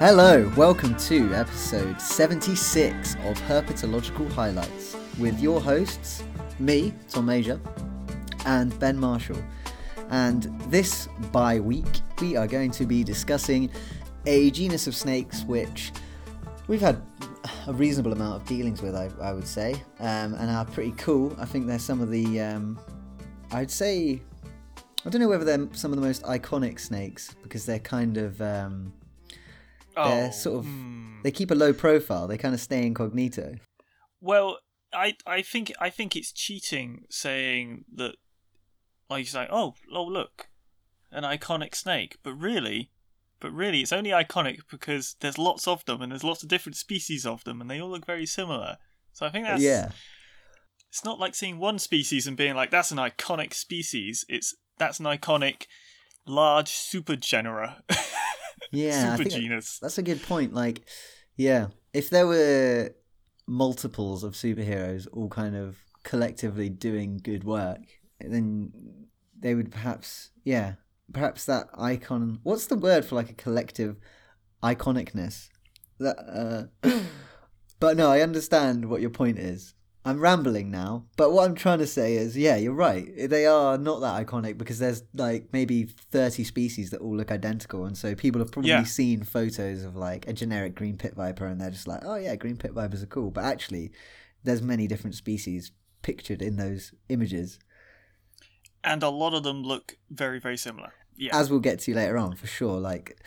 Hello, 0.00 0.50
welcome 0.56 0.96
to 0.96 1.34
episode 1.34 2.00
76 2.00 3.16
of 3.16 3.38
Herpetological 3.42 4.32
Highlights 4.32 4.96
with 5.18 5.38
your 5.38 5.60
hosts, 5.60 6.24
me, 6.58 6.94
Tom 7.10 7.26
Major, 7.26 7.60
and 8.46 8.76
Ben 8.78 8.96
Marshall. 8.96 9.36
And 10.08 10.44
this 10.70 11.06
bi 11.30 11.60
week, 11.60 12.00
we 12.18 12.34
are 12.34 12.46
going 12.46 12.70
to 12.70 12.86
be 12.86 13.04
discussing 13.04 13.68
a 14.24 14.50
genus 14.52 14.86
of 14.86 14.96
snakes 14.96 15.42
which 15.42 15.92
we've 16.66 16.80
had 16.80 17.02
a 17.66 17.74
reasonable 17.74 18.12
amount 18.12 18.40
of 18.40 18.48
dealings 18.48 18.80
with, 18.80 18.94
I, 18.94 19.10
I 19.20 19.34
would 19.34 19.46
say, 19.46 19.74
um, 19.98 20.32
and 20.32 20.50
are 20.50 20.64
pretty 20.64 20.92
cool. 20.92 21.36
I 21.38 21.44
think 21.44 21.66
they're 21.66 21.78
some 21.78 22.00
of 22.00 22.10
the, 22.10 22.40
um, 22.40 22.80
I'd 23.52 23.70
say, 23.70 24.22
I 25.04 25.10
don't 25.10 25.20
know 25.20 25.28
whether 25.28 25.44
they're 25.44 25.68
some 25.72 25.92
of 25.92 26.00
the 26.00 26.06
most 26.06 26.22
iconic 26.22 26.80
snakes 26.80 27.36
because 27.42 27.66
they're 27.66 27.78
kind 27.78 28.16
of. 28.16 28.40
Um, 28.40 28.94
they're 29.94 30.28
Oh, 30.28 30.30
sort 30.30 30.58
of 30.58 30.64
hmm. 30.64 31.22
they 31.22 31.30
keep 31.30 31.50
a 31.50 31.54
low 31.54 31.72
profile. 31.72 32.26
They 32.26 32.38
kind 32.38 32.54
of 32.54 32.60
stay 32.60 32.86
incognito. 32.86 33.56
Well, 34.20 34.58
I 34.92 35.16
I 35.26 35.42
think 35.42 35.72
I 35.80 35.90
think 35.90 36.16
it's 36.16 36.32
cheating 36.32 37.04
saying 37.10 37.84
that, 37.94 38.16
like 39.08 39.20
you 39.20 39.26
say, 39.26 39.46
oh 39.50 39.74
oh 39.92 40.04
look, 40.04 40.48
an 41.10 41.24
iconic 41.24 41.74
snake, 41.74 42.18
but 42.22 42.34
really, 42.34 42.90
but 43.40 43.52
really, 43.52 43.80
it's 43.80 43.92
only 43.92 44.10
iconic 44.10 44.60
because 44.70 45.16
there's 45.20 45.38
lots 45.38 45.66
of 45.66 45.84
them 45.84 46.02
and 46.02 46.12
there's 46.12 46.24
lots 46.24 46.42
of 46.42 46.48
different 46.48 46.76
species 46.76 47.24
of 47.24 47.44
them, 47.44 47.60
and 47.60 47.70
they 47.70 47.80
all 47.80 47.90
look 47.90 48.06
very 48.06 48.26
similar. 48.26 48.76
So 49.12 49.26
I 49.26 49.30
think 49.30 49.46
that's 49.46 49.62
yeah, 49.62 49.90
It's 50.88 51.04
not 51.04 51.18
like 51.18 51.34
seeing 51.34 51.58
one 51.58 51.78
species 51.78 52.26
and 52.26 52.36
being 52.36 52.54
like 52.54 52.70
that's 52.70 52.90
an 52.90 52.98
iconic 52.98 53.54
species. 53.54 54.24
It's 54.28 54.54
that's 54.78 55.00
an 55.00 55.06
iconic 55.06 55.66
large 56.26 56.70
supergenera, 56.70 57.82
yeah. 58.70 59.12
I 59.12 59.16
think 59.16 59.30
supergenus. 59.30 59.78
that's 59.80 59.98
a 59.98 60.02
good 60.02 60.22
point. 60.22 60.54
Like, 60.54 60.82
yeah, 61.36 61.68
if 61.92 62.10
there 62.10 62.26
were 62.26 62.94
multiples 63.46 64.22
of 64.22 64.34
superheroes 64.34 65.06
all 65.12 65.28
kind 65.28 65.56
of 65.56 65.78
collectively 66.04 66.68
doing 66.68 67.20
good 67.22 67.44
work, 67.44 67.80
then 68.20 68.72
they 69.38 69.54
would 69.54 69.70
perhaps, 69.70 70.30
yeah, 70.44 70.74
perhaps 71.12 71.44
that 71.46 71.68
icon. 71.76 72.40
What's 72.42 72.66
the 72.66 72.76
word 72.76 73.04
for 73.04 73.16
like 73.16 73.30
a 73.30 73.34
collective 73.34 73.96
iconicness? 74.62 75.48
That. 75.98 76.70
Uh, 76.82 76.90
but 77.80 77.96
no, 77.96 78.10
I 78.10 78.20
understand 78.20 78.88
what 78.88 79.00
your 79.00 79.10
point 79.10 79.38
is. 79.38 79.74
I'm 80.02 80.18
rambling 80.18 80.70
now, 80.70 81.04
but 81.18 81.30
what 81.30 81.46
I'm 81.46 81.54
trying 81.54 81.80
to 81.80 81.86
say 81.86 82.14
is, 82.14 82.34
yeah, 82.36 82.56
you're 82.56 82.72
right. 82.72 83.06
They 83.28 83.44
are 83.44 83.76
not 83.76 84.00
that 84.00 84.26
iconic 84.26 84.56
because 84.56 84.78
there's 84.78 85.02
like 85.14 85.48
maybe 85.52 85.84
30 85.84 86.42
species 86.44 86.88
that 86.90 87.02
all 87.02 87.14
look 87.14 87.30
identical, 87.30 87.84
and 87.84 87.96
so 87.98 88.14
people 88.14 88.40
have 88.40 88.50
probably 88.50 88.70
Yeah. 88.70 88.84
seen 88.84 89.24
photos 89.24 89.84
of 89.84 89.96
like 89.96 90.26
a 90.26 90.32
generic 90.32 90.74
green 90.74 90.96
pit 90.96 91.14
viper, 91.14 91.46
and 91.46 91.60
they're 91.60 91.70
just 91.70 91.86
like, 91.86 92.00
oh 92.04 92.14
yeah, 92.16 92.34
green 92.36 92.56
pit 92.56 92.72
vipers 92.72 93.02
are 93.02 93.06
cool. 93.06 93.30
But 93.30 93.44
actually, 93.44 93.92
there's 94.42 94.62
many 94.62 94.86
different 94.86 95.16
species 95.16 95.70
pictured 96.00 96.40
in 96.40 96.56
those 96.56 96.94
images, 97.10 97.58
and 98.82 99.02
a 99.02 99.10
lot 99.10 99.34
of 99.34 99.42
them 99.42 99.62
look 99.62 99.98
very 100.10 100.40
very 100.40 100.56
similar. 100.56 100.92
Yeah. 101.16 101.36
as 101.38 101.50
we'll 101.50 101.60
get 101.60 101.80
to 101.80 101.94
later 101.94 102.16
on 102.16 102.34
for 102.36 102.46
sure. 102.46 102.80
Like 102.80 103.18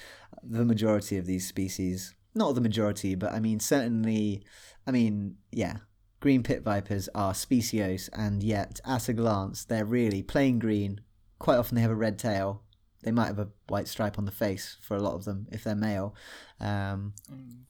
the 0.41 0.65
majority 0.65 1.17
of 1.17 1.27
these 1.27 1.47
species, 1.47 2.15
not 2.33 2.55
the 2.55 2.61
majority, 2.61 3.13
but 3.13 3.31
I 3.31 3.39
mean 3.39 3.59
certainly, 3.59 4.43
I 4.87 4.91
mean 4.91 5.35
yeah. 5.51 5.77
Green 6.23 6.41
pit 6.41 6.63
vipers 6.63 7.09
are 7.13 7.33
speciose, 7.33 8.09
and 8.13 8.41
yet 8.41 8.79
at 8.85 9.09
a 9.09 9.13
glance, 9.13 9.65
they're 9.65 9.83
really 9.83 10.23
plain 10.23 10.57
green. 10.57 11.01
Quite 11.37 11.57
often, 11.57 11.75
they 11.75 11.81
have 11.81 11.91
a 11.91 11.95
red 11.95 12.17
tail. 12.17 12.61
They 13.03 13.11
might 13.11 13.27
have 13.27 13.39
a 13.39 13.49
white 13.67 13.89
stripe 13.89 14.17
on 14.17 14.23
the 14.23 14.31
face 14.31 14.77
for 14.81 14.95
a 14.95 15.01
lot 15.01 15.15
of 15.15 15.25
them 15.25 15.47
if 15.51 15.65
they're 15.65 15.75
male. 15.75 16.15
Um, 16.61 17.11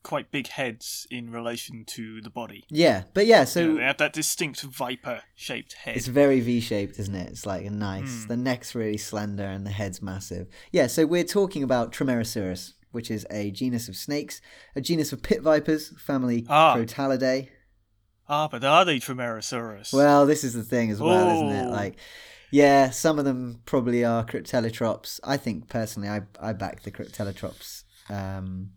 quite 0.04 0.30
big 0.30 0.50
heads 0.50 1.08
in 1.10 1.32
relation 1.32 1.84
to 1.96 2.22
the 2.22 2.30
body. 2.30 2.66
yeah, 2.70 3.06
but 3.16 3.26
yeah, 3.26 3.44
So 3.44 3.70
so 3.72 3.76
they 3.78 3.82
have 3.86 3.98
that 3.98 4.14
distinct 4.14 4.62
viper-shaped 4.62 5.74
head. 5.74 5.98
It's 5.98 6.06
very 6.06 6.40
V-shaped, 6.40 7.00
isn't 7.00 7.16
it? 7.16 7.30
It's 7.32 7.48
like 7.48 7.66
a 7.66 7.72
nice. 7.72 8.26
Mm. 8.26 8.28
The 8.28 8.38
neck's 8.38 8.76
really 8.76 8.98
slender 9.00 9.46
and 9.46 9.66
the 9.66 9.72
head's 9.72 10.00
massive. 10.00 10.46
Yeah, 10.72 10.86
so 10.86 11.08
we're 11.08 11.24
talking 11.24 11.64
about 11.64 11.92
Trimeresurus, 11.92 12.74
which 12.92 13.10
is 13.10 13.26
a 13.32 13.50
genus 13.50 13.90
of 13.90 13.96
snakes, 13.96 14.42
a 14.76 14.82
genus 14.82 15.12
of 15.12 15.24
pit 15.24 15.42
vipers, 15.42 15.90
family 16.00 16.46
Ah. 16.48 16.76
Crotalidae. 16.78 17.50
Ah, 18.30 18.48
but 18.48 18.64
are 18.64 18.86
they 18.86 19.00
Trimeresurus? 19.00 19.94
Well, 19.94 20.26
this 20.26 20.44
is 20.44 20.54
the 20.54 20.64
thing 20.64 20.92
as 20.92 21.02
well, 21.02 21.30
isn't 21.36 21.50
it? 21.50 21.68
Oh. 21.68 21.72
Like, 21.72 21.96
yeah, 22.52 22.90
some 22.90 23.20
of 23.20 23.26
them 23.26 23.62
probably 23.66 24.06
are 24.06 24.26
Cryptelytrops. 24.26 25.20
I 25.24 25.38
think 25.38 25.70
personally, 25.70 26.10
I 26.10 26.22
I 26.40 26.54
back 26.54 26.84
the 26.84 26.92
Cryptelytrops 26.92 27.84
um, 28.10 28.72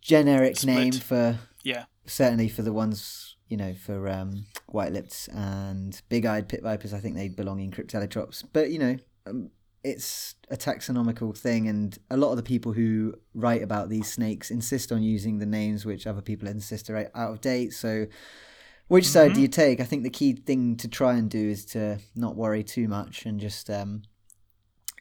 generic 0.00 0.56
Split. 0.56 0.76
name 0.76 0.92
for 0.92 1.38
yeah. 1.62 1.84
certainly 2.06 2.48
for 2.48 2.62
the 2.62 2.72
ones 2.72 3.36
you 3.48 3.56
know 3.56 3.74
for 3.74 4.08
um, 4.08 4.46
white-lipped 4.66 5.28
and 5.32 6.00
big-eyed 6.08 6.48
pit 6.48 6.62
vipers 6.62 6.92
i 6.92 6.98
think 6.98 7.16
they 7.16 7.28
belong 7.28 7.60
in 7.60 7.70
cryptelytrops 7.70 8.44
but 8.52 8.70
you 8.70 8.78
know 8.78 8.96
um, 9.26 9.50
it's 9.84 10.34
a 10.50 10.56
taxonomical 10.56 11.36
thing 11.36 11.68
and 11.68 11.98
a 12.10 12.16
lot 12.16 12.30
of 12.30 12.36
the 12.36 12.42
people 12.42 12.72
who 12.72 13.14
write 13.34 13.62
about 13.62 13.88
these 13.90 14.10
snakes 14.10 14.50
insist 14.50 14.90
on 14.90 15.02
using 15.02 15.38
the 15.38 15.46
names 15.46 15.84
which 15.84 16.06
other 16.06 16.22
people 16.22 16.48
insist 16.48 16.88
are 16.90 17.10
out 17.14 17.30
of 17.32 17.40
date 17.40 17.72
so 17.72 18.06
which 18.88 19.06
side 19.06 19.32
do 19.34 19.38
Mhm. 19.40 19.42
you 19.42 19.48
take 19.48 19.80
i 19.80 19.84
think 19.84 20.02
the 20.02 20.10
key 20.10 20.32
thing 20.32 20.76
to 20.76 20.88
try 20.88 21.14
and 21.14 21.28
do 21.30 21.38
is 21.50 21.64
to 21.66 21.98
not 22.14 22.34
worry 22.36 22.62
too 22.64 22.88
much 22.88 23.26
and 23.26 23.38
just 23.40 23.68
um 23.70 24.02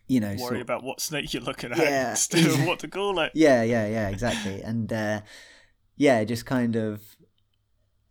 you 0.08 0.20
know 0.20 0.28
Worry 0.30 0.38
sort- 0.38 0.62
about 0.62 0.84
what 0.84 1.00
snake 1.00 1.34
you're 1.34 1.44
looking 1.44 1.72
at 1.72 1.78
Yeah. 1.78 2.10
instead 2.18 2.46
of 2.46 2.66
what 2.68 2.80
to 2.80 2.88
call 2.98 3.20
it. 3.20 3.32
yeah, 3.34 3.64
yeah, 3.64 3.88
yeah, 3.88 4.10
exactly. 4.10 4.62
and 4.62 4.92
uh, 4.92 5.22
yeah, 5.96 6.24
just 6.26 6.46
kind 6.46 6.76
of 6.76 7.02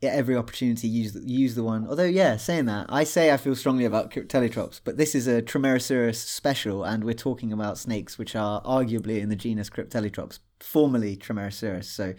every 0.03 0.37
opportunity 0.37 0.89
use 0.89 1.13
the, 1.13 1.21
use 1.21 1.55
the 1.55 1.63
one. 1.63 1.87
Although 1.87 2.05
yeah, 2.05 2.37
saying 2.37 2.67
that, 2.67 2.87
I 2.89 3.05
say 3.05 3.33
I 3.33 3.37
feel 3.37 3.55
strongly 3.55 3.85
about 3.85 4.11
Cryptelytrops, 4.11 4.81
but 4.83 4.97
this 4.97 5.15
is 5.15 5.27
a 5.27 5.43
Trimeresurus 5.43 6.17
special, 6.17 6.85
and 6.85 7.05
we're 7.05 7.15
talking 7.15 7.53
about 7.53 7.79
snakes 7.79 8.19
which 8.19 8.35
are 8.35 8.63
arguably 8.63 9.21
in 9.21 9.29
the 9.29 9.37
genus 9.37 9.71
Cryptelytrops, 9.71 10.41
formerly 10.61 11.17
Trimeresurus. 11.17 11.85
So 11.85 12.15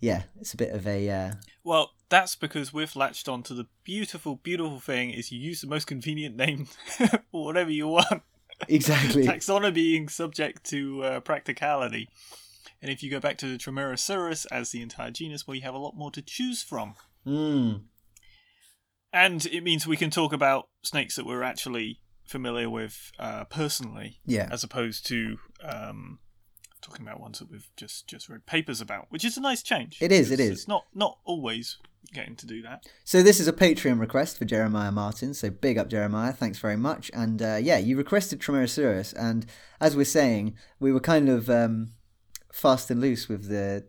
yeah, 0.00 0.24
it's 0.40 0.52
a 0.52 0.58
bit 0.58 0.70
of 0.70 0.86
a 0.86 1.08
uh, 1.08 1.32
Well, 1.62 1.92
that's 2.10 2.36
because 2.36 2.72
we've 2.72 2.94
latched 2.94 3.28
on 3.28 3.42
to 3.44 3.54
the 3.54 3.66
beautiful, 3.84 4.36
beautiful 4.36 4.78
thing 4.78 5.10
is 5.10 5.32
you 5.32 5.40
use 5.40 5.62
the 5.62 5.66
most 5.66 5.86
convenient 5.86 6.36
name 6.36 6.66
for 7.30 7.44
whatever 7.44 7.70
you 7.70 7.88
want. 7.88 8.22
exactly 8.68 9.26
Taxonomy 9.26 9.74
being 9.74 10.08
subject 10.08 10.64
to 10.64 11.02
uh, 11.02 11.20
practicality. 11.20 12.08
And 12.82 12.90
if 12.90 13.02
you 13.02 13.10
go 13.10 13.18
back 13.18 13.38
to 13.38 13.46
the 13.46 13.56
Trimeresurus 13.56 14.46
as 14.52 14.70
the 14.70 14.82
entire 14.82 15.10
genus, 15.10 15.46
well, 15.46 15.54
you 15.54 15.62
have 15.62 15.74
a 15.74 15.78
lot 15.78 15.96
more 15.96 16.10
to 16.10 16.20
choose 16.20 16.62
from. 16.62 16.96
Mm, 17.26 17.82
And 19.12 19.46
it 19.46 19.62
means 19.62 19.86
we 19.86 19.96
can 19.96 20.10
talk 20.10 20.32
about 20.32 20.68
snakes 20.82 21.16
that 21.16 21.26
we're 21.26 21.42
actually 21.42 22.00
familiar 22.26 22.68
with 22.68 23.12
uh, 23.18 23.44
personally, 23.44 24.20
yeah. 24.26 24.48
as 24.50 24.64
opposed 24.64 25.06
to 25.06 25.38
um, 25.62 26.18
talking 26.82 27.06
about 27.06 27.20
ones 27.20 27.38
that 27.38 27.50
we've 27.50 27.70
just 27.76 28.06
just 28.06 28.28
read 28.28 28.46
papers 28.46 28.80
about, 28.80 29.06
which 29.10 29.24
is 29.24 29.36
a 29.36 29.40
nice 29.40 29.62
change. 29.62 29.98
It 30.00 30.12
is. 30.12 30.30
It 30.30 30.40
is. 30.40 30.50
It's 30.50 30.68
not 30.68 30.84
not 30.94 31.18
always 31.24 31.78
getting 32.12 32.36
to 32.36 32.46
do 32.46 32.60
that. 32.62 32.84
So 33.04 33.22
this 33.22 33.40
is 33.40 33.48
a 33.48 33.52
Patreon 33.52 33.98
request 33.98 34.36
for 34.38 34.44
Jeremiah 34.44 34.92
Martin. 34.92 35.32
So 35.32 35.48
big 35.48 35.78
up 35.78 35.88
Jeremiah, 35.88 36.32
thanks 36.32 36.58
very 36.58 36.76
much. 36.76 37.10
And 37.14 37.40
uh, 37.40 37.58
yeah, 37.60 37.78
you 37.78 37.96
requested 37.96 38.40
Trimeresurus, 38.40 39.14
and 39.16 39.46
as 39.80 39.96
we're 39.96 40.04
saying, 40.04 40.54
we 40.78 40.92
were 40.92 41.00
kind 41.00 41.28
of 41.28 41.48
um, 41.48 41.92
fast 42.52 42.90
and 42.90 43.00
loose 43.00 43.28
with 43.28 43.48
the 43.48 43.86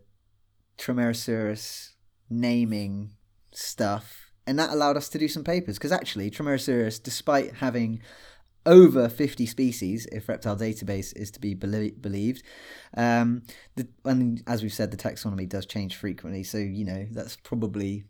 Trimeresurus 0.78 1.90
naming 2.28 3.12
stuff, 3.56 4.30
and 4.46 4.58
that 4.58 4.70
allowed 4.70 4.96
us 4.96 5.08
to 5.10 5.18
do 5.18 5.28
some 5.28 5.44
papers. 5.44 5.76
Because 5.78 5.92
actually, 5.92 6.30
Trimeresurus, 6.30 7.02
despite 7.02 7.54
having 7.56 8.00
over 8.64 9.08
50 9.08 9.46
species, 9.46 10.06
if 10.10 10.28
Reptile 10.28 10.56
Database 10.56 11.16
is 11.16 11.30
to 11.32 11.40
be 11.40 11.54
belie- 11.54 11.92
believed. 12.00 12.42
Um, 12.96 13.42
the, 13.76 13.86
and 14.04 14.42
as 14.46 14.62
we've 14.62 14.72
said, 14.72 14.90
the 14.90 14.96
taxonomy 14.96 15.48
does 15.48 15.66
change 15.66 15.94
frequently, 15.96 16.42
so 16.42 16.58
you 16.58 16.84
know 16.84 17.06
that's 17.12 17.36
probably 17.36 18.04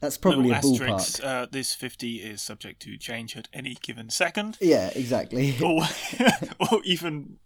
that's 0.00 0.16
probably 0.16 0.50
a 0.50 0.54
Little 0.54 0.72
ballpark. 0.72 1.24
uh, 1.24 1.46
this 1.50 1.74
50 1.74 2.16
is 2.16 2.42
subject 2.42 2.82
to 2.82 2.96
change 2.98 3.36
at 3.36 3.48
any 3.52 3.76
given 3.82 4.10
second, 4.10 4.58
Yeah, 4.60 4.90
exactly. 4.96 5.54
or, 5.62 5.82
or 6.72 6.80
even 6.84 7.36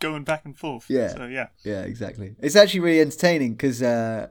going 0.00 0.24
back 0.24 0.46
and 0.46 0.56
forth. 0.56 0.86
Yeah. 0.88 1.08
So, 1.08 1.26
yeah. 1.26 1.48
yeah, 1.64 1.82
exactly. 1.82 2.36
It's 2.40 2.56
actually 2.56 2.80
really 2.80 3.00
entertaining 3.02 3.52
because 3.52 3.82
uh, 3.82 4.28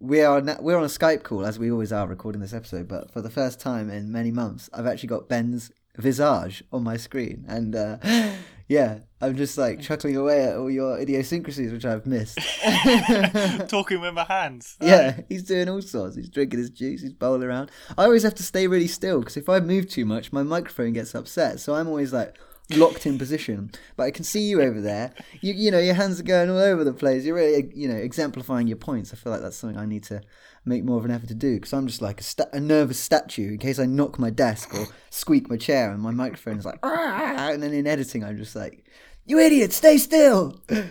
we 0.00 0.20
are 0.22 0.40
na- 0.40 0.60
we're 0.60 0.76
on 0.76 0.84
a 0.84 0.88
Skype 0.88 1.22
call 1.22 1.44
as 1.46 1.58
we 1.58 1.70
always 1.70 1.92
are 1.92 2.06
recording 2.06 2.40
this 2.40 2.52
episode. 2.52 2.88
But 2.88 3.12
for 3.12 3.22
the 3.22 3.30
first 3.30 3.60
time 3.60 3.90
in 3.90 4.12
many 4.12 4.30
months, 4.30 4.68
I've 4.72 4.86
actually 4.86 5.08
got 5.08 5.28
Ben's 5.28 5.70
visage 5.96 6.62
on 6.72 6.82
my 6.84 6.96
screen, 6.96 7.44
and 7.48 7.74
uh, 7.74 7.96
yeah, 8.68 8.98
I'm 9.20 9.36
just 9.36 9.56
like 9.56 9.80
chuckling 9.80 10.16
away 10.16 10.44
at 10.44 10.56
all 10.56 10.70
your 10.70 10.98
idiosyncrasies 10.98 11.72
which 11.72 11.84
I've 11.86 12.04
missed. 12.06 12.38
Talking 13.68 14.00
with 14.00 14.14
my 14.14 14.24
hands. 14.24 14.76
Yeah, 14.82 15.20
he's 15.28 15.42
doing 15.44 15.68
all 15.68 15.82
sorts. 15.82 16.16
He's 16.16 16.28
drinking 16.28 16.58
his 16.58 16.70
juice. 16.70 17.02
He's 17.02 17.12
bowling 17.12 17.44
around. 17.44 17.70
I 17.96 18.04
always 18.04 18.22
have 18.22 18.34
to 18.36 18.42
stay 18.42 18.66
really 18.66 18.88
still 18.88 19.20
because 19.20 19.36
if 19.36 19.48
I 19.48 19.60
move 19.60 19.88
too 19.88 20.04
much, 20.04 20.32
my 20.32 20.42
microphone 20.42 20.92
gets 20.92 21.14
upset. 21.14 21.60
So 21.60 21.74
I'm 21.74 21.88
always 21.88 22.12
like, 22.12 22.36
locked 22.70 23.06
in 23.06 23.18
position. 23.18 23.70
But 23.96 24.04
I 24.04 24.10
can 24.10 24.24
see 24.24 24.40
you 24.40 24.60
over 24.62 24.80
there. 24.80 25.12
You 25.40 25.52
you 25.54 25.70
know 25.70 25.78
your 25.78 25.94
hands 25.94 26.20
are 26.20 26.24
going 26.24 26.50
all 26.50 26.58
over 26.58 26.84
the 26.84 26.92
place. 26.92 27.24
You're 27.24 27.36
really 27.36 27.70
you 27.74 27.88
know 27.88 27.96
exemplifying 27.96 28.66
your 28.66 28.76
points. 28.76 29.12
I 29.12 29.16
feel 29.16 29.32
like 29.32 29.42
that's 29.42 29.56
something 29.56 29.78
I 29.78 29.86
need 29.86 30.04
to 30.04 30.22
make 30.64 30.84
more 30.84 30.98
of 30.98 31.04
an 31.04 31.12
effort 31.12 31.28
to 31.28 31.34
do 31.34 31.54
because 31.54 31.72
I'm 31.72 31.86
just 31.86 32.02
like 32.02 32.20
a, 32.20 32.24
sta- 32.24 32.50
a 32.52 32.58
nervous 32.58 32.98
statue 32.98 33.52
in 33.52 33.58
case 33.58 33.78
I 33.78 33.86
knock 33.86 34.18
my 34.18 34.30
desk 34.30 34.74
or 34.74 34.86
squeak 35.10 35.48
my 35.48 35.56
chair 35.56 35.92
and 35.92 36.02
my 36.02 36.10
microphone 36.10 36.58
is 36.58 36.64
like 36.64 36.80
and 36.82 37.62
then 37.62 37.72
in 37.72 37.86
editing 37.86 38.24
I'm 38.24 38.36
just 38.36 38.56
like 38.56 38.84
you 39.26 39.38
idiot 39.38 39.72
stay 39.72 39.98
still. 39.98 40.60
but 40.68 40.86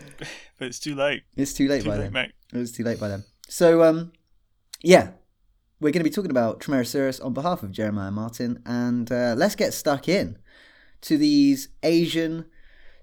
it's 0.60 0.80
too 0.80 0.96
late. 0.96 1.24
It's 1.36 1.54
too 1.54 1.68
late 1.68 1.84
Too 1.84 1.90
by 1.90 1.96
late, 1.98 2.04
then. 2.04 2.14
mate. 2.14 2.32
It 2.54 2.58
was 2.58 2.72
too 2.72 2.84
late 2.84 3.00
by 3.00 3.08
then. 3.08 3.24
So, 3.48 3.84
um, 3.84 4.12
yeah, 4.82 5.12
we're 5.80 5.92
going 5.92 6.04
to 6.04 6.10
be 6.10 6.14
talking 6.14 6.32
about 6.32 6.60
Trimeresurus 6.60 7.24
on 7.24 7.34
behalf 7.34 7.64
of 7.64 7.72
Jeremiah 7.72 8.12
Martin, 8.12 8.62
and 8.66 9.12
uh, 9.12 9.36
let's 9.38 9.56
get 9.56 9.74
stuck 9.74 10.10
in 10.10 10.38
to 11.06 11.18
these 11.18 11.70
Asian 11.84 12.46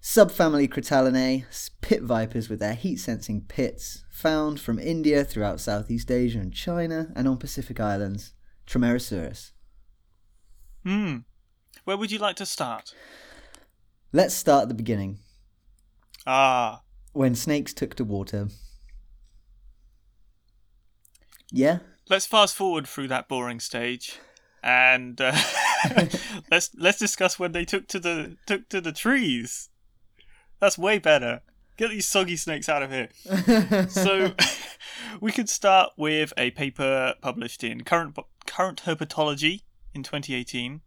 subfamily 0.02 0.68
Crotalinae 0.68 1.44
pit 1.80 2.02
vipers 2.02 2.48
with 2.48 2.58
their 2.58 2.74
heat-sensing 2.74 3.42
pits, 3.42 4.04
found 4.10 4.60
from 4.60 4.78
India 4.78 5.24
throughout 5.24 5.60
Southeast 5.60 6.10
Asia 6.10 6.40
and 6.40 6.52
China, 6.52 7.12
and 7.14 7.28
on 7.28 7.36
Pacific 7.36 7.78
Islands. 7.78 8.34
Trimeresurus. 8.66 9.52
Hmm. 10.84 11.18
Where 11.84 11.96
would 11.96 12.10
you 12.10 12.18
like 12.18 12.36
to 12.36 12.46
start? 12.46 12.94
Let's 14.12 14.34
start 14.34 14.62
at 14.62 14.68
the 14.68 14.74
beginning, 14.74 15.18
Ah, 16.26 16.82
when 17.12 17.34
snakes 17.34 17.72
took 17.72 17.94
to 17.96 18.04
water. 18.04 18.48
Yeah. 21.50 21.78
let's 22.08 22.26
fast 22.26 22.54
forward 22.54 22.86
through 22.86 23.08
that 23.08 23.28
boring 23.28 23.60
stage, 23.60 24.18
and 24.62 25.20
uh, 25.20 25.32
let's 26.50 26.70
let's 26.76 26.98
discuss 26.98 27.38
when 27.38 27.52
they 27.52 27.64
took 27.64 27.88
to 27.88 28.00
the 28.00 28.36
took 28.46 28.68
to 28.68 28.80
the 28.80 28.92
trees. 28.92 29.68
That's 30.60 30.78
way 30.78 30.98
better. 30.98 31.42
Get 31.76 31.90
these 31.90 32.06
soggy 32.06 32.36
snakes 32.36 32.68
out 32.68 32.82
of 32.82 32.90
here. 32.90 33.88
So, 33.88 34.32
we 35.20 35.32
could 35.32 35.48
start 35.48 35.92
with 35.96 36.32
a 36.36 36.50
paper 36.52 37.14
published 37.20 37.64
in 37.64 37.82
Current 37.82 38.16
Current 38.46 38.82
Herpetology 38.84 39.62
in 39.94 40.02
2018. 40.02 40.82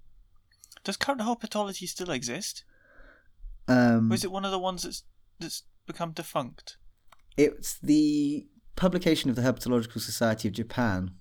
Does 0.84 0.98
Current 0.98 1.22
Herpetology 1.22 1.88
still 1.88 2.12
exist, 2.12 2.64
um, 3.68 4.12
or 4.12 4.16
is 4.16 4.24
it 4.24 4.32
one 4.32 4.46
of 4.46 4.52
the 4.52 4.60
ones 4.60 4.84
that's 4.84 5.04
that's 5.40 5.64
become 5.88 6.12
defunct? 6.12 6.78
It's 7.36 7.78
the 7.80 8.48
publication 8.76 9.30
of 9.30 9.36
the 9.36 9.42
Herpetological 9.42 10.00
Society 10.00 10.48
of 10.48 10.54
Japan. 10.54 11.12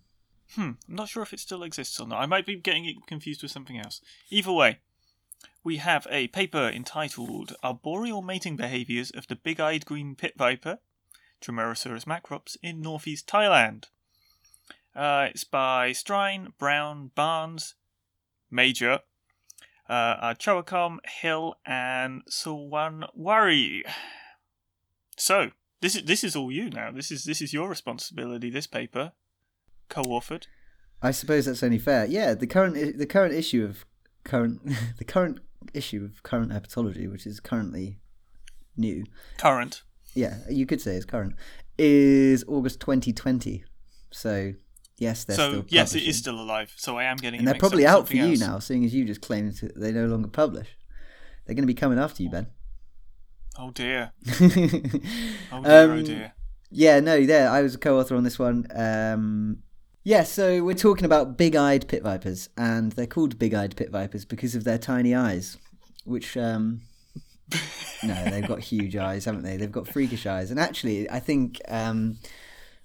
Hmm, 0.54 0.72
I'm 0.88 0.94
not 0.94 1.08
sure 1.08 1.22
if 1.22 1.32
it 1.32 1.40
still 1.40 1.62
exists 1.62 1.98
or 1.98 2.06
not. 2.06 2.20
I 2.20 2.26
might 2.26 2.46
be 2.46 2.56
getting 2.56 2.84
it 2.84 3.06
confused 3.06 3.42
with 3.42 3.50
something 3.50 3.78
else. 3.78 4.00
Either 4.30 4.52
way, 4.52 4.78
we 5.64 5.78
have 5.78 6.06
a 6.10 6.28
paper 6.28 6.68
entitled 6.68 7.54
Arboreal 7.62 8.22
Mating 8.22 8.56
Behaviours 8.56 9.10
of 9.10 9.26
the 9.26 9.36
Big 9.36 9.58
Eyed 9.58 9.84
Green 9.84 10.14
Pit 10.14 10.34
Viper, 10.36 10.78
Trimeresurus 11.40 12.04
macrops, 12.04 12.56
in 12.62 12.80
northeast 12.80 13.26
Thailand. 13.26 13.86
Uh, 14.94 15.28
it's 15.30 15.44
by 15.44 15.90
Strine, 15.90 16.52
Brown, 16.58 17.10
Barnes, 17.14 17.74
Major, 18.50 19.00
uh, 19.88 20.34
Hill, 21.20 21.56
and 21.66 22.22
Suwanwaree. 22.26 23.82
So, 25.16 25.50
this 25.80 25.96
is 25.96 26.04
this 26.04 26.24
is 26.24 26.36
all 26.36 26.52
you 26.52 26.70
now. 26.70 26.90
This 26.92 27.10
is 27.10 27.24
this 27.24 27.42
is 27.42 27.52
your 27.52 27.68
responsibility. 27.68 28.50
This 28.50 28.66
paper, 28.66 29.12
co-authored. 29.88 30.46
I 31.02 31.10
suppose 31.10 31.46
that's 31.46 31.62
only 31.62 31.78
fair. 31.78 32.06
Yeah, 32.06 32.34
the 32.34 32.46
current 32.46 32.98
the 32.98 33.06
current 33.06 33.34
issue 33.34 33.64
of 33.64 33.84
current 34.24 34.62
the 34.98 35.04
current 35.04 35.40
issue 35.72 36.04
of 36.04 36.22
current 36.22 36.52
herpetology, 36.52 37.10
which 37.10 37.26
is 37.26 37.40
currently 37.40 37.98
new. 38.76 39.04
Current. 39.38 39.82
Yeah, 40.14 40.38
you 40.50 40.66
could 40.66 40.80
say 40.80 40.94
it's 40.96 41.04
current. 41.04 41.34
Is 41.76 42.44
August 42.46 42.80
2020. 42.80 43.64
So 44.12 44.52
yes, 44.96 45.24
they're 45.24 45.36
so 45.36 45.50
still 45.50 45.64
yes, 45.68 45.94
it 45.94 46.04
is 46.04 46.16
still 46.18 46.40
alive. 46.40 46.72
So 46.76 46.96
I 46.98 47.04
am 47.04 47.16
getting. 47.16 47.40
and 47.40 47.48
they're 47.48 47.54
probably 47.54 47.86
out 47.86 48.06
for 48.08 48.16
you 48.16 48.30
else. 48.30 48.40
now, 48.40 48.58
seeing 48.60 48.84
as 48.84 48.94
you 48.94 49.04
just 49.04 49.20
claimed 49.20 49.54
that 49.56 49.78
they 49.78 49.92
no 49.92 50.06
longer 50.06 50.28
publish. 50.28 50.68
They're 51.44 51.54
going 51.54 51.64
to 51.64 51.66
be 51.66 51.74
coming 51.74 51.98
after 51.98 52.22
you, 52.22 52.30
Ben. 52.30 52.46
Oh 53.58 53.70
dear. 53.70 54.12
Oh 54.40 54.48
dear. 54.48 55.10
oh 55.52 55.90
Um, 55.92 56.04
dear. 56.04 56.32
Yeah, 56.70 57.00
no, 57.00 57.14
yeah, 57.14 57.52
I 57.52 57.60
was 57.62 57.74
a 57.74 57.78
co-author 57.78 58.16
on 58.16 58.24
this 58.24 58.38
one. 58.38 58.66
Um, 58.74 59.58
yeah, 60.04 60.22
so 60.22 60.62
we're 60.62 60.74
talking 60.74 61.06
about 61.06 61.38
big-eyed 61.38 61.88
pit 61.88 62.02
vipers, 62.02 62.50
and 62.58 62.92
they're 62.92 63.06
called 63.06 63.38
big-eyed 63.38 63.74
pit 63.74 63.90
vipers 63.90 64.26
because 64.26 64.54
of 64.54 64.64
their 64.64 64.78
tiny 64.78 65.14
eyes, 65.14 65.56
which 66.04 66.36
um, 66.36 66.82
no, 68.02 68.24
they've 68.26 68.46
got 68.46 68.60
huge 68.60 68.96
eyes, 68.96 69.24
haven't 69.24 69.42
they? 69.42 69.56
They've 69.56 69.72
got 69.72 69.88
freakish 69.88 70.26
eyes, 70.26 70.50
and 70.50 70.60
actually, 70.60 71.08
I 71.10 71.20
think 71.20 71.60
um, 71.68 72.18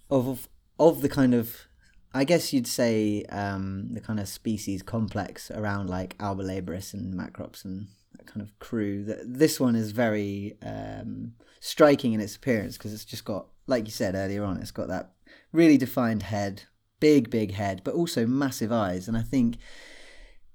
of 0.10 0.48
of 0.80 1.02
the 1.02 1.10
kind 1.10 1.34
of, 1.34 1.68
I 2.14 2.24
guess 2.24 2.54
you'd 2.54 2.68
say 2.68 3.26
um, 3.30 3.90
the 3.92 4.02
kind 4.02 4.20
of 4.20 4.28
species 4.28 4.82
complex 4.82 5.52
around 5.52 5.90
like 5.90 6.18
albolabris 6.20 6.94
and 6.94 7.14
Macrops 7.14 7.66
and 7.66 7.88
that 8.16 8.28
kind 8.28 8.42
of 8.42 8.58
crew. 8.60 9.04
That 9.04 9.20
this 9.26 9.60
one 9.60 9.76
is 9.76 9.92
very 9.92 10.58
um, 10.64 11.34
striking 11.60 12.14
in 12.14 12.22
its 12.22 12.36
appearance 12.38 12.78
because 12.78 12.94
it's 12.94 13.06
just 13.06 13.26
got, 13.26 13.48
like 13.68 13.86
you 13.86 13.92
said 13.92 14.16
earlier 14.16 14.44
on, 14.46 14.58
it's 14.58 14.72
got 14.72 14.88
that 14.88 15.12
really 15.52 15.78
defined 15.78 16.24
head, 16.24 16.64
big 17.00 17.30
big 17.30 17.54
head, 17.54 17.82
but 17.84 17.94
also 17.94 18.26
massive 18.26 18.72
eyes, 18.72 19.08
and 19.08 19.18
I 19.18 19.22
think 19.22 19.58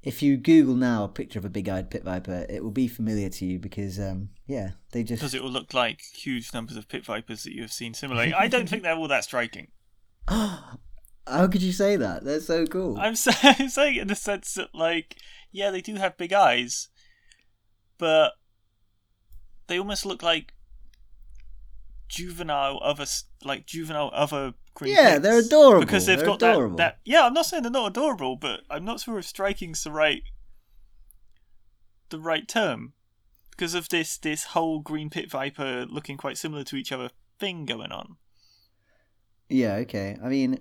if 0.05 0.23
you 0.23 0.37
Google 0.37 0.75
now 0.75 1.05
a 1.05 1.09
picture 1.09 1.39
of 1.39 1.47
a 1.47 1.51
big-eyed 1.51 1.91
pit 1.91 2.05
viper, 2.05 2.45
it 2.51 2.63
will 2.63 2.71
be 2.71 2.89
familiar 2.89 3.31
to 3.31 3.47
you 3.47 3.59
because, 3.59 3.99
um, 3.99 4.29
yeah, 4.47 4.73
they 4.93 5.03
just 5.03 5.21
Because 5.21 5.35
it 5.35 5.43
will 5.43 5.51
look 5.51 5.73
like 5.73 6.03
huge 6.15 6.53
numbers 6.53 6.77
of 6.77 6.89
pit 6.89 7.07
vipers 7.07 7.45
that 7.45 7.55
you 7.55 7.63
have 7.63 7.73
seen 7.73 7.95
similarly. 7.95 8.35
I 8.35 8.49
don't 8.49 8.69
think 8.69 8.83
they're 8.83 8.97
all 8.97 9.09
that 9.09 9.25
striking. 9.25 9.69
How 10.29 11.47
could 11.47 11.63
you 11.63 11.73
say 11.73 11.97
that? 11.97 12.23
They're 12.23 12.41
so 12.41 12.67
cool. 12.67 12.99
I'm, 12.99 13.15
I'm 13.43 13.69
saying 13.71 13.97
in 13.97 14.09
the 14.09 14.15
sense 14.15 14.55
that, 14.55 14.75
like, 14.75 15.17
yeah, 15.51 15.71
they 15.71 15.81
do 15.81 15.95
have 15.95 16.19
big 16.19 16.35
eyes, 16.35 16.89
but 17.97 18.33
they 19.69 19.79
almost 19.79 20.05
look 20.05 20.23
like 20.23 20.53
juvenile 22.09 22.79
other 22.83 23.07
like 23.45 23.67
juvenile 23.67 24.11
other 24.13 24.55
green 24.75 24.95
Yeah, 24.95 25.19
they're 25.19 25.39
adorable. 25.41 25.81
because 25.85 26.07
they've 26.07 26.19
They're 26.19 26.27
got 26.27 26.43
adorable. 26.43 26.77
that, 26.77 26.99
that 27.05 27.11
yeah 27.11 27.25
i'm 27.27 27.33
not 27.35 27.47
saying 27.47 27.63
they're 27.63 27.73
not 27.73 27.87
adorable 27.89 28.37
but 28.37 28.61
i'm 28.71 28.85
not 28.85 29.01
sure 29.01 29.19
if 29.19 29.25
striking's 29.27 29.85
the 29.85 29.91
right 29.93 30.23
the 32.11 32.19
right 32.21 32.47
term 32.47 32.93
because 33.51 33.75
of 33.75 33.89
this 33.89 34.17
this 34.19 34.45
whole 34.47 34.81
green 34.81 35.11
pit 35.11 35.31
viper 35.31 35.87
looking 35.89 36.17
quite 36.17 36.37
similar 36.39 36.65
to 36.65 36.77
each 36.77 36.93
other 36.93 37.11
thing 37.39 37.65
going 37.65 37.93
on 37.93 38.17
Yeah, 39.49 39.75
okay. 39.85 40.17
I 40.23 40.29
mean, 40.29 40.59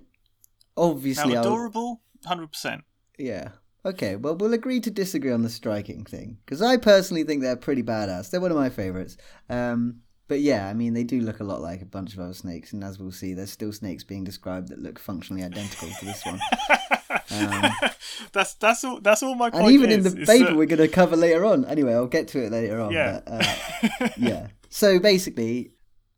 obviously, 0.76 1.32
now 1.34 1.40
I'll- 1.40 1.46
adorable 1.46 2.02
100% 2.26 2.82
yeah. 3.18 3.50
Okay, 3.86 4.16
well, 4.16 4.34
we'll 4.34 4.54
agree 4.54 4.80
to 4.80 4.90
disagree 4.90 5.30
on 5.30 5.42
the 5.42 5.50
striking 5.50 6.04
thing 6.04 6.38
because 6.44 6.62
I 6.62 6.78
personally 6.78 7.22
think 7.22 7.42
they're 7.42 7.54
pretty 7.54 7.82
badass. 7.82 8.30
They're 8.30 8.40
one 8.40 8.50
of 8.50 8.56
my 8.56 8.70
favorites. 8.70 9.16
Um, 9.50 10.00
but 10.28 10.40
yeah, 10.40 10.68
I 10.68 10.74
mean, 10.74 10.94
they 10.94 11.04
do 11.04 11.20
look 11.20 11.40
a 11.40 11.44
lot 11.44 11.60
like 11.60 11.82
a 11.82 11.86
bunch 11.86 12.14
of 12.14 12.20
other 12.20 12.34
snakes, 12.34 12.72
and 12.72 12.82
as 12.82 12.98
we'll 12.98 13.12
see, 13.12 13.34
there's 13.34 13.50
still 13.50 13.72
snakes 13.72 14.04
being 14.04 14.24
described 14.24 14.68
that 14.68 14.78
look 14.78 14.98
functionally 14.98 15.42
identical 15.44 15.88
to 15.88 16.04
this 16.04 16.24
one. 16.24 16.40
Um, 17.30 17.70
that's 18.32 18.54
that's 18.54 18.84
all 18.84 19.00
that's 19.00 19.22
all 19.22 19.34
my 19.34 19.50
and 19.52 19.70
even 19.70 19.90
in 19.90 20.02
the 20.02 20.10
paper 20.26 20.46
that- 20.46 20.56
we're 20.56 20.66
going 20.66 20.78
to 20.78 20.88
cover 20.88 21.16
later 21.16 21.44
on. 21.44 21.64
Anyway, 21.64 21.92
I'll 21.92 22.06
get 22.06 22.28
to 22.28 22.42
it 22.44 22.52
later 22.52 22.80
on. 22.80 22.92
Yeah. 22.92 23.20
But, 23.24 23.32
uh, 24.00 24.08
yeah. 24.16 24.46
So 24.70 24.98
basically, 24.98 25.70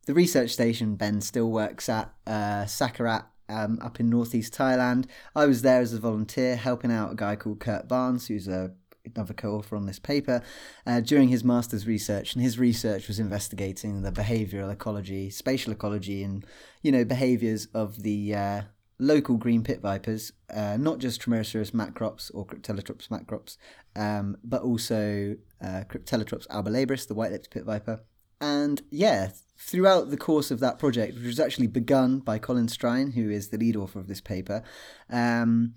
the 0.07 0.15
research 0.15 0.49
station 0.49 0.95
Ben 0.95 1.21
still 1.21 1.51
works 1.51 1.89
at 1.89 2.11
uh, 2.25 2.65
Sakaerat 2.65 3.25
um, 3.49 3.77
up 3.83 3.99
in 3.99 4.09
northeast 4.09 4.51
Thailand. 4.55 5.05
I 5.35 5.45
was 5.45 5.61
there 5.61 5.79
as 5.79 5.93
a 5.93 5.99
volunteer 5.99 6.55
helping 6.55 6.91
out 6.91 7.11
a 7.11 7.15
guy 7.15 7.35
called 7.35 7.59
Kurt 7.59 7.87
Barnes, 7.87 8.25
who's 8.27 8.47
a 8.47 8.71
another 9.15 9.33
co-author 9.33 9.75
on 9.75 9.85
this 9.85 9.99
paper 9.99 10.41
uh, 10.85 10.99
during 10.99 11.29
his 11.29 11.43
master's 11.43 11.87
research 11.87 12.33
and 12.33 12.43
his 12.43 12.59
research 12.59 13.07
was 13.07 13.19
investigating 13.19 14.01
the 14.01 14.11
behavioral 14.11 14.71
ecology 14.71 15.29
spatial 15.29 15.71
ecology 15.71 16.23
and 16.23 16.45
you 16.81 16.91
know 16.91 17.05
behaviors 17.05 17.67
of 17.73 18.03
the 18.03 18.33
uh, 18.33 18.61
local 18.99 19.37
green 19.37 19.63
pit 19.63 19.81
vipers 19.81 20.31
uh, 20.53 20.77
not 20.77 20.99
just 20.99 21.21
Trimeresurus 21.21 21.71
macrops 21.71 22.31
or 22.33 22.45
Cryptelytrops 22.45 23.07
macrops 23.09 23.57
um, 23.95 24.37
but 24.43 24.61
also 24.61 25.35
uh, 25.61 25.83
Cryptelytrops 25.89 26.47
albolabris 26.47 27.07
the 27.07 27.13
white-lipped 27.13 27.51
pit 27.51 27.63
viper. 27.63 28.01
And 28.41 28.81
yeah 28.89 29.29
throughout 29.59 30.11
the 30.11 30.17
course 30.17 30.51
of 30.51 30.59
that 30.59 30.79
project 30.79 31.15
which 31.15 31.25
was 31.25 31.39
actually 31.39 31.67
begun 31.67 32.19
by 32.19 32.39
Colin 32.39 32.67
Strine 32.67 33.13
who 33.13 33.29
is 33.29 33.49
the 33.49 33.57
lead 33.57 33.75
author 33.75 33.99
of 33.99 34.07
this 34.07 34.21
paper 34.21 34.63
um, 35.09 35.73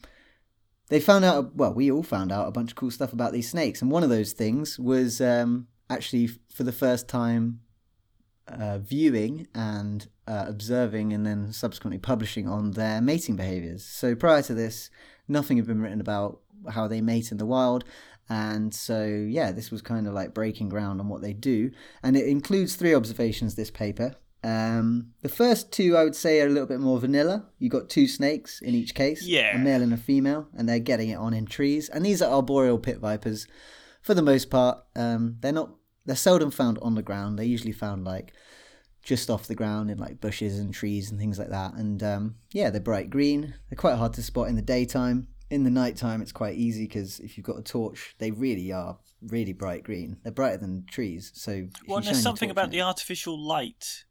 they 0.90 1.00
found 1.00 1.24
out 1.24 1.56
well 1.56 1.72
we 1.72 1.90
all 1.90 2.02
found 2.02 2.30
out 2.30 2.46
a 2.46 2.52
bunch 2.52 2.70
of 2.70 2.76
cool 2.76 2.90
stuff 2.90 3.12
about 3.12 3.32
these 3.32 3.50
snakes 3.50 3.80
and 3.80 3.90
one 3.90 4.02
of 4.02 4.10
those 4.10 4.32
things 4.32 4.78
was 4.78 5.20
um, 5.20 5.66
actually 5.88 6.28
for 6.54 6.62
the 6.62 6.72
first 6.72 7.08
time 7.08 7.60
uh, 8.46 8.78
viewing 8.78 9.46
and 9.54 10.08
uh, 10.28 10.44
observing 10.46 11.12
and 11.12 11.26
then 11.26 11.52
subsequently 11.52 11.98
publishing 11.98 12.46
on 12.46 12.72
their 12.72 13.00
mating 13.00 13.36
behaviors 13.36 13.84
so 13.84 14.14
prior 14.14 14.42
to 14.42 14.52
this 14.54 14.90
nothing 15.26 15.56
had 15.56 15.66
been 15.66 15.80
written 15.80 16.00
about 16.00 16.40
how 16.68 16.86
they 16.86 17.00
mate 17.00 17.32
in 17.32 17.38
the 17.38 17.46
wild 17.46 17.84
And 18.30 18.72
so, 18.72 19.04
yeah, 19.04 19.50
this 19.50 19.72
was 19.72 19.82
kind 19.82 20.06
of 20.06 20.14
like 20.14 20.32
breaking 20.32 20.68
ground 20.68 21.00
on 21.00 21.08
what 21.08 21.20
they 21.20 21.32
do. 21.32 21.72
And 22.00 22.16
it 22.16 22.28
includes 22.28 22.76
three 22.76 22.94
observations, 22.94 23.56
this 23.56 23.72
paper. 23.72 24.14
Um, 24.42 25.12
the 25.22 25.28
first 25.28 25.70
two, 25.72 25.96
I 25.96 26.04
would 26.04 26.16
say, 26.16 26.40
are 26.40 26.46
a 26.46 26.50
little 26.50 26.66
bit 26.68 26.80
more 26.80 26.98
vanilla. 26.98 27.46
You 27.58 27.68
got 27.68 27.88
two 27.90 28.06
snakes 28.06 28.60
in 28.62 28.74
each 28.74 28.94
case, 28.94 29.22
Yeah. 29.26 29.56
a 29.56 29.58
male 29.58 29.82
and 29.82 29.92
a 29.92 29.96
female, 29.98 30.48
and 30.56 30.68
they're 30.68 30.78
getting 30.78 31.10
it 31.10 31.16
on 31.16 31.34
in 31.34 31.46
trees. 31.46 31.88
And 31.88 32.04
these 32.04 32.22
are 32.22 32.32
arboreal 32.32 32.78
pit 32.78 32.98
vipers, 32.98 33.46
for 34.02 34.14
the 34.14 34.22
most 34.22 34.50
part. 34.50 34.78
Um, 34.96 35.36
they're 35.40 35.52
not. 35.52 35.74
They're 36.06 36.16
seldom 36.16 36.50
found 36.50 36.78
on 36.80 36.94
the 36.94 37.02
ground. 37.02 37.38
They're 37.38 37.44
usually 37.46 37.72
found 37.72 38.04
like 38.04 38.32
just 39.02 39.30
off 39.30 39.46
the 39.46 39.54
ground 39.54 39.90
in 39.90 39.98
like 39.98 40.20
bushes 40.20 40.58
and 40.58 40.72
trees 40.72 41.10
and 41.10 41.20
things 41.20 41.38
like 41.38 41.50
that. 41.50 41.74
And 41.74 42.02
um, 42.02 42.34
yeah, 42.52 42.70
they're 42.70 42.80
bright 42.80 43.10
green. 43.10 43.54
They're 43.68 43.76
quite 43.76 43.96
hard 43.96 44.14
to 44.14 44.22
spot 44.22 44.48
in 44.48 44.56
the 44.56 44.62
daytime. 44.62 45.28
In 45.50 45.64
the 45.64 45.70
nighttime, 45.70 46.22
it's 46.22 46.32
quite 46.32 46.56
easy 46.56 46.84
because 46.86 47.18
if 47.20 47.36
you've 47.36 47.46
got 47.46 47.58
a 47.58 47.62
torch, 47.62 48.14
they 48.18 48.30
really 48.30 48.72
are 48.72 48.98
really 49.22 49.52
bright 49.52 49.82
green. 49.84 50.16
They're 50.22 50.32
brighter 50.32 50.58
than 50.58 50.86
trees. 50.86 51.32
So 51.34 51.66
Well, 51.86 52.00
there's 52.00 52.22
something 52.22 52.50
about 52.50 52.70
the 52.70 52.80
artificial 52.82 53.38
light 53.38 54.04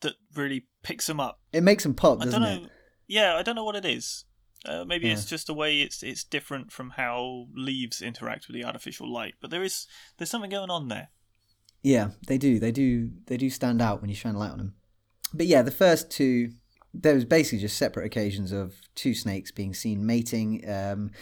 that 0.00 0.14
really 0.34 0.66
picks 0.82 1.06
them 1.06 1.20
up. 1.20 1.40
It 1.52 1.62
makes 1.62 1.82
them 1.82 1.94
pop, 1.94 2.20
I 2.20 2.24
doesn't 2.24 2.42
don't 2.42 2.62
know. 2.62 2.64
it? 2.66 2.72
Yeah, 3.08 3.36
I 3.36 3.42
don't 3.42 3.56
know 3.56 3.64
what 3.64 3.76
it 3.76 3.84
is. 3.84 4.24
Uh, 4.64 4.84
maybe 4.84 5.08
it's 5.08 5.26
just 5.26 5.48
a 5.48 5.54
way 5.54 5.80
it's 5.80 6.02
it's 6.02 6.24
different 6.24 6.72
from 6.72 6.90
how 6.90 7.46
leaves 7.54 8.02
interact 8.02 8.48
with 8.48 8.54
the 8.54 8.64
artificial 8.64 9.10
light. 9.10 9.34
But 9.40 9.50
there 9.50 9.62
is 9.62 9.86
there's 10.16 10.30
something 10.30 10.50
going 10.50 10.70
on 10.70 10.88
there. 10.88 11.10
Yeah, 11.82 12.10
they 12.26 12.36
do. 12.36 12.58
They 12.58 12.72
do. 12.72 13.10
They 13.26 13.36
do 13.36 13.48
stand 13.48 13.80
out 13.80 14.00
when 14.00 14.10
you 14.10 14.16
shine 14.16 14.34
a 14.34 14.38
light 14.38 14.50
on 14.50 14.58
them. 14.58 14.74
But 15.32 15.46
yeah, 15.46 15.62
the 15.62 15.70
first 15.70 16.10
two, 16.10 16.50
there 16.92 17.14
was 17.14 17.24
basically 17.24 17.60
just 17.60 17.76
separate 17.76 18.06
occasions 18.06 18.50
of 18.50 18.74
two 18.96 19.14
snakes 19.14 19.52
being 19.52 19.72
seen 19.72 20.04
mating 20.04 20.68
um, 20.68 21.12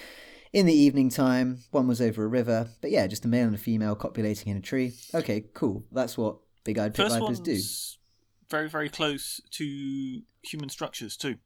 in 0.54 0.64
the 0.64 0.72
evening 0.72 1.10
time. 1.10 1.58
One 1.70 1.86
was 1.86 2.00
over 2.00 2.24
a 2.24 2.28
river, 2.28 2.70
but 2.80 2.90
yeah, 2.90 3.06
just 3.06 3.26
a 3.26 3.28
male 3.28 3.46
and 3.46 3.54
a 3.54 3.58
female 3.58 3.94
copulating 3.94 4.50
in 4.50 4.56
a 4.56 4.62
tree. 4.62 4.94
Okay, 5.12 5.44
cool. 5.52 5.84
That's 5.92 6.16
what 6.16 6.38
big-eyed 6.64 6.94
pit 6.94 7.10
vipers 7.10 7.40
do. 7.40 7.58
Very 8.50 8.68
very 8.68 8.88
close 8.88 9.40
to 9.52 10.22
human 10.42 10.68
structures 10.68 11.16
too, 11.16 11.36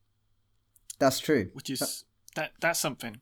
That's 0.99 1.19
true. 1.21 1.51
which 1.53 1.71
is 1.71 2.05
that 2.35 2.53
that's 2.61 2.79
something. 2.81 3.21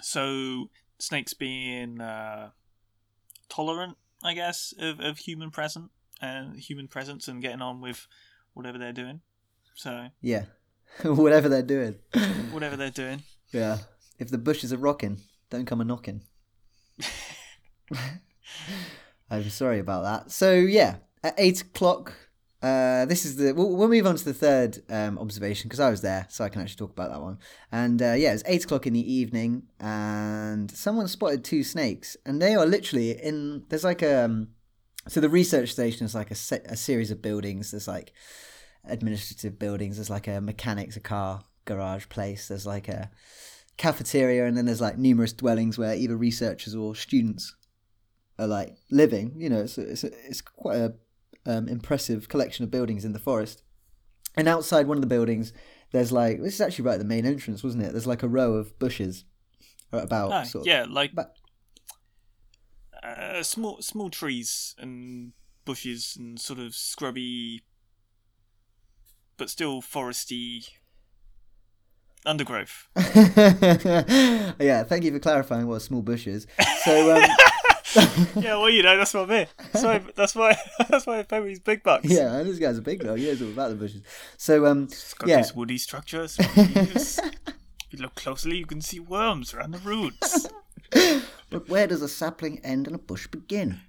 So 0.00 0.70
snakes 0.98 1.34
being 1.34 2.00
uh, 2.00 2.50
tolerant, 3.48 3.96
I 4.22 4.34
guess, 4.34 4.72
of, 4.78 5.00
of 5.00 5.18
human 5.18 5.50
present 5.50 5.90
and 6.20 6.58
human 6.58 6.88
presence 6.88 7.26
and 7.28 7.42
getting 7.42 7.62
on 7.62 7.80
with 7.80 8.06
whatever 8.54 8.78
they're 8.78 8.92
doing. 8.92 9.20
So 9.74 10.08
Yeah, 10.20 10.44
whatever 11.02 11.48
they're 11.48 11.62
doing. 11.62 11.96
whatever 12.50 12.76
they're 12.76 12.90
doing. 12.90 13.22
yeah, 13.52 13.78
if 14.18 14.28
the 14.30 14.38
bushes 14.38 14.72
are 14.72 14.76
rocking, 14.78 15.20
don't 15.50 15.66
come 15.66 15.80
a 15.80 15.84
knocking. 15.84 16.22
I'm 19.30 19.48
sorry 19.50 19.78
about 19.78 20.02
that. 20.04 20.30
So 20.30 20.52
yeah, 20.54 20.96
at 21.22 21.34
eight 21.38 21.60
o'clock. 21.60 22.14
Uh, 22.60 23.04
this 23.04 23.24
is 23.24 23.36
the. 23.36 23.52
We'll, 23.54 23.70
we'll 23.76 23.88
move 23.88 24.06
on 24.06 24.16
to 24.16 24.24
the 24.24 24.34
third 24.34 24.82
um, 24.90 25.16
observation 25.18 25.68
because 25.68 25.78
I 25.78 25.90
was 25.90 26.00
there, 26.00 26.26
so 26.28 26.44
I 26.44 26.48
can 26.48 26.60
actually 26.60 26.76
talk 26.76 26.90
about 26.90 27.10
that 27.10 27.22
one. 27.22 27.38
And 27.70 28.02
uh, 28.02 28.14
yeah, 28.14 28.32
it's 28.32 28.42
eight 28.46 28.64
o'clock 28.64 28.86
in 28.86 28.94
the 28.94 29.12
evening, 29.12 29.64
and 29.78 30.68
someone 30.70 31.06
spotted 31.06 31.44
two 31.44 31.62
snakes, 31.62 32.16
and 32.26 32.42
they 32.42 32.56
are 32.56 32.66
literally 32.66 33.12
in. 33.12 33.64
There's 33.68 33.84
like 33.84 34.02
a. 34.02 34.24
Um, 34.24 34.48
so 35.06 35.20
the 35.20 35.28
research 35.28 35.70
station 35.70 36.04
is 36.04 36.14
like 36.14 36.30
a, 36.30 36.34
se- 36.34 36.66
a 36.66 36.76
series 36.76 37.10
of 37.10 37.22
buildings. 37.22 37.70
There's 37.70 37.88
like 37.88 38.12
administrative 38.84 39.58
buildings. 39.58 39.96
There's 39.96 40.10
like 40.10 40.26
a 40.26 40.40
mechanics, 40.40 40.96
a 40.96 41.00
car 41.00 41.44
garage 41.64 42.08
place. 42.08 42.48
There's 42.48 42.66
like 42.66 42.88
a 42.88 43.10
cafeteria, 43.76 44.46
and 44.46 44.56
then 44.56 44.66
there's 44.66 44.80
like 44.80 44.98
numerous 44.98 45.32
dwellings 45.32 45.78
where 45.78 45.94
either 45.94 46.16
researchers 46.16 46.74
or 46.74 46.96
students 46.96 47.54
are 48.36 48.48
like 48.48 48.76
living. 48.90 49.34
You 49.36 49.48
know, 49.48 49.60
it's 49.60 49.78
it's, 49.78 50.02
it's 50.02 50.40
quite 50.40 50.78
a 50.78 50.94
um, 51.48 51.66
impressive 51.66 52.28
collection 52.28 52.62
of 52.62 52.70
buildings 52.70 53.04
in 53.04 53.12
the 53.12 53.18
forest. 53.18 53.62
And 54.36 54.46
outside 54.46 54.86
one 54.86 54.98
of 54.98 55.00
the 55.00 55.08
buildings, 55.08 55.52
there's 55.90 56.12
like 56.12 56.40
this 56.40 56.54
is 56.54 56.60
actually 56.60 56.84
right 56.84 56.94
at 56.94 57.00
the 57.00 57.04
main 57.04 57.26
entrance, 57.26 57.64
wasn't 57.64 57.82
it? 57.82 57.92
There's 57.92 58.06
like 58.06 58.22
a 58.22 58.28
row 58.28 58.54
of 58.54 58.78
bushes, 58.78 59.24
about 59.90 60.32
Ah, 60.32 60.42
sort 60.44 60.62
of, 60.62 60.66
yeah, 60.66 60.86
like 60.88 61.12
uh, 63.02 63.42
small 63.42 63.80
small 63.80 64.10
trees 64.10 64.76
and 64.78 65.32
bushes 65.64 66.16
and 66.16 66.38
sort 66.38 66.58
of 66.58 66.74
scrubby, 66.74 67.62
but 69.36 69.50
still 69.50 69.80
foresty 69.80 70.68
undergrowth. 72.26 72.88
yeah, 73.16 74.84
thank 74.84 75.04
you 75.04 75.12
for 75.12 75.18
clarifying 75.18 75.66
what 75.66 75.76
a 75.76 75.80
small 75.80 76.02
bush 76.02 76.26
is. 76.26 76.46
So, 76.84 77.16
um, 77.16 77.22
yeah, 78.36 78.56
well, 78.56 78.70
you 78.70 78.82
know, 78.82 78.96
that's 78.96 79.14
what 79.14 79.30
I 79.30 79.38
mean. 79.38 79.46
That's 79.72 79.84
why. 79.84 79.98
That's 80.16 80.34
why. 80.36 80.56
That's 80.88 81.06
why 81.06 81.18
I 81.20 81.22
pay 81.22 81.40
me 81.40 81.50
his 81.50 81.60
big 81.60 81.82
bucks. 81.82 82.04
yeah, 82.06 82.42
this 82.42 82.58
guy's 82.58 82.78
a 82.78 82.82
big 82.82 83.00
dog. 83.00 83.18
He 83.18 83.26
knows 83.26 83.42
all 83.42 83.48
about 83.48 83.70
the 83.70 83.76
bushes. 83.76 84.02
So, 84.36 84.66
um, 84.66 84.84
It's 84.84 85.14
got 85.14 85.28
Yeah. 85.28 85.36
these 85.38 85.54
woody 85.54 85.78
structures. 85.78 86.36
if 86.38 87.18
you 87.90 87.98
look 87.98 88.14
closely, 88.14 88.56
you 88.56 88.66
can 88.66 88.80
see 88.80 89.00
worms 89.00 89.54
around 89.54 89.72
the 89.72 89.78
roots. 89.78 90.46
but 91.50 91.68
where 91.68 91.86
does 91.86 92.02
a 92.02 92.08
sapling 92.08 92.58
end 92.64 92.86
and 92.86 92.96
a 92.96 92.98
bush 92.98 93.26
begin? 93.26 93.80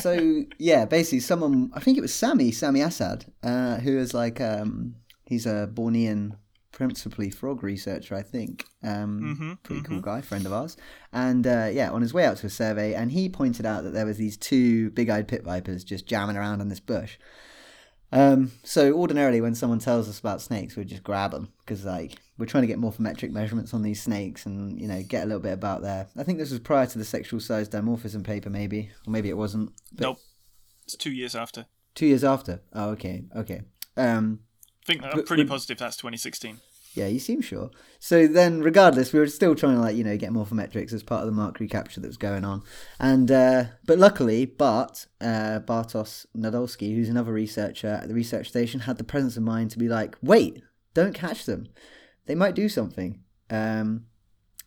so 0.00 0.44
yeah, 0.58 0.84
basically, 0.86 1.20
someone 1.20 1.70
I 1.74 1.80
think 1.80 1.98
it 1.98 2.02
was 2.02 2.14
Sammy, 2.14 2.50
Sammy 2.52 2.80
Assad, 2.80 3.26
uh, 3.42 3.76
who 3.76 3.98
is 3.98 4.14
like 4.14 4.40
um, 4.40 4.94
he's 5.26 5.44
a 5.46 5.68
Bornean 5.72 6.36
principally 6.78 7.28
frog 7.28 7.64
researcher, 7.64 8.14
I 8.14 8.22
think. 8.22 8.64
Um, 8.84 9.36
Mhm, 9.36 9.62
pretty 9.64 9.82
cool 9.82 10.00
guy, 10.00 10.20
friend 10.20 10.46
of 10.46 10.52
ours. 10.52 10.76
And 11.12 11.44
uh, 11.44 11.68
yeah, 11.72 11.90
on 11.90 12.02
his 12.02 12.14
way 12.14 12.24
out 12.24 12.36
to 12.38 12.46
a 12.46 12.50
survey, 12.50 12.94
and 12.94 13.10
he 13.10 13.28
pointed 13.28 13.66
out 13.66 13.82
that 13.82 13.92
there 13.92 14.06
was 14.06 14.16
these 14.16 14.36
two 14.36 14.90
big-eyed 14.90 15.26
pit 15.26 15.42
vipers 15.42 15.82
just 15.82 16.06
jamming 16.06 16.36
around 16.36 16.60
in 16.60 16.68
this 16.68 16.78
bush. 16.78 17.18
Um, 18.12 18.52
so 18.62 18.92
ordinarily, 18.92 19.40
when 19.40 19.56
someone 19.56 19.80
tells 19.80 20.08
us 20.08 20.20
about 20.20 20.40
snakes, 20.40 20.76
we 20.76 20.84
just 20.84 21.02
grab 21.02 21.32
them 21.32 21.52
because 21.58 21.84
like 21.84 22.14
we're 22.38 22.46
trying 22.46 22.62
to 22.62 22.68
get 22.68 22.78
morphometric 22.78 23.32
measurements 23.32 23.74
on 23.74 23.82
these 23.82 24.00
snakes 24.00 24.46
and 24.46 24.80
you 24.80 24.86
know 24.86 25.02
get 25.02 25.24
a 25.24 25.26
little 25.26 25.42
bit 25.42 25.52
about 25.52 25.82
their. 25.82 26.06
I 26.16 26.22
think 26.22 26.38
this 26.38 26.50
was 26.52 26.60
prior 26.60 26.86
to 26.86 26.98
the 26.98 27.04
sexual 27.04 27.40
size 27.40 27.68
dimorphism 27.68 28.22
paper, 28.24 28.50
maybe, 28.50 28.92
or 29.06 29.10
maybe 29.10 29.28
it 29.28 29.36
wasn't. 29.36 29.72
But 29.92 30.02
nope. 30.04 30.18
It's 30.84 30.96
two 30.96 31.10
years 31.10 31.34
after. 31.34 31.66
Two 31.96 32.06
years 32.06 32.22
after. 32.24 32.62
Oh, 32.72 32.90
okay, 32.90 33.24
okay. 33.36 33.62
Um, 33.96 34.40
I 34.82 34.86
think 34.86 35.02
I'm 35.04 35.22
pretty 35.24 35.44
positive 35.44 35.76
that's 35.76 35.96
2016. 35.96 36.60
Yeah, 36.98 37.06
you 37.06 37.20
seem 37.20 37.40
sure. 37.40 37.70
So 38.00 38.26
then, 38.26 38.60
regardless, 38.60 39.12
we 39.12 39.20
were 39.20 39.28
still 39.28 39.54
trying 39.54 39.76
to 39.76 39.80
like 39.80 39.94
you 39.94 40.02
know 40.02 40.16
get 40.16 40.32
morphometrics 40.32 40.92
as 40.92 41.04
part 41.04 41.20
of 41.20 41.26
the 41.26 41.32
mark 41.32 41.60
recapture 41.60 42.00
that 42.00 42.08
was 42.08 42.16
going 42.16 42.44
on, 42.44 42.64
and 42.98 43.30
uh, 43.30 43.64
but 43.86 43.98
luckily, 43.98 44.46
Bart 44.46 45.06
uh, 45.20 45.60
Bartosz 45.60 46.26
Nadolski, 46.36 46.94
who's 46.94 47.08
another 47.08 47.32
researcher 47.32 48.00
at 48.02 48.08
the 48.08 48.14
research 48.14 48.48
station, 48.48 48.80
had 48.80 48.98
the 48.98 49.04
presence 49.04 49.36
of 49.36 49.44
mind 49.44 49.70
to 49.70 49.78
be 49.78 49.88
like, 49.88 50.16
wait, 50.20 50.60
don't 50.92 51.14
catch 51.14 51.44
them, 51.44 51.68
they 52.26 52.34
might 52.34 52.56
do 52.56 52.68
something. 52.68 53.22
Um, 53.48 54.06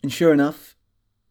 and 0.02 0.12
sure 0.12 0.32
enough, 0.32 0.78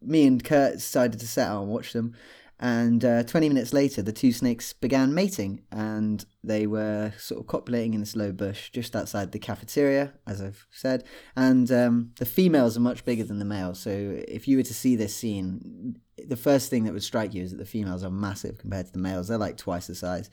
me 0.03 0.27
and 0.27 0.43
Kurt 0.43 0.73
decided 0.73 1.19
to 1.19 1.27
set 1.27 1.47
out 1.47 1.63
and 1.63 1.71
watch 1.71 1.93
them. 1.93 2.15
And 2.63 3.03
uh, 3.03 3.23
20 3.23 3.49
minutes 3.49 3.73
later, 3.73 4.03
the 4.03 4.13
two 4.13 4.31
snakes 4.31 4.71
began 4.71 5.15
mating, 5.15 5.63
and 5.71 6.23
they 6.43 6.67
were 6.67 7.11
sort 7.17 7.41
of 7.41 7.47
copulating 7.47 7.95
in 7.95 8.01
this 8.01 8.15
low 8.15 8.31
bush 8.31 8.69
just 8.69 8.95
outside 8.95 9.31
the 9.31 9.39
cafeteria, 9.39 10.13
as 10.27 10.43
I've 10.43 10.67
said. 10.69 11.03
And 11.35 11.71
um, 11.71 12.11
the 12.17 12.25
females 12.25 12.77
are 12.77 12.81
much 12.81 13.03
bigger 13.03 13.23
than 13.23 13.39
the 13.39 13.45
males, 13.45 13.79
so 13.79 13.89
if 14.27 14.47
you 14.47 14.57
were 14.57 14.63
to 14.63 14.75
see 14.75 14.95
this 14.95 15.15
scene, 15.15 15.97
the 16.23 16.35
first 16.35 16.69
thing 16.69 16.83
that 16.83 16.93
would 16.93 17.01
strike 17.01 17.33
you 17.33 17.41
is 17.41 17.49
that 17.49 17.57
the 17.57 17.65
females 17.65 18.03
are 18.03 18.11
massive 18.11 18.59
compared 18.59 18.85
to 18.85 18.93
the 18.93 18.99
males. 18.99 19.27
They're 19.27 19.39
like 19.39 19.57
twice 19.57 19.87
the 19.87 19.95
size. 19.95 20.29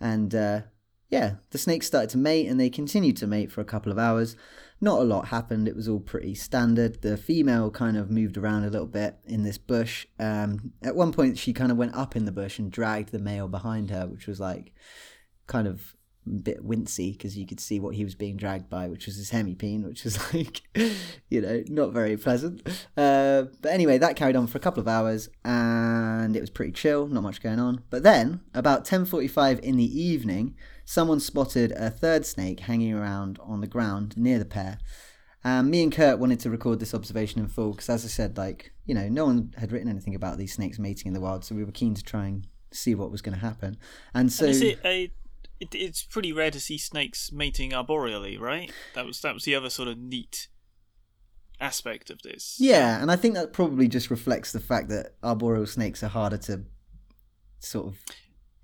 And 0.00 0.34
uh, 0.34 0.62
yeah, 1.08 1.34
the 1.50 1.58
snakes 1.58 1.86
started 1.86 2.10
to 2.10 2.18
mate, 2.18 2.48
and 2.48 2.58
they 2.58 2.68
continued 2.68 3.16
to 3.18 3.28
mate 3.28 3.52
for 3.52 3.60
a 3.60 3.64
couple 3.64 3.92
of 3.92 3.98
hours. 3.98 4.36
Not 4.80 5.00
a 5.00 5.04
lot 5.04 5.28
happened. 5.28 5.68
It 5.68 5.76
was 5.76 5.88
all 5.88 6.00
pretty 6.00 6.34
standard. 6.34 7.02
The 7.02 7.16
female 7.16 7.70
kind 7.70 7.96
of 7.98 8.10
moved 8.10 8.38
around 8.38 8.64
a 8.64 8.70
little 8.70 8.86
bit 8.86 9.16
in 9.26 9.42
this 9.42 9.58
bush. 9.58 10.06
Um, 10.18 10.72
at 10.82 10.96
one 10.96 11.12
point, 11.12 11.36
she 11.36 11.52
kind 11.52 11.70
of 11.70 11.76
went 11.76 11.94
up 11.94 12.16
in 12.16 12.24
the 12.24 12.32
bush 12.32 12.58
and 12.58 12.72
dragged 12.72 13.10
the 13.10 13.18
male 13.18 13.46
behind 13.46 13.90
her, 13.90 14.06
which 14.06 14.26
was 14.26 14.40
like 14.40 14.72
kind 15.46 15.68
of 15.68 15.94
bit 16.38 16.66
wincy 16.66 17.12
because 17.12 17.36
you 17.36 17.46
could 17.46 17.60
see 17.60 17.80
what 17.80 17.94
he 17.94 18.04
was 18.04 18.14
being 18.14 18.36
dragged 18.36 18.70
by, 18.70 18.88
which 18.88 19.06
was 19.06 19.16
his 19.16 19.30
hemipene, 19.30 19.84
which 19.84 20.04
was 20.04 20.32
like, 20.34 20.62
you 21.28 21.40
know, 21.40 21.62
not 21.68 21.92
very 21.92 22.16
pleasant. 22.16 22.66
Uh, 22.96 23.44
but 23.60 23.72
anyway, 23.72 23.98
that 23.98 24.16
carried 24.16 24.36
on 24.36 24.46
for 24.46 24.58
a 24.58 24.60
couple 24.60 24.80
of 24.80 24.88
hours 24.88 25.28
and 25.44 26.36
it 26.36 26.40
was 26.40 26.50
pretty 26.50 26.72
chill, 26.72 27.06
not 27.06 27.22
much 27.22 27.42
going 27.42 27.58
on. 27.58 27.82
But 27.90 28.02
then, 28.02 28.40
about 28.54 28.84
10:45 28.84 29.60
in 29.60 29.76
the 29.76 30.00
evening, 30.00 30.54
someone 30.84 31.20
spotted 31.20 31.72
a 31.72 31.90
third 31.90 32.24
snake 32.24 32.60
hanging 32.60 32.94
around 32.94 33.38
on 33.42 33.60
the 33.60 33.66
ground 33.66 34.16
near 34.16 34.38
the 34.38 34.44
pair. 34.44 34.78
Um, 35.42 35.70
me 35.70 35.82
and 35.82 35.90
Kurt 35.92 36.18
wanted 36.18 36.40
to 36.40 36.50
record 36.50 36.80
this 36.80 36.92
observation 36.92 37.40
in 37.40 37.48
full 37.48 37.70
because, 37.70 37.88
as 37.88 38.04
I 38.04 38.08
said, 38.08 38.36
like 38.36 38.72
you 38.84 38.94
know, 38.94 39.08
no 39.08 39.24
one 39.26 39.54
had 39.56 39.72
written 39.72 39.88
anything 39.88 40.14
about 40.14 40.36
these 40.36 40.52
snakes 40.52 40.78
mating 40.78 41.06
in 41.06 41.14
the 41.14 41.20
wild, 41.20 41.44
so 41.44 41.54
we 41.54 41.64
were 41.64 41.72
keen 41.72 41.94
to 41.94 42.02
try 42.02 42.26
and 42.26 42.46
see 42.72 42.94
what 42.94 43.10
was 43.10 43.22
going 43.22 43.34
to 43.34 43.40
happen. 43.40 43.76
And 44.14 44.32
so, 44.32 44.46
And 44.46 44.54
is 44.54 44.62
it 44.62 44.80
a? 44.84 45.10
It, 45.60 45.74
it's 45.74 46.02
pretty 46.02 46.32
rare 46.32 46.50
to 46.50 46.60
see 46.60 46.78
snakes 46.78 47.30
mating 47.32 47.74
arboreally, 47.74 48.38
right? 48.38 48.72
That 48.94 49.06
was 49.06 49.20
that 49.20 49.34
was 49.34 49.44
the 49.44 49.54
other 49.54 49.70
sort 49.70 49.88
of 49.88 49.98
neat 49.98 50.48
aspect 51.60 52.08
of 52.10 52.22
this. 52.22 52.56
Yeah, 52.58 53.00
and 53.00 53.10
I 53.10 53.16
think 53.16 53.34
that 53.34 53.52
probably 53.52 53.86
just 53.86 54.10
reflects 54.10 54.52
the 54.52 54.60
fact 54.60 54.88
that 54.88 55.14
arboreal 55.22 55.66
snakes 55.66 56.02
are 56.02 56.08
harder 56.08 56.38
to 56.38 56.64
sort 57.58 57.88
of 57.88 57.98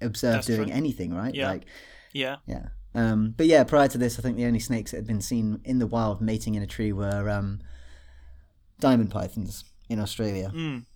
observe 0.00 0.35
That's 0.37 0.47
doing 0.47 0.69
true. 0.69 0.76
anything, 0.76 1.15
right? 1.15 1.35
Yeah. 1.35 1.49
Like, 1.50 1.67
Yeah. 2.15 2.37
yeah. 2.47 2.69
Um, 2.95 3.35
but 3.37 3.45
yeah, 3.47 3.62
prior 3.65 3.88
to 3.88 3.99
this, 3.99 4.19
I 4.19 4.23
think 4.23 4.38
the 4.38 4.47
only 4.47 4.59
snakes 4.59 4.91
that 4.93 4.97
had 4.97 5.07
been 5.07 5.21
seen 5.21 5.61
in 5.65 5.79
the 5.79 5.87
wild 5.87 6.23
mating 6.23 6.55
in 6.55 6.62
a 6.62 6.67
tree 6.67 6.93
were 6.95 7.29
um, 7.29 7.61
diamond 8.81 9.11
pythons 9.11 9.65
in 9.91 10.00
Australia. 10.00 10.50
Mm. 10.55 10.87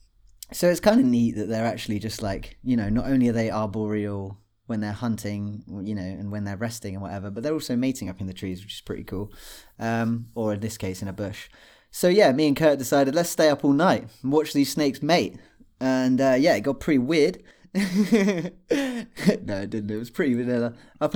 So 0.52 0.68
it's 0.70 0.80
kind 0.80 0.98
of 0.98 1.04
neat 1.06 1.36
that 1.36 1.50
they're 1.50 1.66
actually 1.66 1.98
just 1.98 2.22
like, 2.22 2.56
you 2.64 2.76
know, 2.76 2.88
not 2.88 3.04
only 3.04 3.28
are 3.28 3.32
they 3.32 3.50
arboreal 3.50 4.38
when 4.70 4.80
they're 4.80 4.92
hunting, 4.92 5.64
you 5.82 5.96
know, 5.96 6.00
and 6.00 6.30
when 6.30 6.44
they're 6.44 6.56
resting 6.56 6.94
and 6.94 7.02
whatever, 7.02 7.28
but 7.28 7.42
they're 7.42 7.52
also 7.52 7.74
mating 7.74 8.08
up 8.08 8.20
in 8.20 8.28
the 8.28 8.32
trees, 8.32 8.62
which 8.62 8.74
is 8.74 8.80
pretty 8.80 9.02
cool. 9.02 9.32
Um, 9.80 10.28
or 10.36 10.54
in 10.54 10.60
this 10.60 10.78
case, 10.78 11.02
in 11.02 11.08
a 11.08 11.12
bush. 11.12 11.48
So 11.90 12.06
yeah, 12.08 12.30
me 12.30 12.46
and 12.46 12.56
Kurt 12.56 12.78
decided 12.78 13.14
let's 13.14 13.30
stay 13.30 13.48
up 13.48 13.64
all 13.64 13.72
night 13.72 14.06
and 14.22 14.32
watch 14.32 14.52
these 14.52 14.72
snakes 14.72 15.02
mate. 15.02 15.36
And 15.80 16.20
uh, 16.20 16.36
yeah, 16.38 16.54
it 16.54 16.60
got 16.60 16.78
pretty 16.78 16.98
weird. 16.98 17.42
no, 17.74 18.52
it 18.70 19.70
didn't. 19.70 19.90
It 19.90 19.98
was 19.98 20.10
pretty 20.10 20.34
vanilla. 20.34 20.74
Up 21.00 21.14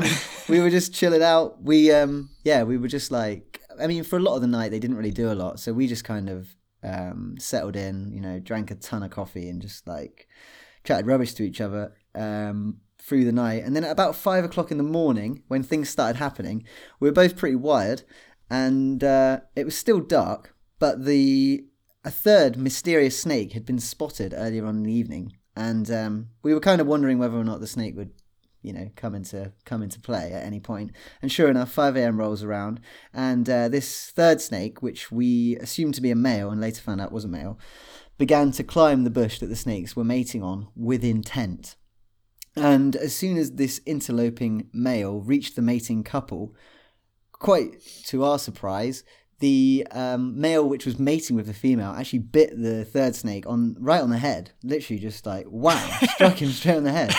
we 0.48 0.58
were 0.58 0.70
just 0.70 0.92
chilling 0.92 1.22
out. 1.22 1.62
We 1.62 1.92
um 1.92 2.30
yeah, 2.42 2.64
we 2.64 2.76
were 2.76 2.88
just 2.88 3.12
like 3.12 3.60
I 3.80 3.86
mean, 3.86 4.02
for 4.02 4.16
a 4.16 4.22
lot 4.22 4.34
of 4.34 4.40
the 4.40 4.48
night 4.48 4.72
they 4.72 4.80
didn't 4.80 4.96
really 4.96 5.12
do 5.12 5.30
a 5.30 5.34
lot, 5.34 5.60
so 5.60 5.72
we 5.72 5.86
just 5.86 6.04
kind 6.04 6.28
of 6.28 6.56
um 6.82 7.36
settled 7.38 7.76
in, 7.76 8.10
you 8.12 8.20
know, 8.20 8.40
drank 8.40 8.72
a 8.72 8.74
ton 8.74 9.04
of 9.04 9.10
coffee 9.10 9.48
and 9.48 9.62
just 9.62 9.86
like 9.86 10.26
chatted 10.82 11.06
rubbish 11.06 11.34
to 11.34 11.44
each 11.44 11.60
other 11.60 11.94
um 12.14 12.76
through 13.04 13.24
the 13.24 13.32
night. 13.32 13.62
And 13.62 13.76
then 13.76 13.84
at 13.84 13.90
about 13.90 14.16
five 14.16 14.44
o'clock 14.44 14.70
in 14.70 14.78
the 14.78 14.82
morning, 14.82 15.42
when 15.48 15.62
things 15.62 15.90
started 15.90 16.16
happening, 16.18 16.64
we 16.98 17.08
were 17.08 17.12
both 17.12 17.36
pretty 17.36 17.56
wired, 17.56 18.02
and 18.48 19.04
uh, 19.04 19.40
it 19.54 19.64
was 19.64 19.76
still 19.76 20.00
dark, 20.00 20.54
but 20.78 21.04
the 21.04 21.66
a 22.06 22.10
third 22.10 22.56
mysterious 22.56 23.18
snake 23.18 23.52
had 23.52 23.64
been 23.64 23.78
spotted 23.78 24.34
earlier 24.36 24.66
on 24.66 24.76
in 24.76 24.82
the 24.84 24.92
evening, 24.92 25.32
and 25.56 25.90
um, 25.90 26.28
we 26.42 26.54
were 26.54 26.60
kind 26.60 26.80
of 26.80 26.86
wondering 26.86 27.18
whether 27.18 27.36
or 27.36 27.44
not 27.44 27.60
the 27.60 27.66
snake 27.66 27.96
would, 27.96 28.12
you 28.62 28.72
know, 28.72 28.90
come 28.96 29.14
into 29.14 29.52
come 29.64 29.82
into 29.82 30.00
play 30.00 30.32
at 30.32 30.44
any 30.44 30.60
point. 30.60 30.90
And 31.20 31.30
sure 31.30 31.48
enough, 31.48 31.70
five 31.70 31.96
a.m. 31.96 32.18
rolls 32.18 32.42
around, 32.42 32.80
and 33.12 33.48
uh, 33.48 33.68
this 33.68 34.10
third 34.10 34.40
snake, 34.40 34.82
which 34.82 35.10
we 35.10 35.56
assumed 35.56 35.94
to 35.94 36.02
be 36.02 36.10
a 36.10 36.16
male 36.16 36.50
and 36.50 36.60
later 36.60 36.80
found 36.80 37.00
out 37.00 37.12
was 37.12 37.24
a 37.24 37.28
male, 37.28 37.58
began 38.18 38.50
to 38.52 38.64
climb 38.64 39.04
the 39.04 39.10
bush 39.10 39.38
that 39.38 39.48
the 39.48 39.56
snakes 39.56 39.94
were 39.94 40.04
mating 40.04 40.42
on 40.42 40.68
with 40.74 41.04
intent. 41.04 41.76
And 42.56 42.94
as 42.96 43.14
soon 43.14 43.36
as 43.36 43.52
this 43.52 43.80
interloping 43.84 44.68
male 44.72 45.20
reached 45.20 45.56
the 45.56 45.62
mating 45.62 46.04
couple, 46.04 46.54
quite 47.32 47.82
to 48.06 48.24
our 48.24 48.38
surprise, 48.38 49.02
the 49.40 49.86
um, 49.90 50.40
male 50.40 50.66
which 50.66 50.86
was 50.86 50.98
mating 50.98 51.36
with 51.36 51.46
the 51.46 51.52
female 51.52 51.90
actually 51.90 52.20
bit 52.20 52.50
the 52.60 52.84
third 52.84 53.14
snake 53.14 53.46
on 53.46 53.76
right 53.78 54.00
on 54.00 54.10
the 54.10 54.18
head. 54.18 54.52
Literally, 54.62 55.00
just 55.00 55.26
like 55.26 55.46
wow, 55.48 55.76
struck 56.14 56.40
him 56.40 56.50
straight 56.50 56.76
on 56.76 56.84
the 56.84 56.92
head. 56.92 57.12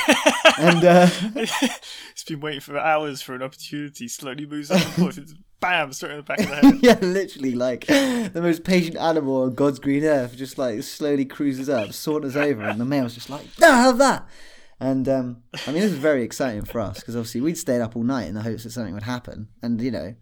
And 0.57 0.83
uh, 0.85 1.09
it's 1.35 2.23
been 2.23 2.39
waiting 2.39 2.61
for 2.61 2.77
hours 2.77 3.21
for 3.21 3.35
an 3.35 3.43
opportunity. 3.43 4.07
Slowly 4.07 4.45
moves 4.45 4.71
up 4.71 4.81
and 4.81 4.93
forth. 4.93 5.17
It's 5.17 5.33
bam, 5.59 5.91
straight 5.91 6.11
in 6.11 6.17
the 6.17 6.23
back 6.23 6.39
of 6.39 6.47
the 6.47 6.55
head. 6.55 6.79
yeah, 6.81 6.97
literally, 7.01 7.53
like 7.53 7.85
the 7.87 8.31
most 8.41 8.63
patient 8.63 8.95
animal 8.97 9.43
on 9.43 9.53
God's 9.53 9.79
green 9.79 10.05
earth, 10.05 10.37
just 10.37 10.57
like 10.57 10.81
slowly 10.83 11.25
cruises 11.25 11.69
up, 11.69 11.91
saunters 11.91 12.37
over, 12.37 12.63
and 12.63 12.79
the 12.79 12.85
male's 12.85 13.13
just 13.13 13.29
like, 13.29 13.45
"No, 13.59 13.71
have 13.71 13.97
that." 13.97 14.25
And 14.79 15.07
um, 15.07 15.43
I 15.67 15.71
mean, 15.71 15.81
this 15.81 15.91
was 15.91 15.99
very 15.99 16.23
exciting 16.23 16.65
for 16.65 16.81
us 16.81 16.99
because 16.99 17.15
obviously 17.15 17.41
we'd 17.41 17.57
stayed 17.57 17.81
up 17.81 17.95
all 17.95 18.03
night 18.03 18.27
in 18.27 18.35
the 18.35 18.41
hopes 18.41 18.63
that 18.63 18.71
something 18.71 18.93
would 18.93 19.03
happen, 19.03 19.47
and 19.61 19.81
you 19.81 19.91
know, 19.91 20.15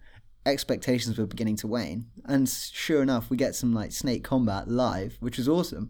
expectations 0.46 1.18
were 1.18 1.26
beginning 1.26 1.56
to 1.58 1.68
wane. 1.68 2.08
And 2.26 2.48
sure 2.50 3.02
enough, 3.02 3.30
we 3.30 3.38
get 3.38 3.56
some 3.56 3.74
like 3.74 3.92
snake 3.92 4.24
combat 4.24 4.68
live, 4.68 5.18
which 5.20 5.38
was 5.38 5.50
awesome. 5.50 5.90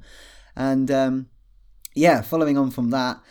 And 0.55 0.89
um, 0.91 1.27
yeah, 1.95 2.21
following 2.21 2.57
on 2.57 2.71
from 2.71 2.89
that, 2.91 3.21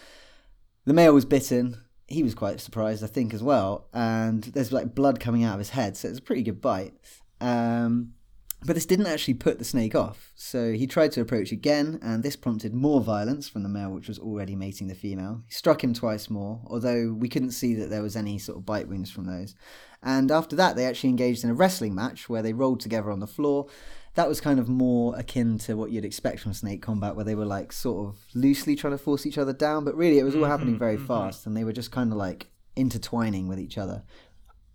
the 0.85 0.93
male 0.93 1.15
was 1.15 1.25
bitten. 1.25 1.83
He 2.07 2.23
was 2.23 2.35
quite 2.35 2.61
surprised, 2.61 3.03
I 3.03 3.07
think, 3.07 3.33
as 3.33 3.43
well. 3.43 3.89
And 3.95 4.43
there's 4.45 4.73
like 4.73 4.95
blood 4.95 5.19
coming 5.19 5.45
out 5.45 5.55
of 5.55 5.61
his 5.61 5.71
head, 5.71 5.97
so 5.97 6.09
it's 6.09 6.19
a 6.19 6.23
pretty 6.23 6.43
good 6.43 6.61
bite. 6.61 6.95
Um, 7.41 8.15
but 8.65 8.75
this 8.75 8.87
didn't 8.87 9.07
actually 9.07 9.35
put 9.35 9.59
the 9.59 9.65
snake 9.65 9.95
off. 9.95 10.33
So 10.35 10.73
he 10.73 10.87
tried 10.87 11.13
to 11.13 11.21
approach 11.21 11.51
again, 11.53 11.99
and 12.03 12.23
this 12.23 12.37
prompted 12.37 12.75
more 12.75 13.01
violence 13.01 13.49
from 13.49 13.63
the 13.63 13.69
male, 13.69 13.91
which 13.91 14.09
was 14.09 14.19
already 14.19 14.55
mating 14.55 14.89
the 14.89 14.95
female. 14.95 15.43
He 15.47 15.53
struck 15.55 15.83
him 15.83 15.95
twice 15.95 16.31
more, 16.31 16.61
although 16.67 17.13
we 17.13 17.29
couldn't 17.29 17.53
see 17.53 17.75
that 17.75 17.91
there 17.91 18.03
was 18.03 18.17
any 18.17 18.39
sort 18.39 18.59
of 18.59 18.67
bite 18.67 18.89
wounds 18.89 19.11
from 19.11 19.27
those. 19.27 19.55
And 20.03 20.31
after 20.31 20.57
that, 20.57 20.77
they 20.77 20.87
actually 20.87 21.11
engaged 21.11 21.45
in 21.45 21.51
a 21.51 21.55
wrestling 21.55 21.95
match 21.95 22.29
where 22.29 22.43
they 22.43 22.53
rolled 22.53 22.81
together 22.81 23.11
on 23.11 23.21
the 23.21 23.27
floor. 23.27 23.67
That 24.15 24.29
was 24.29 24.41
kind 24.41 24.59
of 24.59 24.69
more 24.69 25.17
akin 25.19 25.59
to 25.59 25.75
what 25.75 25.91
you'd 25.91 26.05
expect 26.05 26.41
from 26.41 26.53
snake 26.53 26.83
combat, 26.83 27.17
where 27.17 27.25
they 27.25 27.35
were 27.35 27.47
like 27.47 27.73
sort 27.73 28.09
of 28.09 28.19
loosely 28.35 28.77
trying 28.77 28.93
to 28.93 28.99
force 28.99 29.27
each 29.27 29.39
other 29.39 29.53
down, 29.53 29.85
but 29.85 29.97
really 29.97 30.19
it 30.19 30.25
was 30.25 30.35
all 30.35 30.43
mm-hmm, 30.43 30.51
happening 30.51 30.79
very 30.79 30.97
mm-hmm. 30.97 31.07
fast, 31.07 31.47
and 31.47 31.57
they 31.57 31.65
were 31.65 31.73
just 31.73 31.91
kind 31.91 32.13
of 32.13 32.19
like 32.19 32.51
intertwining 32.77 33.49
with 33.49 33.59
each 33.59 33.79
other. 33.79 34.03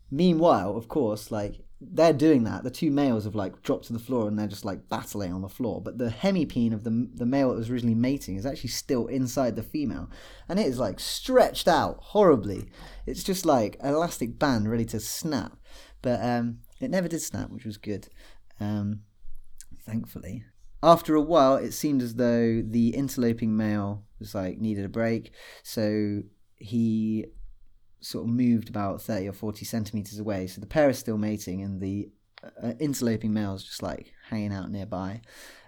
Meanwhile, 0.10 0.76
of 0.76 0.88
course, 0.88 1.32
like 1.32 1.66
they're 1.79 2.13
doing 2.13 2.43
that. 2.43 2.63
The 2.63 2.71
two 2.71 2.89
males 2.89 3.25
have 3.25 3.35
like 3.35 3.61
dropped 3.61 3.85
to 3.85 3.93
the 3.93 3.99
floor 3.99 4.27
and 4.27 4.37
they're 4.37 4.47
just 4.47 4.65
like 4.65 4.89
battling 4.89 5.31
on 5.31 5.41
the 5.41 5.49
floor. 5.49 5.81
But 5.81 5.97
the 5.97 6.09
hemipene 6.09 6.73
of 6.73 6.83
the 6.83 7.09
the 7.13 7.25
male 7.25 7.49
that 7.49 7.57
was 7.57 7.69
originally 7.69 7.95
mating 7.95 8.35
is 8.35 8.45
actually 8.45 8.71
still 8.71 9.07
inside 9.07 9.55
the 9.55 9.63
female, 9.63 10.09
and 10.49 10.59
it 10.59 10.65
is 10.65 10.79
like 10.79 10.99
stretched 10.99 11.67
out 11.67 11.97
horribly. 12.01 12.69
It's 13.05 13.23
just 13.23 13.45
like 13.45 13.77
an 13.79 13.93
elastic 13.93 14.39
band 14.39 14.69
ready 14.69 14.85
to 14.85 14.99
snap, 14.99 15.57
but 16.01 16.23
um, 16.23 16.59
it 16.79 16.89
never 16.89 17.07
did 17.07 17.21
snap, 17.21 17.51
which 17.51 17.65
was 17.65 17.77
good. 17.77 18.07
Um, 18.59 19.01
thankfully. 19.85 20.43
After 20.81 21.15
a 21.15 21.21
while, 21.21 21.55
it 21.55 21.73
seemed 21.73 22.01
as 22.01 22.15
though 22.15 22.61
the 22.61 22.95
interloping 22.95 23.57
male 23.57 24.03
was 24.19 24.33
like 24.33 24.59
needed 24.59 24.85
a 24.85 24.89
break, 24.89 25.31
so 25.63 26.23
he 26.55 27.25
sort 27.99 28.25
of 28.25 28.29
moved 28.29 28.69
about 28.69 29.01
30 29.01 29.29
or 29.29 29.33
40 29.33 29.65
centimeters 29.65 30.19
away. 30.19 30.47
So 30.47 30.62
the 30.62 30.67
pair 30.67 30.89
is 30.89 30.97
still 30.99 31.17
mating, 31.17 31.62
and 31.62 31.81
the 31.81 32.10
uh, 32.43 32.73
interloping 32.79 33.33
male 33.33 33.55
is 33.55 33.63
just 33.63 33.83
like 33.83 34.13
hanging 34.29 34.53
out 34.53 34.71
nearby. 34.71 35.21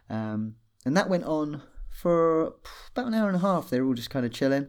Um, 0.10 0.56
and 0.86 0.96
that 0.96 1.10
went 1.10 1.26
on 1.26 1.62
for 1.90 2.54
about 2.92 3.08
an 3.08 3.14
hour 3.14 3.28
and 3.28 3.38
a 3.38 3.42
half. 3.42 3.70
They 3.70 3.80
were 3.80 3.88
all 3.88 3.94
just 3.94 4.10
kind 4.10 4.26
of 4.26 4.32
chilling 4.32 4.68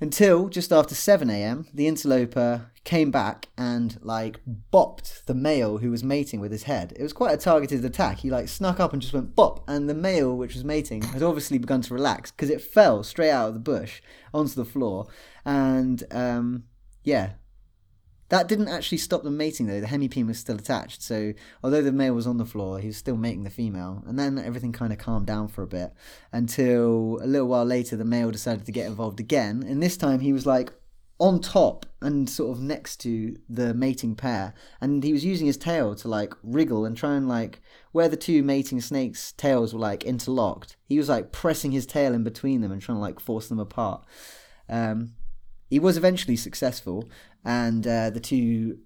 until 0.00 0.48
just 0.48 0.72
after 0.72 0.94
7 0.94 1.28
a.m. 1.28 1.66
The 1.74 1.86
interloper 1.86 2.70
came 2.84 3.10
back 3.10 3.48
and 3.58 3.98
like 4.00 4.40
bopped 4.72 5.24
the 5.26 5.34
male 5.34 5.78
who 5.78 5.90
was 5.90 6.04
mating 6.04 6.40
with 6.40 6.52
his 6.52 6.62
head. 6.64 6.94
It 6.96 7.02
was 7.02 7.12
quite 7.12 7.34
a 7.34 7.38
targeted 7.38 7.84
attack. 7.84 8.18
He 8.18 8.30
like 8.30 8.48
snuck 8.48 8.80
up 8.80 8.92
and 8.92 9.02
just 9.02 9.14
went 9.14 9.34
bop, 9.34 9.62
and 9.68 9.88
the 9.88 9.94
male 9.94 10.36
which 10.36 10.54
was 10.54 10.64
mating 10.64 11.02
had 11.02 11.22
obviously 11.22 11.58
begun 11.58 11.82
to 11.82 11.94
relax 11.94 12.30
because 12.30 12.50
it 12.50 12.62
fell 12.62 13.02
straight 13.02 13.30
out 13.30 13.48
of 13.48 13.54
the 13.54 13.60
bush 13.60 14.00
onto 14.32 14.54
the 14.54 14.64
floor, 14.64 15.08
and 15.44 16.04
um, 16.10 16.64
yeah. 17.08 17.30
That 18.28 18.46
didn't 18.46 18.68
actually 18.68 18.98
stop 18.98 19.22
them 19.22 19.38
mating 19.38 19.66
though. 19.66 19.80
The 19.80 19.86
hemipene 19.86 20.26
was 20.26 20.38
still 20.38 20.56
attached, 20.56 21.00
so 21.02 21.32
although 21.64 21.80
the 21.80 21.92
male 21.92 22.12
was 22.12 22.26
on 22.26 22.36
the 22.36 22.44
floor, 22.44 22.78
he 22.78 22.88
was 22.88 22.98
still 22.98 23.16
mating 23.16 23.44
the 23.44 23.50
female. 23.50 24.04
And 24.06 24.18
then 24.18 24.38
everything 24.38 24.72
kind 24.72 24.92
of 24.92 24.98
calmed 24.98 25.26
down 25.26 25.48
for 25.48 25.62
a 25.62 25.66
bit 25.66 25.94
until 26.30 27.18
a 27.22 27.26
little 27.26 27.48
while 27.48 27.64
later, 27.64 27.96
the 27.96 28.04
male 28.04 28.30
decided 28.30 28.66
to 28.66 28.72
get 28.72 28.86
involved 28.86 29.18
again. 29.18 29.64
And 29.66 29.82
this 29.82 29.96
time, 29.96 30.20
he 30.20 30.34
was 30.34 30.44
like 30.44 30.74
on 31.18 31.40
top 31.40 31.86
and 32.02 32.28
sort 32.28 32.56
of 32.56 32.62
next 32.62 32.98
to 32.98 33.34
the 33.48 33.72
mating 33.72 34.14
pair, 34.14 34.52
and 34.78 35.02
he 35.02 35.14
was 35.14 35.24
using 35.24 35.46
his 35.46 35.56
tail 35.56 35.94
to 35.94 36.08
like 36.08 36.34
wriggle 36.42 36.84
and 36.84 36.98
try 36.98 37.14
and 37.14 37.28
like 37.28 37.62
where 37.92 38.10
the 38.10 38.16
two 38.16 38.42
mating 38.42 38.82
snakes' 38.82 39.32
tails 39.32 39.72
were 39.72 39.80
like 39.80 40.04
interlocked. 40.04 40.76
He 40.84 40.98
was 40.98 41.08
like 41.08 41.32
pressing 41.32 41.72
his 41.72 41.86
tail 41.86 42.12
in 42.12 42.24
between 42.24 42.60
them 42.60 42.72
and 42.72 42.82
trying 42.82 42.98
to 42.98 43.02
like 43.02 43.20
force 43.20 43.48
them 43.48 43.58
apart. 43.58 44.04
Um, 44.68 45.14
he 45.68 45.78
was 45.78 45.96
eventually 45.96 46.36
successful, 46.36 47.08
and 47.44 47.86
uh, 47.86 48.10
the 48.10 48.20
two 48.20 48.78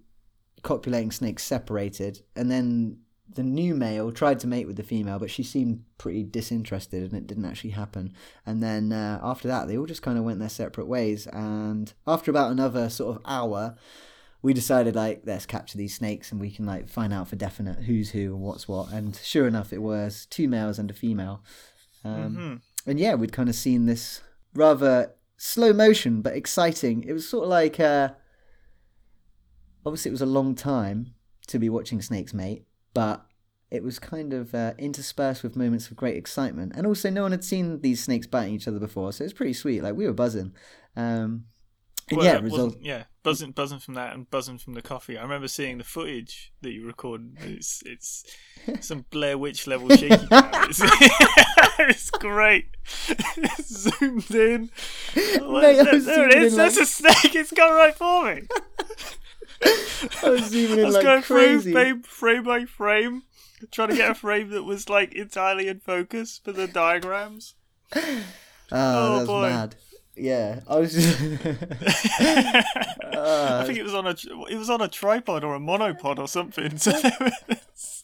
copulating 0.61 1.11
snakes 1.11 1.43
separated. 1.43 2.21
And 2.35 2.49
then 2.51 2.99
the 3.33 3.43
new 3.43 3.73
male 3.73 4.11
tried 4.11 4.39
to 4.41 4.47
mate 4.47 4.67
with 4.67 4.75
the 4.77 4.83
female, 4.83 5.17
but 5.19 5.31
she 5.31 5.43
seemed 5.43 5.83
pretty 5.97 6.23
disinterested, 6.23 7.03
and 7.03 7.13
it 7.13 7.27
didn't 7.27 7.45
actually 7.45 7.71
happen. 7.71 8.13
And 8.45 8.61
then 8.61 8.91
uh, 8.91 9.19
after 9.23 9.47
that, 9.47 9.67
they 9.67 9.77
all 9.77 9.85
just 9.85 10.01
kind 10.03 10.17
of 10.17 10.23
went 10.23 10.39
their 10.39 10.49
separate 10.49 10.87
ways. 10.87 11.25
And 11.27 11.91
after 12.05 12.29
about 12.31 12.51
another 12.51 12.89
sort 12.89 13.15
of 13.17 13.21
hour, 13.25 13.75
we 14.41 14.53
decided 14.53 14.93
like 14.93 15.21
let's 15.25 15.45
capture 15.45 15.77
these 15.77 15.95
snakes 15.95 16.29
and 16.31 16.41
we 16.41 16.51
can 16.51 16.65
like 16.65 16.89
find 16.89 17.13
out 17.13 17.29
for 17.29 17.37
definite 17.37 17.83
who's 17.85 18.11
who 18.11 18.33
and 18.35 18.41
what's 18.41 18.67
what. 18.67 18.91
And 18.91 19.15
sure 19.15 19.47
enough, 19.47 19.71
it 19.71 19.81
was 19.81 20.25
two 20.29 20.49
males 20.49 20.77
and 20.77 20.91
a 20.91 20.93
female. 20.93 21.41
Um, 22.03 22.35
Mhm. 22.35 22.61
and 22.85 22.99
yeah, 22.99 23.15
we'd 23.15 23.31
kind 23.31 23.47
of 23.47 23.55
seen 23.55 23.85
this 23.85 24.19
rather 24.53 25.13
slow 25.43 25.73
motion 25.73 26.21
but 26.21 26.33
exciting. 26.33 27.03
It 27.03 27.13
was 27.13 27.27
sort 27.27 27.43
of 27.43 27.49
like 27.49 27.79
uh, 27.79 28.09
obviously 29.85 30.09
it 30.09 30.13
was 30.13 30.21
a 30.21 30.25
long 30.25 30.55
time 30.55 31.13
to 31.47 31.59
be 31.59 31.69
watching 31.69 32.01
snakes 32.01 32.33
mate, 32.33 32.65
but 32.93 33.25
it 33.69 33.83
was 33.83 33.99
kind 33.99 34.33
of 34.33 34.55
uh, 34.55 34.73
interspersed 34.77 35.43
with 35.43 35.55
moments 35.55 35.89
of 35.89 35.97
great 35.97 36.15
excitement. 36.15 36.73
And 36.75 36.85
also, 36.85 37.09
no 37.09 37.23
one 37.23 37.31
had 37.31 37.43
seen 37.43 37.81
these 37.81 38.03
snakes 38.03 38.27
biting 38.27 38.53
each 38.53 38.67
other 38.67 38.79
before, 38.79 39.11
so 39.11 39.23
it 39.23 39.25
was 39.25 39.33
pretty 39.33 39.53
sweet. 39.53 39.81
Like 39.81 39.95
we 39.95 40.05
were 40.05 40.13
buzzing. 40.13 40.53
Um, 40.95 41.45
and 42.09 42.17
Well, 42.17 42.25
yeah, 42.25 42.39
result- 42.39 42.77
yeah, 42.81 43.03
buzzing, 43.23 43.51
buzzing 43.51 43.79
from 43.79 43.93
that, 43.95 44.13
and 44.13 44.29
buzzing 44.29 44.57
from 44.57 44.73
the 44.73 44.81
coffee. 44.81 45.17
I 45.17 45.21
remember 45.23 45.47
seeing 45.47 45.77
the 45.77 45.83
footage 45.83 46.51
that 46.61 46.71
you 46.71 46.85
recorded. 46.85 47.37
It's 47.41 47.81
it's 47.85 48.25
some 48.85 49.05
Blair 49.09 49.37
Witch 49.37 49.65
level 49.67 49.89
shaky. 49.89 50.27
It's, 50.65 50.79
it's 51.79 52.09
great. 52.11 52.67
It's 53.37 53.67
zoomed 53.67 54.31
in. 54.31 54.69
Oh, 55.41 55.59
Mate, 55.61 55.83
there, 55.83 55.99
there 55.99 56.29
it 56.29 56.35
is. 56.43 56.53
in 56.53 56.57
There's 56.59 56.77
a 56.77 56.85
snake. 56.85 57.35
It's 57.35 57.51
gone 57.51 57.73
right 57.73 57.93
for 57.95 58.33
me. 58.35 58.43
I 60.23 60.29
was 60.29 60.45
zooming 60.45 60.77
I 60.79 60.81
in 60.81 60.85
was 60.85 60.95
like 60.95 61.03
going 61.03 61.21
crazy. 61.23 61.71
through 61.71 61.73
frame, 61.73 62.01
frame 62.03 62.43
by 62.43 62.65
frame, 62.65 63.23
trying 63.71 63.89
to 63.89 63.95
get 63.95 64.11
a 64.11 64.15
frame 64.15 64.49
that 64.51 64.63
was 64.63 64.87
like 64.89 65.13
entirely 65.13 65.67
in 65.67 65.79
focus 65.79 66.39
for 66.43 66.51
the 66.53 66.67
diagrams. 66.67 67.55
Ah, 67.93 67.99
oh, 68.01 68.15
Oh, 68.71 69.15
that's 69.17 69.27
boy. 69.27 69.41
mad. 69.41 69.75
Yeah, 70.15 70.59
I 70.67 70.79
was 70.79 70.93
just. 70.93 71.19
I 72.19 72.63
Uh, 73.13 73.65
think 73.65 73.77
it 73.79 73.83
was 73.83 73.93
on 73.93 74.05
a 74.07 74.15
it 74.49 74.57
was 74.57 74.69
on 74.69 74.81
a 74.81 74.87
tripod 74.87 75.43
or 75.43 75.55
a 75.55 75.59
monopod 75.59 76.19
or 76.19 76.27
something. 76.27 76.77
So 76.77 76.91
was- 76.91 78.03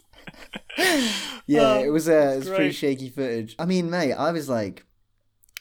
yeah, 1.45 1.61
Oh, 1.73 1.83
it 1.83 1.89
was 1.89 2.07
uh, 2.09 2.33
it 2.35 2.37
was 2.39 2.49
pretty 2.49 2.71
shaky 2.71 3.09
footage. 3.09 3.55
I 3.59 3.65
mean, 3.65 3.89
mate, 3.89 4.13
I 4.13 4.31
was 4.31 4.47
like, 4.49 4.85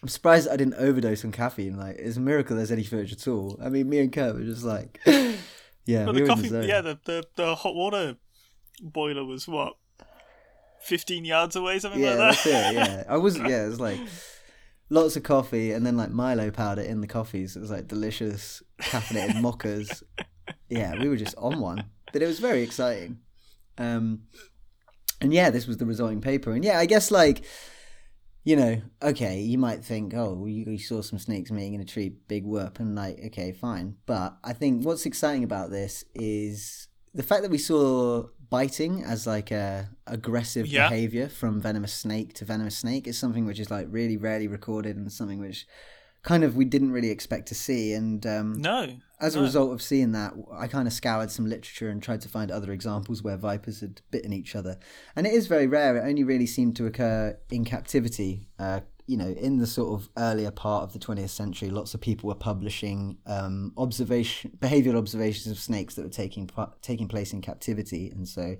I'm 0.02 0.08
surprised 0.08 0.48
I 0.48 0.56
didn't 0.56 0.74
overdose 0.74 1.24
on 1.24 1.32
caffeine. 1.32 1.76
Like, 1.76 1.96
it's 1.98 2.16
a 2.16 2.20
miracle 2.20 2.56
there's 2.56 2.70
any 2.70 2.84
footage 2.84 3.12
at 3.12 3.26
all. 3.28 3.58
I 3.62 3.68
mean, 3.68 3.88
me 3.88 3.98
and 4.00 4.12
Kurt 4.12 4.34
were 4.36 4.42
just 4.42 4.62
like, 4.64 5.00
yeah, 5.06 6.04
but 6.04 6.14
we 6.14 6.20
the 6.22 6.26
coffee, 6.26 6.48
the 6.48 6.66
yeah, 6.66 6.80
the, 6.80 6.98
the 7.04 7.24
the 7.36 7.54
hot 7.56 7.74
water 7.74 8.16
boiler 8.80 9.24
was 9.24 9.48
what, 9.48 9.74
fifteen 10.80 11.24
yards 11.24 11.56
away, 11.56 11.78
something 11.78 12.00
yeah, 12.00 12.10
like 12.10 12.18
that. 12.18 12.44
that's 12.44 12.46
it. 12.46 12.74
Yeah, 12.74 13.04
I 13.08 13.16
was. 13.16 13.36
Yeah, 13.38 13.64
it 13.66 13.68
was 13.68 13.80
like 13.80 13.98
lots 14.90 15.16
of 15.16 15.22
coffee 15.22 15.72
and 15.72 15.84
then 15.84 15.96
like 15.96 16.10
Milo 16.10 16.50
powder 16.50 16.82
in 16.82 17.00
the 17.00 17.06
coffees. 17.06 17.56
It 17.56 17.60
was 17.60 17.70
like 17.70 17.88
delicious 17.88 18.62
caffeinated 18.80 19.34
mochas. 19.42 20.02
Yeah, 20.68 20.94
we 20.98 21.08
were 21.08 21.16
just 21.16 21.36
on 21.36 21.60
one, 21.60 21.84
but 22.12 22.22
it 22.22 22.26
was 22.26 22.38
very 22.38 22.62
exciting. 22.62 23.18
Um, 23.76 24.22
and 25.20 25.32
yeah, 25.32 25.50
this 25.50 25.66
was 25.66 25.78
the 25.78 25.86
resulting 25.86 26.20
paper, 26.20 26.52
and 26.52 26.64
yeah, 26.64 26.78
I 26.78 26.86
guess 26.86 27.10
like. 27.10 27.44
You 28.44 28.56
know, 28.56 28.80
okay, 29.02 29.40
you 29.40 29.58
might 29.58 29.84
think, 29.84 30.14
oh, 30.14 30.46
you, 30.46 30.64
you 30.64 30.78
saw 30.78 31.02
some 31.02 31.18
snakes 31.18 31.50
mating 31.50 31.74
in 31.74 31.82
a 31.82 31.84
tree, 31.84 32.14
big 32.28 32.46
whoop, 32.46 32.78
and 32.78 32.94
like, 32.94 33.20
okay, 33.26 33.52
fine. 33.52 33.96
But 34.06 34.38
I 34.42 34.54
think 34.54 34.86
what's 34.86 35.04
exciting 35.04 35.44
about 35.44 35.70
this 35.70 36.02
is 36.14 36.88
the 37.12 37.22
fact 37.22 37.42
that 37.42 37.50
we 37.50 37.58
saw 37.58 38.28
biting 38.50 39.02
as 39.04 39.26
like 39.26 39.50
a 39.50 39.90
aggressive 40.06 40.66
Yeah. 40.66 40.88
behavior 40.88 41.28
from 41.28 41.60
venomous 41.60 41.92
snake 41.92 42.32
to 42.34 42.44
venomous 42.44 42.76
snake 42.78 43.06
is 43.06 43.18
something 43.18 43.44
which 43.46 43.60
is 43.60 43.70
like 43.70 43.86
really 43.90 44.16
rarely 44.16 44.48
recorded 44.48 44.96
and 44.96 45.12
something 45.12 45.38
which 45.38 45.66
kind 46.22 46.42
of 46.44 46.56
we 46.56 46.64
didn't 46.64 46.90
really 46.90 47.10
expect 47.10 47.46
to 47.48 47.54
see. 47.54 47.92
And 47.92 48.26
um, 48.26 48.54
No, 48.60 48.96
as 49.20 49.34
a 49.34 49.38
no. 49.38 49.44
result 49.44 49.72
of 49.72 49.80
seeing 49.80 50.12
that, 50.12 50.34
I 50.52 50.66
kind 50.66 50.88
of 50.88 50.92
scoured 50.92 51.30
some 51.30 51.46
literature 51.46 51.88
and 51.90 52.02
tried 52.02 52.20
to 52.22 52.28
find 52.28 52.50
other 52.50 52.72
examples 52.72 53.22
where 53.22 53.36
vipers 53.36 53.80
had 53.80 54.00
bitten 54.10 54.32
each 54.32 54.56
other. 54.56 54.78
And 55.14 55.26
it 55.26 55.32
is 55.32 55.46
very 55.46 55.66
rare. 55.66 55.96
It 55.96 56.08
only 56.08 56.24
really 56.24 56.46
seemed 56.46 56.74
to 56.76 56.86
occur 56.86 57.38
in 57.50 57.64
captivity. 57.64 58.48
Uh, 58.58 58.80
you 59.08 59.16
know, 59.16 59.28
in 59.28 59.56
the 59.56 59.66
sort 59.66 59.98
of 59.98 60.10
earlier 60.18 60.50
part 60.50 60.84
of 60.84 60.92
the 60.92 60.98
20th 60.98 61.30
century, 61.30 61.70
lots 61.70 61.94
of 61.94 62.00
people 62.00 62.28
were 62.28 62.34
publishing 62.34 63.16
um, 63.26 63.72
observation, 63.78 64.52
behavioral 64.58 64.98
observations 64.98 65.46
of 65.46 65.58
snakes 65.58 65.94
that 65.94 66.02
were 66.02 66.10
taking 66.10 66.48
taking 66.82 67.08
place 67.08 67.32
in 67.32 67.40
captivity, 67.40 68.10
and 68.10 68.28
so 68.28 68.56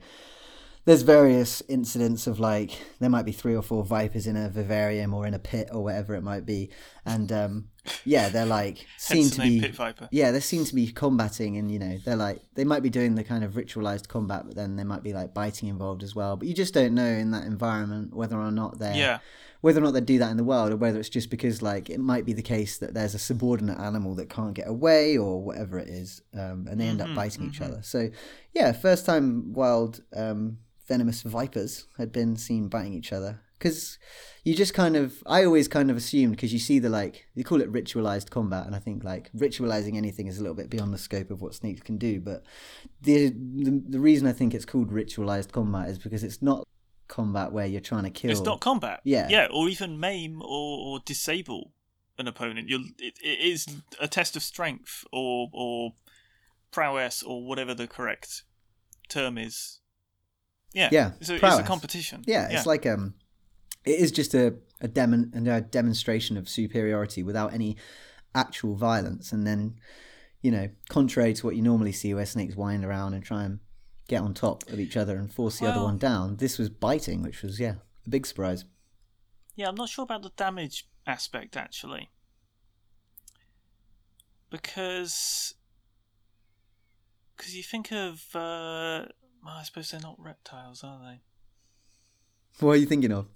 there's 0.87 1.02
various 1.02 1.62
incidents 1.68 2.26
of 2.26 2.40
like 2.40 2.70
there 2.98 3.11
might 3.11 3.26
be 3.26 3.32
three 3.32 3.54
or 3.54 3.61
four 3.61 3.84
vipers 3.84 4.26
in 4.26 4.38
a 4.38 4.48
vivarium 4.48 5.12
or 5.12 5.26
in 5.26 5.34
a 5.34 5.38
pit 5.38 5.68
or 5.70 5.84
whatever 5.84 6.14
it 6.14 6.22
might 6.22 6.46
be, 6.46 6.70
and 7.04 7.30
um, 7.30 7.68
yeah, 8.06 8.30
they're 8.30 8.46
like 8.46 8.87
seem 8.96 9.18
hence 9.18 9.37
to 9.37 9.42
be 9.42 9.61
Pit 9.61 9.74
Viper. 9.74 10.08
yeah, 10.11 10.30
they 10.30 10.40
seem 10.40 10.64
to 10.64 10.74
be 10.74 10.90
combating, 10.90 11.58
and 11.58 11.70
you 11.70 11.78
know, 11.78 11.98
they're 12.06 12.16
like 12.16 12.40
they 12.54 12.64
might 12.64 12.82
be 12.82 12.88
doing 12.88 13.16
the 13.16 13.24
kind 13.24 13.44
of 13.44 13.52
ritualized 13.52 14.08
combat, 14.08 14.44
but 14.46 14.56
then 14.56 14.76
they 14.76 14.84
might 14.84 15.02
be 15.02 15.12
like 15.12 15.34
biting 15.34 15.68
involved 15.68 16.02
as 16.02 16.14
well. 16.14 16.38
But 16.38 16.48
you 16.48 16.54
just 16.54 16.72
don't 16.72 16.94
know 16.94 17.04
in 17.04 17.32
that 17.32 17.44
environment 17.44 18.14
whether 18.16 18.38
or 18.38 18.50
not 18.50 18.78
they're 18.78 18.96
Yeah, 18.96 19.18
whether 19.61 19.81
or 19.81 19.85
not 19.85 19.92
they 19.94 20.01
do 20.01 20.18
that 20.18 20.31
in 20.31 20.37
the 20.37 20.44
wild, 20.44 20.73
or 20.73 20.77
whether 20.77 20.99
it's 20.99 21.09
just 21.09 21.31
because 21.31 21.62
like 21.62 21.90
it 21.90 22.01
might 22.01 22.25
be 22.25 22.33
the 22.33 22.42
case 22.42 22.79
that 22.79 22.94
there's 22.94 23.14
a 23.14 23.18
subordinate 23.18 23.79
animal 23.79 24.14
that 24.16 24.29
can't 24.29 24.55
get 24.55 24.68
away, 24.68 25.16
or 25.18 25.42
whatever 25.42 25.79
it 25.79 25.88
is, 25.88 26.23
um, 26.35 26.66
and 26.71 26.81
they 26.81 26.87
end 26.87 27.01
up 27.01 27.09
Mhm, 27.09 27.14
biting 27.14 27.44
each 27.47 27.61
mhm. 27.61 27.66
other. 27.66 27.81
So 27.83 28.11
yeah, 28.55 28.73
first 28.73 29.05
time 29.07 29.53
wild 29.53 30.03
um, 30.14 30.59
venomous 30.87 31.23
vipers 31.23 31.87
had 31.99 32.12
been 32.12 32.37
seen 32.37 32.68
biting 32.68 32.94
each 32.94 33.12
other 33.12 33.40
because 33.59 33.99
you 34.44 34.55
just 34.55 34.73
kind 34.73 34.97
of 34.97 35.23
I 35.27 35.44
always 35.44 35.68
kind 35.68 35.90
of 35.90 35.97
assumed 35.97 36.33
because 36.37 36.53
you 36.53 36.59
see 36.61 36.79
the 36.79 36.88
like 36.88 37.27
you 37.35 37.44
call 37.44 37.61
it 37.61 37.71
ritualized 37.73 38.31
combat 38.31 38.64
and 38.66 38.75
I 38.75 38.79
think 38.79 39.03
like 39.05 39.31
ritualizing 39.37 39.97
anything 39.97 40.29
is 40.29 40.38
a 40.38 40.40
little 40.40 40.55
bit 40.55 40.71
beyond 40.71 40.94
the 40.94 40.99
scope 40.99 41.31
of 41.31 41.42
what 41.42 41.55
snakes 41.55 41.83
can 41.83 41.99
do 41.99 42.21
but 42.21 42.44
the 43.03 43.31
the, 43.31 43.83
the 43.87 44.01
reason 44.01 44.27
I 44.29 44.33
think 44.33 44.55
it's 44.55 44.64
called 44.64 44.90
ritualized 44.92 45.51
combat 45.53 45.88
is 45.88 45.99
because 45.99 46.23
it's 46.25 46.40
not 46.40 46.66
combat 47.09 47.53
where 47.53 47.66
you're 47.66 47.81
trying 47.81 48.05
to 48.05 48.11
kill 48.11 48.31
it's 48.31 48.40
not 48.40 48.61
combat. 48.61 49.01
Yeah. 49.05 49.29
yeah, 49.29 49.49
or 49.51 49.68
even 49.68 49.99
maim 49.99 50.40
or, 50.42 50.79
or 50.79 51.01
disable 51.05 51.73
an 52.18 52.29
opponent. 52.29 52.68
You'll 52.68 52.85
it, 52.99 53.18
it 53.23 53.40
is 53.40 53.66
a 54.01 54.09
test 54.09 54.37
of 54.37 54.42
strength 54.42 55.05
or 55.12 55.49
or 55.53 55.94
prowess 56.71 57.23
or 57.23 57.44
whatever 57.44 57.75
the 57.75 57.87
correct 57.87 58.42
term 59.09 59.38
is. 59.38 59.81
Yeah, 60.75 60.90
Yeah, 60.92 61.12
So 61.23 61.35
it's 61.35 61.42
a 61.42 61.47
prowess. 61.47 61.66
competition. 61.66 62.25
Yeah, 62.27 62.49
it's 62.51 62.66
like 62.66 62.85
um, 62.85 63.14
it 63.85 63.99
is 63.99 64.12
just 64.12 64.35
a 64.35 64.55
a, 64.81 64.87
demon, 64.87 65.33
a 65.49 65.61
demonstration 65.61 66.37
of 66.37 66.49
superiority 66.49 67.23
without 67.23 67.53
any 67.55 67.77
actual 68.35 68.75
violence, 68.75 69.33
and 69.33 69.47
then 69.47 69.77
you 70.42 70.51
know, 70.51 70.68
contrary 70.88 71.33
to 71.35 71.47
what 71.47 71.57
you 71.57 71.62
normally 71.62 71.92
see, 71.92 72.14
where 72.14 72.27
snakes 72.27 72.55
wind 72.55 72.85
around 72.85 73.14
and 73.14 73.25
try 73.25 73.44
and 73.44 73.59
get 74.09 74.23
on 74.23 74.35
top 74.35 74.68
of 74.68 74.81
each 74.81 74.97
other 74.97 75.16
and 75.16 75.33
force 75.33 75.61
the 75.61 75.66
other 75.68 75.83
one 75.83 75.99
down, 75.99 76.37
this 76.37 76.59
was 76.59 76.71
biting, 76.71 77.23
which 77.23 77.42
was 77.42 77.61
yeah, 77.61 77.75
a 78.07 78.11
big 78.11 78.27
surprise. 78.27 78.64
Yeah, 79.55 79.68
I'm 79.68 79.75
not 79.75 79.90
sure 79.90 80.03
about 80.03 80.23
the 80.23 80.33
damage 80.37 80.88
aspect 81.07 81.57
actually. 81.57 82.11
Because 84.51 85.55
because 87.37 87.55
you 87.55 87.62
think 87.62 87.92
of 87.92 88.25
uh 88.35 89.05
well, 89.44 89.55
I 89.57 89.62
suppose 89.62 89.90
they're 89.90 90.01
not 90.01 90.16
reptiles, 90.18 90.83
are 90.83 90.99
they? 90.99 91.21
What 92.61 92.73
are 92.73 92.77
you 92.77 92.87
thinking 92.87 93.12
of? 93.12 93.27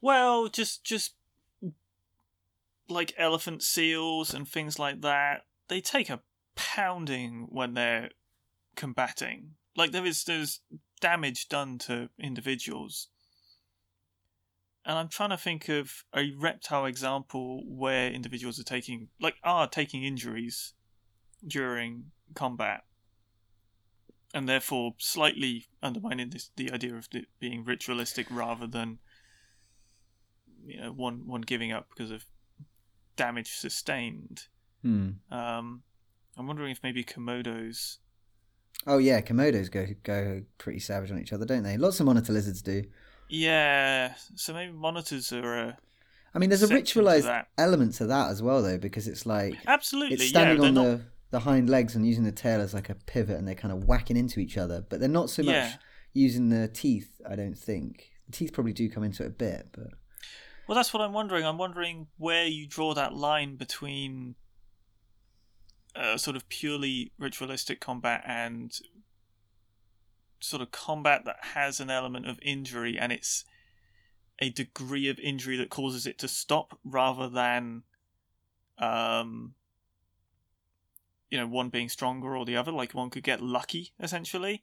Well, 0.00 0.48
just 0.48 0.84
just 0.84 1.14
like 2.88 3.12
elephant 3.18 3.62
seals 3.62 4.32
and 4.32 4.48
things 4.48 4.78
like 4.78 5.00
that. 5.00 5.46
They 5.68 5.80
take 5.80 6.10
a 6.10 6.20
pounding 6.54 7.48
when 7.50 7.74
they're 7.74 8.10
combating. 8.76 9.52
Like 9.76 9.92
there 9.92 10.06
is 10.06 10.24
there's 10.24 10.60
damage 11.00 11.48
done 11.48 11.78
to 11.78 12.08
individuals. 12.18 13.08
And 14.86 14.98
I'm 14.98 15.08
trying 15.08 15.30
to 15.30 15.38
think 15.38 15.68
of 15.68 16.04
a 16.14 16.32
reptile 16.38 16.84
example 16.84 17.62
where 17.66 18.10
individuals 18.10 18.60
are 18.60 18.64
taking 18.64 19.08
like 19.20 19.36
are 19.42 19.68
taking 19.68 20.04
injuries 20.04 20.74
during 21.46 22.10
combat. 22.34 22.84
And 24.32 24.48
therefore 24.48 24.94
slightly 24.98 25.66
undermining 25.82 26.30
this 26.30 26.50
the 26.56 26.70
idea 26.72 26.94
of 26.94 27.08
it 27.12 27.26
being 27.38 27.64
ritualistic 27.64 28.26
rather 28.30 28.66
than 28.66 28.98
you 30.66 30.80
know 30.80 30.92
one 30.92 31.26
one 31.26 31.42
giving 31.42 31.72
up 31.72 31.88
because 31.88 32.10
of 32.10 32.24
damage 33.16 33.52
sustained. 33.52 34.48
Hmm. 34.82 35.10
Um, 35.30 35.82
I'm 36.36 36.46
wondering 36.46 36.72
if 36.72 36.82
maybe 36.82 37.04
komodos. 37.04 37.98
Oh 38.86 38.98
yeah, 38.98 39.20
komodos 39.20 39.70
go 39.70 39.86
go 40.02 40.42
pretty 40.58 40.78
savage 40.78 41.10
on 41.10 41.18
each 41.18 41.32
other, 41.32 41.46
don't 41.46 41.62
they? 41.62 41.76
Lots 41.76 42.00
of 42.00 42.06
monitor 42.06 42.32
lizards 42.32 42.62
do. 42.62 42.84
Yeah, 43.28 44.14
so 44.34 44.52
maybe 44.52 44.72
monitors 44.72 45.32
are 45.32 45.68
uh, 45.68 45.72
I 46.34 46.38
mean, 46.38 46.50
there's 46.50 46.62
a 46.62 46.68
ritualized 46.68 47.44
element 47.56 47.94
to 47.94 48.06
that 48.06 48.30
as 48.30 48.42
well, 48.42 48.62
though, 48.62 48.78
because 48.78 49.08
it's 49.08 49.24
like 49.24 49.56
absolutely 49.66 50.16
it's 50.16 50.28
standing 50.28 50.58
They're 50.58 50.68
on 50.68 50.74
not, 50.74 50.84
the, 50.84 51.00
the 51.30 51.40
hind 51.40 51.70
legs 51.70 51.94
and 51.94 52.06
using 52.06 52.24
the 52.24 52.32
tail 52.32 52.60
as 52.60 52.74
like 52.74 52.90
a 52.90 52.94
pivot 52.94 53.38
and 53.38 53.46
they're 53.48 53.54
kind 53.54 53.72
of 53.72 53.84
whacking 53.84 54.16
into 54.16 54.38
each 54.38 54.56
other 54.56 54.84
but 54.88 55.00
they're 55.00 55.08
not 55.08 55.30
so 55.30 55.42
much 55.42 55.72
using 56.12 56.48
the 56.48 56.68
teeth 56.68 57.20
i 57.28 57.34
don't 57.34 57.58
think 57.58 58.12
the 58.26 58.30
teeth 58.30 58.52
probably 58.52 58.72
do 58.72 58.88
come 58.88 59.02
into 59.02 59.24
it 59.24 59.26
a 59.26 59.30
bit 59.30 59.66
but 59.72 59.88
well, 60.66 60.76
that's 60.76 60.94
what 60.94 61.02
I'm 61.02 61.12
wondering. 61.12 61.44
I'm 61.44 61.58
wondering 61.58 62.06
where 62.16 62.46
you 62.46 62.66
draw 62.66 62.94
that 62.94 63.14
line 63.14 63.56
between 63.56 64.34
uh, 65.96 66.16
sort 66.16 66.36
of 66.36 66.48
purely 66.48 67.12
ritualistic 67.18 67.80
combat 67.80 68.22
and 68.26 68.80
sort 70.40 70.60
of 70.60 70.70
combat 70.70 71.24
that 71.24 71.36
has 71.40 71.80
an 71.80 71.90
element 71.90 72.28
of 72.28 72.38
injury 72.42 72.98
and 72.98 73.12
it's 73.12 73.44
a 74.40 74.50
degree 74.50 75.08
of 75.08 75.18
injury 75.20 75.56
that 75.56 75.70
causes 75.70 76.06
it 76.06 76.18
to 76.18 76.28
stop 76.28 76.78
rather 76.84 77.28
than 77.28 77.82
um 78.78 79.54
you 81.30 81.40
know 81.40 81.46
one 81.46 81.68
being 81.68 81.88
stronger 81.88 82.36
or 82.36 82.44
the 82.44 82.56
other. 82.56 82.70
Like 82.70 82.92
one 82.92 83.10
could 83.10 83.24
get 83.24 83.42
lucky 83.42 83.92
essentially 84.00 84.62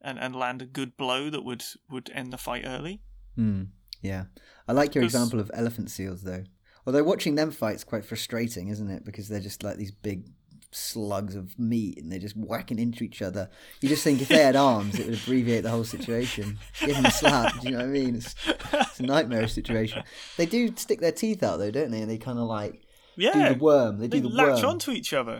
and 0.00 0.18
and 0.18 0.36
land 0.36 0.62
a 0.62 0.66
good 0.66 0.96
blow 0.96 1.30
that 1.30 1.44
would 1.44 1.64
would 1.90 2.10
end 2.14 2.32
the 2.32 2.38
fight 2.38 2.64
early. 2.64 3.00
Hmm, 3.34 3.64
yeah. 4.00 4.24
I 4.68 4.72
like 4.72 4.94
your 4.94 5.02
example 5.02 5.40
of 5.40 5.50
elephant 5.52 5.90
seals 5.90 6.22
though. 6.22 6.44
Although 6.86 7.02
watching 7.04 7.34
them 7.34 7.50
fight's 7.50 7.84
quite 7.84 8.04
frustrating 8.04 8.68
isn't 8.68 8.90
it? 8.90 9.04
Because 9.04 9.28
they're 9.28 9.40
just 9.40 9.62
like 9.64 9.78
these 9.78 9.90
big 9.90 10.28
slugs 10.74 11.36
of 11.36 11.58
meat 11.58 11.98
and 11.98 12.10
they're 12.10 12.18
just 12.18 12.36
whacking 12.36 12.78
into 12.78 13.04
each 13.04 13.22
other. 13.22 13.48
You 13.80 13.88
just 13.88 14.02
think 14.02 14.20
if 14.22 14.28
they 14.28 14.42
had 14.42 14.56
arms, 14.56 14.98
it 14.98 15.06
would 15.06 15.18
abbreviate 15.18 15.62
the 15.62 15.70
whole 15.70 15.84
situation. 15.84 16.58
Give 16.80 16.96
them 16.96 17.06
a 17.06 17.10
slap. 17.10 17.60
Do 17.60 17.66
you 17.68 17.72
know 17.72 17.78
what 17.78 17.86
I 17.86 17.90
mean? 17.90 18.16
It's, 18.16 18.34
it's 18.72 19.00
a 19.00 19.04
nightmarish 19.04 19.52
situation. 19.52 20.02
They 20.36 20.46
do 20.46 20.74
stick 20.76 21.00
their 21.00 21.12
teeth 21.12 21.42
out 21.42 21.58
though, 21.58 21.70
don't 21.70 21.90
they? 21.90 22.00
And 22.00 22.10
they 22.10 22.18
kind 22.18 22.38
of 22.38 22.46
like 22.46 22.82
Yeah, 23.16 23.48
do 23.50 23.54
the 23.54 23.60
worm. 23.62 23.98
They 23.98 24.08
do 24.08 24.20
the 24.20 24.28
latch 24.28 24.62
worm. 24.62 24.72
onto 24.72 24.90
each 24.92 25.12
other. 25.12 25.38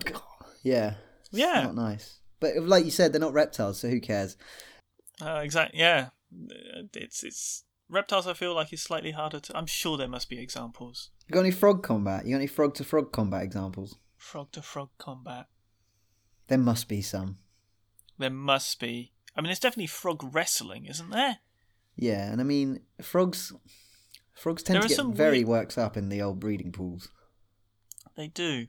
Yeah. 0.63 0.95
It's 1.21 1.31
Yeah. 1.33 1.63
Not 1.65 1.75
nice. 1.75 2.19
But 2.41 2.57
like 2.63 2.85
you 2.85 2.91
said, 2.91 3.13
they're 3.13 3.21
not 3.21 3.33
reptiles, 3.33 3.81
so 3.81 3.89
who 3.89 4.01
cares? 4.01 4.37
Uh, 5.21 5.41
exactly. 5.45 5.79
Yeah, 5.79 6.09
it's 6.95 7.23
it's 7.23 7.63
reptiles. 7.89 8.27
I 8.27 8.33
feel 8.35 8.55
like 8.55 8.73
is 8.73 8.83
slightly 8.83 9.13
harder 9.13 9.39
to. 9.39 9.57
I'm 9.57 9.67
sure 9.67 9.97
there 9.97 10.09
must 10.09 10.29
be 10.29 10.39
examples. 10.41 11.11
You 11.29 11.35
got 11.35 11.41
any 11.41 11.53
frog 11.53 11.85
combat? 11.85 12.25
You 12.25 12.33
got 12.33 12.39
any 12.39 12.47
frog 12.49 12.75
to 12.75 12.85
frog 12.85 13.13
combat 13.13 13.43
examples? 13.45 13.97
Frog 14.23 14.53
to 14.53 14.63
frog 14.63 14.91
combat. 14.99 15.47
There 16.47 16.57
must 16.57 16.87
be 16.89 17.03
some. 17.03 17.39
There 18.19 18.31
must 18.31 18.79
be. 18.79 19.11
I 19.37 19.41
mean, 19.41 19.47
there's 19.49 19.59
definitely 19.59 19.89
frog 19.89 20.23
wrestling, 20.33 20.87
isn't 20.87 21.11
there? 21.11 21.39
Yeah, 21.97 22.31
and 22.31 22.41
I 22.41 22.45
mean 22.45 22.81
frogs. 23.01 23.53
Frogs 24.35 24.63
tend 24.63 24.81
There 24.81 24.89
to 24.89 24.95
get 24.95 25.07
very 25.17 25.39
weird- 25.39 25.49
worked 25.49 25.77
up 25.77 25.97
in 25.97 26.09
the 26.09 26.23
old 26.23 26.39
breeding 26.41 26.71
pools. 26.71 27.09
They 28.17 28.29
do. 28.29 28.69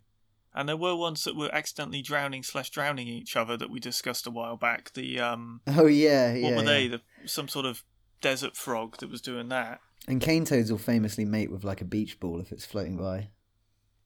And 0.56 0.68
there 0.68 0.76
were 0.78 0.96
ones 0.96 1.24
that 1.24 1.36
were 1.36 1.54
accidentally 1.54 2.02
drowning 2.02 2.44
slash 2.44 2.70
drowning 2.72 3.08
each 3.08 3.36
other 3.36 3.56
that 3.56 3.70
we 3.70 3.80
discussed 3.80 4.26
a 4.28 4.32
while 4.32 4.58
back. 4.58 4.92
The 4.94 5.20
um, 5.20 5.62
Oh 5.68 5.86
yeah, 5.86 6.32
what 6.34 6.40
yeah. 6.42 6.56
were 6.56 6.64
they? 6.64 6.88
The 6.88 7.02
some 7.26 7.48
sort 7.48 7.66
of 7.68 7.84
desert 8.22 8.58
frog 8.58 8.98
that 8.98 9.10
was 9.12 9.22
doing 9.22 9.50
that. 9.50 9.80
And 10.08 10.20
cane 10.20 10.46
toads 10.46 10.72
will 10.72 10.80
famously 10.80 11.26
mate 11.26 11.52
with 11.52 11.64
like 11.64 11.80
a 11.80 11.86
beach 11.86 12.20
ball 12.20 12.42
if 12.42 12.52
it's 12.52 12.66
floating 12.66 12.98
by. 12.98 13.30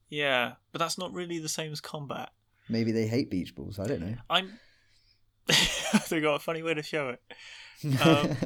Yeah, 0.08 0.52
but 0.72 0.78
that's 0.78 0.98
not 0.98 1.12
really 1.12 1.38
the 1.38 1.48
same 1.48 1.72
as 1.72 1.80
combat. 1.80 2.30
Maybe 2.68 2.92
they 2.92 3.06
hate 3.06 3.30
beach 3.30 3.54
balls. 3.54 3.78
I 3.78 3.86
don't 3.86 4.00
know. 4.00 4.16
I'm. 4.28 4.58
they 6.08 6.20
got 6.20 6.34
a 6.34 6.38
funny 6.38 6.62
way 6.62 6.74
to 6.74 6.82
show 6.82 7.10
it. 7.10 8.00
Um, 8.00 8.36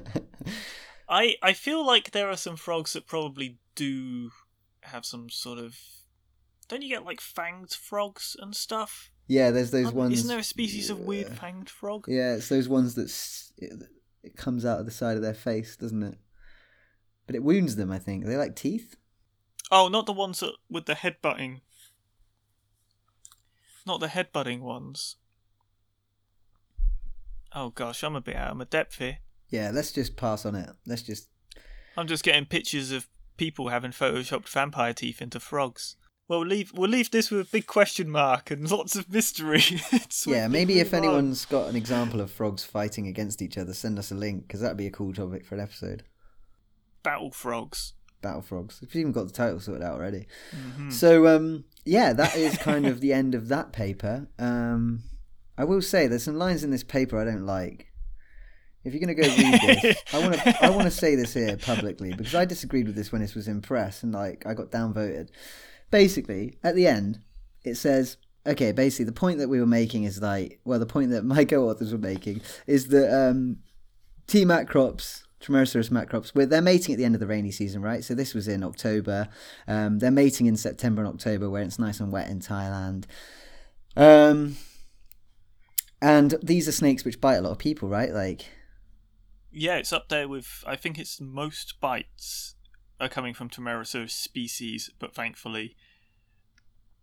I 1.08 1.34
I 1.42 1.52
feel 1.52 1.84
like 1.84 2.12
there 2.12 2.30
are 2.30 2.36
some 2.36 2.56
frogs 2.56 2.92
that 2.92 3.06
probably 3.06 3.58
do 3.74 4.30
have 4.82 5.04
some 5.04 5.28
sort 5.30 5.58
of. 5.58 5.76
Don't 6.68 6.82
you 6.82 6.88
get 6.88 7.04
like 7.04 7.20
fanged 7.20 7.74
frogs 7.74 8.36
and 8.40 8.54
stuff? 8.54 9.10
yeah, 9.28 9.50
there's 9.50 9.70
those 9.70 9.92
ones. 9.92 10.14
Isn't 10.14 10.28
there 10.28 10.38
a 10.38 10.44
species 10.44 10.90
of 10.90 11.00
weird 11.00 11.28
fanged 11.28 11.68
frog? 11.68 12.06
Yeah, 12.08 12.34
it's 12.34 12.48
those 12.48 12.68
ones 12.68 12.94
that 12.96 13.10
it, 13.56 13.72
it 14.22 14.36
comes 14.36 14.64
out 14.64 14.78
of 14.78 14.84
the 14.84 14.92
side 14.92 15.16
of 15.16 15.22
their 15.22 15.34
face, 15.34 15.76
doesn't 15.76 16.02
it? 16.02 16.18
But 17.26 17.36
it 17.36 17.42
wounds 17.42 17.76
them. 17.76 17.90
I 17.90 17.98
think 17.98 18.24
Are 18.24 18.28
they 18.28 18.36
like 18.36 18.56
teeth. 18.56 18.96
Oh, 19.74 19.88
not 19.88 20.04
the 20.06 20.12
ones 20.12 20.40
that 20.40 20.52
with 20.70 20.84
the 20.86 20.94
headbutting. 20.94 21.60
Not 23.86 24.00
the 24.00 24.08
headbutting 24.08 24.60
ones. 24.60 25.16
Oh 27.54 27.70
gosh, 27.70 28.02
I'm 28.02 28.14
a 28.16 28.20
bit 28.20 28.36
out 28.36 28.52
of 28.52 28.56
my 28.58 28.64
depth 28.64 28.98
here. 28.98 29.18
Yeah, 29.48 29.70
let's 29.72 29.92
just 29.92 30.16
pass 30.16 30.46
on 30.46 30.54
it. 30.54 30.70
Let's 30.86 31.02
just. 31.02 31.28
I'm 31.96 32.06
just 32.06 32.22
getting 32.22 32.46
pictures 32.46 32.90
of 32.92 33.06
people 33.36 33.68
having 33.68 33.90
photoshopped 33.90 34.48
vampire 34.48 34.92
teeth 34.92 35.20
into 35.20 35.40
frogs. 35.40 35.96
Well, 36.28 36.40
we'll 36.40 36.48
leave 36.48 36.72
we'll 36.74 36.90
leave 36.90 37.10
this 37.10 37.30
with 37.30 37.46
a 37.48 37.50
big 37.50 37.66
question 37.66 38.08
mark 38.08 38.50
and 38.50 38.70
lots 38.70 38.94
of 38.96 39.10
mystery. 39.12 39.62
Yeah, 40.26 40.48
maybe 40.48 40.78
if 40.80 40.92
on. 40.94 40.98
anyone's 40.98 41.44
got 41.46 41.68
an 41.68 41.76
example 41.76 42.20
of 42.20 42.30
frogs 42.30 42.62
fighting 42.62 43.06
against 43.08 43.42
each 43.42 43.58
other, 43.58 43.72
send 43.74 43.98
us 43.98 44.12
a 44.12 44.14
link 44.14 44.46
because 44.46 44.60
that'd 44.60 44.76
be 44.76 44.86
a 44.86 44.90
cool 44.90 45.12
topic 45.12 45.44
for 45.44 45.54
an 45.56 45.60
episode. 45.62 46.04
battle 47.02 47.30
frogs. 47.32 47.94
Battle 48.22 48.42
frogs. 48.42 48.80
We've 48.80 48.96
even 48.96 49.12
got 49.12 49.26
the 49.26 49.32
title 49.32 49.60
sorted 49.60 49.82
out 49.82 49.94
already. 49.94 50.26
Mhm. 50.78 50.92
So 50.92 51.26
um, 51.26 51.64
yeah, 51.84 52.12
that 52.12 52.36
is 52.36 52.56
kind 52.58 52.86
of 52.86 53.00
the 53.00 53.12
end 53.12 53.34
of 53.34 53.48
that 53.48 53.72
paper. 53.72 54.28
Um, 54.38 55.02
I 55.58 55.64
will 55.64 55.82
say 55.82 56.06
there's 56.06 56.22
some 56.24 56.38
lines 56.38 56.64
in 56.64 56.70
this 56.70 56.84
paper 56.84 57.20
I 57.20 57.24
don't 57.24 57.44
like. 57.44 57.88
If 58.84 58.92
you're 58.92 59.04
going 59.04 59.14
to 59.14 59.22
go 59.22 59.28
read 59.28 59.60
this, 59.84 59.96
I 60.12 60.18
want 60.18 60.34
to 60.34 60.64
I 60.64 60.70
want 60.70 60.82
to 60.84 60.90
say 61.04 61.14
this 61.14 61.34
here 61.34 61.56
publicly 61.56 62.12
because 62.14 62.34
I 62.34 62.44
disagreed 62.44 62.86
with 62.86 62.96
this 62.96 63.12
when 63.12 63.20
this 63.20 63.34
was 63.34 63.46
in 63.46 63.60
press 63.60 64.02
and 64.02 64.12
like 64.12 64.44
I 64.46 64.54
got 64.54 64.70
downvoted. 64.70 65.28
Basically, 65.90 66.58
at 66.64 66.74
the 66.74 66.86
end, 66.86 67.20
it 67.64 67.76
says 67.76 68.16
okay. 68.46 68.72
Basically, 68.72 69.04
the 69.04 69.12
point 69.12 69.38
that 69.38 69.48
we 69.48 69.60
were 69.60 69.66
making 69.66 70.04
is 70.04 70.20
like 70.20 70.58
well, 70.64 70.78
the 70.78 70.86
point 70.86 71.10
that 71.10 71.24
my 71.36 71.44
co-authors 71.44 71.92
were 71.92 71.98
making 71.98 72.40
is 72.66 72.88
that 72.88 73.12
um, 73.14 73.58
T 74.26 74.44
macrops, 74.44 75.22
Trimeresurus 75.42 75.90
macrops, 75.90 76.28
where 76.34 76.46
they're 76.46 76.62
mating 76.62 76.92
at 76.94 76.98
the 76.98 77.04
end 77.04 77.14
of 77.16 77.20
the 77.20 77.26
rainy 77.26 77.50
season, 77.50 77.82
right? 77.82 78.04
So 78.04 78.14
this 78.14 78.32
was 78.34 78.46
in 78.48 78.62
October. 78.62 79.28
Um, 79.66 79.98
they're 79.98 80.10
mating 80.10 80.46
in 80.46 80.56
September 80.56 81.02
and 81.02 81.12
October, 81.12 81.50
where 81.50 81.62
it's 81.62 81.78
nice 81.78 81.98
and 82.00 82.12
wet 82.12 82.28
in 82.30 82.40
Thailand. 82.40 83.04
Um, 83.96 84.56
and 86.00 86.34
these 86.42 86.68
are 86.68 86.72
snakes 86.72 87.04
which 87.04 87.20
bite 87.20 87.36
a 87.36 87.40
lot 87.42 87.50
of 87.52 87.58
people, 87.58 87.88
right? 87.88 88.12
Like, 88.12 88.46
Yeah, 89.50 89.76
it's 89.76 89.92
up 89.92 90.08
there 90.08 90.28
with 90.28 90.64
I 90.66 90.76
think 90.76 90.98
it's 90.98 91.20
most 91.20 91.74
bites 91.80 92.54
are 93.00 93.08
coming 93.08 93.34
from 93.34 93.50
Trimeresurus 93.50 94.10
species, 94.10 94.90
but 94.98 95.14
thankfully 95.14 95.76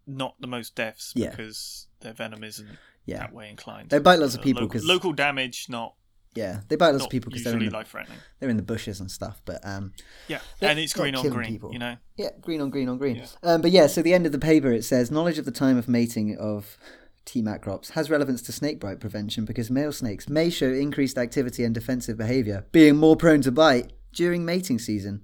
not 0.07 0.35
the 0.39 0.47
most 0.47 0.73
deaths 0.75 1.13
Yeah. 1.15 1.29
because 1.29 1.87
their 1.99 2.13
venom 2.13 2.43
isn't 2.43 2.69
yeah, 3.05 3.19
that 3.19 3.33
way 3.33 3.49
inclined. 3.49 3.89
They 3.91 3.99
bite 3.99 4.17
lots 4.19 4.33
of 4.33 4.41
people 4.41 4.63
local, 4.63 4.79
'cause- 4.79 4.85
local 4.87 5.13
damage, 5.13 5.67
not 5.69 5.93
yeah, 6.35 6.61
they 6.67 6.75
bite 6.75 6.91
lots 6.91 7.05
of 7.05 7.09
people 7.09 7.31
because 7.31 7.43
they're 7.43 7.53
in 7.57 7.65
the, 7.65 7.69
life 7.71 7.87
threatening. 7.89 8.19
they're 8.39 8.49
in 8.49 8.57
the 8.57 8.63
bushes 8.63 8.99
and 8.99 9.09
stuff. 9.09 9.41
But 9.45 9.59
um, 9.63 9.93
Yeah, 10.27 10.39
and 10.61 10.77
it's 10.79 10.93
green 10.93 11.15
on 11.15 11.27
green. 11.27 11.47
people. 11.49 11.73
You 11.73 11.79
know, 11.79 11.97
Yeah, 12.17 12.29
green 12.41 12.61
on 12.61 12.69
green 12.69 12.87
on 12.87 12.97
green. 12.97 13.15
Yeah. 13.17 13.25
Um, 13.43 13.61
but 13.61 13.71
yeah, 13.71 13.87
so 13.87 14.01
the 14.01 14.13
end 14.13 14.25
of 14.25 14.31
the 14.31 14.39
paper 14.39 14.71
it 14.71 14.83
says 14.83 15.09
knowledge 15.11 15.37
of 15.39 15.45
the 15.45 15.51
time 15.51 15.77
of 15.77 15.87
mating 15.87 16.37
of 16.37 16.77
T 17.25 17.41
macrops 17.41 17.91
has 17.91 18.09
relevance 18.09 18.41
to 18.43 18.51
snake 18.51 18.79
bite 18.79 18.99
prevention 18.99 19.45
because 19.45 19.69
male 19.71 19.91
snakes 19.91 20.29
may 20.29 20.49
show 20.49 20.67
increased 20.69 21.17
activity 21.17 21.63
and 21.63 21.73
defensive 21.73 22.17
behavior, 22.17 22.65
being 22.71 22.95
more 22.97 23.15
prone 23.15 23.41
to 23.41 23.51
bite 23.51 23.93
during 24.13 24.45
mating 24.45 24.79
season. 24.79 25.23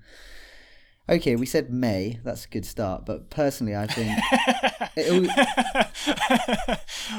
Okay, 1.07 1.35
we 1.35 1.45
said 1.45 1.71
may. 1.71 2.19
That's 2.23 2.45
a 2.45 2.49
good 2.49 2.65
start, 2.65 3.05
but 3.05 3.29
personally, 3.29 3.75
I 3.75 3.85
think 3.85 4.17
it, 4.95 5.29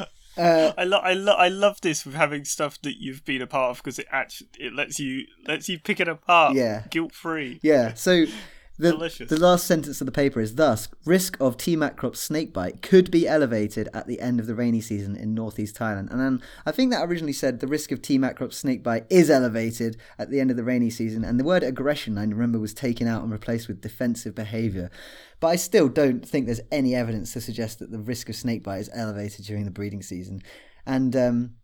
uh, 0.37 0.73
I 0.77 0.85
lo- 0.85 0.99
I 0.99 1.13
lo- 1.15 1.35
I 1.35 1.49
love 1.49 1.81
this 1.81 2.05
with 2.05 2.15
having 2.15 2.45
stuff 2.45 2.81
that 2.83 3.01
you've 3.01 3.25
been 3.25 3.43
a 3.43 3.47
part 3.47 3.71
of 3.71 3.77
because 3.79 3.99
it 3.99 4.07
actually 4.11 4.49
it 4.59 4.73
lets 4.75 4.99
you 5.01 5.27
lets 5.47 5.69
you 5.69 5.79
pick 5.79 6.01
it 6.01 6.09
apart. 6.09 6.55
Yeah. 6.55 6.83
guilt 6.91 7.13
free. 7.13 7.59
Yeah, 7.63 7.95
so 7.95 8.27
the, 8.79 8.93
Delicious. 8.93 9.31
the 9.31 9.41
last 9.41 9.67
sentence 9.67 10.01
of 10.01 10.07
the 10.07 10.13
paper 10.13 10.41
is 10.41 10.57
thus 10.57 10.89
risk 11.05 11.37
of 11.41 11.57
T 11.57 11.77
macrop 11.77 12.15
snake 12.15 12.53
bite 12.53 12.83
could 12.83 13.11
be 13.11 13.27
elevated 13.27 13.89
at 13.95 14.07
the 14.07 14.21
end 14.21 14.39
of 14.39 14.47
the 14.47 14.55
rainy 14.55 14.81
season 14.81 15.17
in 15.17 15.35
northeast 15.35 15.77
Thailand. 15.77 16.11
And 16.11 16.21
then 16.21 16.43
I 16.67 16.73
think 16.73 16.93
that 16.93 17.03
originally 17.09 17.33
said 17.33 17.61
the 17.61 17.67
risk 17.67 17.91
of 17.91 18.03
T 18.03 18.19
macrop 18.19 18.53
snake 18.53 18.83
bite 18.83 19.07
is 19.09 19.31
elevated 19.31 19.97
at 20.19 20.31
the 20.31 20.41
end 20.41 20.51
of 20.51 20.57
the 20.57 20.65
rainy 20.65 20.91
season. 20.91 21.25
And 21.25 21.41
the 21.41 21.45
word 21.45 21.63
aggression, 21.63 22.19
I 22.19 22.23
remember, 22.23 22.59
was 22.59 22.75
taken 22.75 23.09
out 23.09 23.23
and 23.23 23.33
replaced 23.33 23.69
with 23.69 23.81
defensive 23.81 24.35
behavior. 24.35 24.91
But 25.41 25.49
I 25.49 25.57
still 25.57 25.89
don't 25.89 26.27
think 26.27 26.47
there's 26.47 26.61
any 26.71 26.95
evidence 26.95 27.33
to 27.33 27.41
suggest 27.41 27.79
that 27.79 27.91
the 27.91 27.99
risk 27.99 28.29
of 28.29 28.37
snake 28.37 28.63
bite 28.63 28.79
is 28.79 28.91
elevated 28.95 29.47
during 29.47 29.65
the 29.65 29.71
breeding 29.71 30.03
season. 30.03 30.43
And 30.85 31.17
um, 31.17 31.55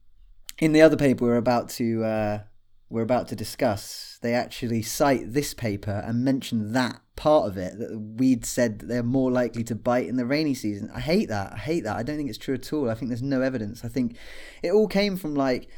in 0.59 0.72
the 0.72 0.83
other 0.83 0.96
paper 0.96 1.25
we're 1.25 1.37
about 1.37 1.68
to 1.70 2.05
uh, 2.05 2.38
we're 2.93 3.01
about 3.01 3.27
to 3.29 3.35
discuss, 3.35 4.19
they 4.21 4.35
actually 4.35 4.83
cite 4.83 5.33
this 5.33 5.55
paper 5.55 6.03
and 6.05 6.23
mention 6.23 6.75
that 6.75 7.01
part 7.17 7.49
of 7.49 7.57
it 7.57 7.79
that 7.79 7.99
we'd 7.99 8.45
said 8.45 8.79
that 8.79 8.87
they're 8.87 9.03
more 9.03 9.31
likely 9.31 9.65
to 9.65 9.75
bite 9.75 10.07
in 10.07 10.17
the 10.17 10.27
rainy 10.27 10.53
season. 10.53 10.91
I 10.95 11.01
hate 11.01 11.31
that. 11.31 11.55
I 11.55 11.57
hate 11.57 11.85
that. 11.85 11.97
I 11.97 12.03
don't 12.03 12.19
think 12.19 12.29
it's 12.29 12.37
true 12.37 12.55
at 12.55 12.71
all. 12.71 12.91
I 12.91 12.95
think 12.95 13.09
there's 13.09 13.23
no 13.23 13.41
evidence. 13.41 13.83
I 13.83 13.89
think 13.89 14.17
it 14.63 14.73
all 14.73 14.89
came 14.89 15.17
from 15.17 15.35
like 15.35 15.69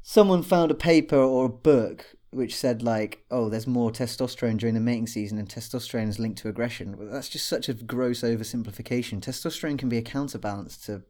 someone 0.00 0.44
found 0.44 0.70
a 0.70 0.76
paper 0.76 1.16
or 1.16 1.46
a 1.46 1.48
book 1.50 2.06
which 2.30 2.54
said 2.54 2.82
like, 2.82 3.24
oh, 3.32 3.48
there's 3.48 3.66
more 3.66 3.90
testosterone 3.90 4.56
during 4.56 4.74
the 4.74 4.80
mating 4.80 5.08
season 5.08 5.38
and 5.38 5.48
testosterone 5.48 6.08
is 6.08 6.20
linked 6.20 6.38
to 6.38 6.48
aggression. 6.48 6.96
Well, 6.96 7.08
that's 7.10 7.28
just 7.28 7.48
such 7.48 7.68
a 7.68 7.74
gross 7.74 8.20
oversimplification. 8.20 9.20
Testosterone 9.20 9.78
can 9.78 9.88
be 9.88 9.98
a 9.98 10.02
counterbalance 10.02 10.76
to 10.86 11.02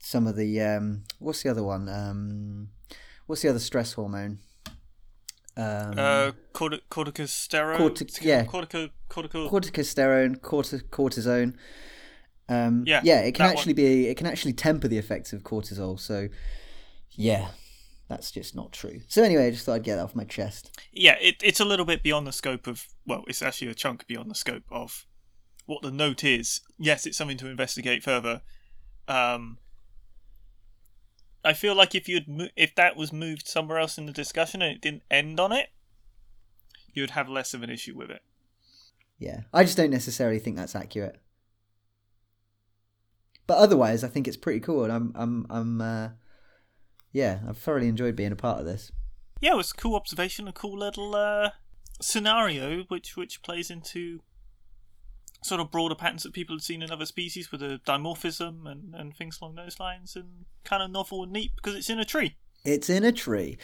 some 0.00 0.26
of 0.26 0.34
the 0.34 0.60
um, 0.60 1.04
what's 1.20 1.44
the 1.44 1.48
other 1.48 1.62
one? 1.62 1.88
Um, 1.88 2.70
what's 3.26 3.42
the 3.42 3.50
other 3.50 3.60
stress 3.60 3.92
hormone? 3.92 4.40
Um, 5.56 5.94
Uh, 5.98 6.32
corti- 6.52 6.80
corticosterone. 6.90 7.76
Cortic- 7.78 8.22
yeah. 8.22 8.44
Cortico. 8.44 8.90
Cortico. 9.08 9.48
corticosterone, 9.48 10.40
corti- 10.40 10.80
cortisone. 10.90 11.56
Um, 12.48 12.84
Yeah, 12.86 13.00
yeah, 13.04 13.20
it 13.20 13.32
can 13.34 13.46
actually 13.46 13.72
be. 13.74 14.08
It 14.08 14.16
can 14.16 14.26
actually 14.26 14.52
temper 14.52 14.88
the 14.88 14.98
effects 14.98 15.32
of 15.32 15.42
cortisol. 15.44 15.98
So, 16.00 16.28
yeah, 17.12 17.50
that's 18.08 18.30
just 18.32 18.54
not 18.56 18.72
true. 18.72 19.00
So 19.08 19.22
anyway, 19.22 19.46
I 19.46 19.50
just 19.50 19.64
thought 19.64 19.74
I'd 19.76 19.84
get 19.84 19.96
that 19.96 20.02
off 20.04 20.14
my 20.16 20.24
chest. 20.24 20.76
yeah, 20.92 21.16
it, 21.20 21.36
it's 21.42 21.60
a 21.60 21.64
little 21.64 21.86
bit 21.86 22.02
beyond 22.02 22.26
the 22.26 22.32
scope 22.32 22.66
of. 22.66 22.86
Well, 23.06 23.24
it's 23.28 23.40
actually 23.40 23.68
a 23.68 23.74
chunk 23.74 24.06
beyond 24.06 24.30
the 24.30 24.34
scope 24.34 24.64
of 24.70 25.06
what 25.66 25.82
the 25.82 25.90
note 25.92 26.24
is. 26.24 26.60
Yes, 26.78 27.06
it's 27.06 27.16
something 27.16 27.38
to 27.38 27.46
investigate 27.48 28.02
further. 28.02 28.42
Um, 29.08 29.58
I 31.44 31.52
feel 31.52 31.74
like 31.74 31.94
if 31.94 32.08
you'd 32.08 32.28
mo- 32.28 32.48
if 32.56 32.74
that 32.76 32.96
was 32.96 33.12
moved 33.12 33.46
somewhere 33.46 33.78
else 33.78 33.98
in 33.98 34.06
the 34.06 34.12
discussion 34.12 34.62
and 34.62 34.74
it 34.74 34.80
didn't 34.80 35.02
end 35.10 35.38
on 35.38 35.52
it, 35.52 35.68
you'd 36.92 37.10
have 37.10 37.28
less 37.28 37.54
of 37.54 37.62
an 37.62 37.70
issue 37.70 37.96
with 37.96 38.10
it. 38.10 38.22
Yeah, 39.18 39.42
I 39.52 39.64
just 39.64 39.76
don't 39.76 39.90
necessarily 39.90 40.38
think 40.38 40.56
that's 40.56 40.74
accurate. 40.74 41.20
but 43.46 43.58
otherwise, 43.58 44.02
I 44.02 44.08
think 44.08 44.26
it's 44.26 44.36
pretty 44.36 44.60
cool, 44.60 44.84
and 44.84 44.92
I'm 44.92 45.12
I'm 45.14 45.46
I'm 45.50 45.80
uh, 45.80 46.08
yeah, 47.12 47.40
I've 47.48 47.58
thoroughly 47.58 47.88
enjoyed 47.88 48.16
being 48.16 48.32
a 48.32 48.36
part 48.36 48.58
of 48.60 48.66
this. 48.66 48.90
Yeah, 49.40 49.52
it 49.52 49.56
was 49.56 49.70
a 49.72 49.74
cool 49.74 49.94
observation, 49.96 50.48
a 50.48 50.52
cool 50.52 50.78
little 50.78 51.14
uh, 51.14 51.50
scenario, 52.00 52.84
which 52.84 53.16
which 53.16 53.42
plays 53.42 53.70
into 53.70 54.20
sort 55.44 55.60
of 55.60 55.70
broader 55.70 55.94
patterns 55.94 56.22
that 56.22 56.32
people 56.32 56.56
had 56.56 56.62
seen 56.62 56.82
in 56.82 56.90
other 56.90 57.04
species 57.04 57.52
with 57.52 57.60
the 57.60 57.78
dimorphism 57.86 58.66
and, 58.66 58.94
and 58.94 59.14
things 59.14 59.38
along 59.40 59.56
those 59.56 59.78
lines, 59.78 60.16
and 60.16 60.46
kind 60.64 60.82
of 60.82 60.90
novel 60.90 61.22
and 61.22 61.32
neat 61.32 61.52
because 61.56 61.74
it's 61.74 61.90
in 61.90 61.98
a 61.98 62.04
tree. 62.04 62.36
It's 62.64 62.88
in 62.88 63.04
a 63.04 63.12
tree, 63.12 63.58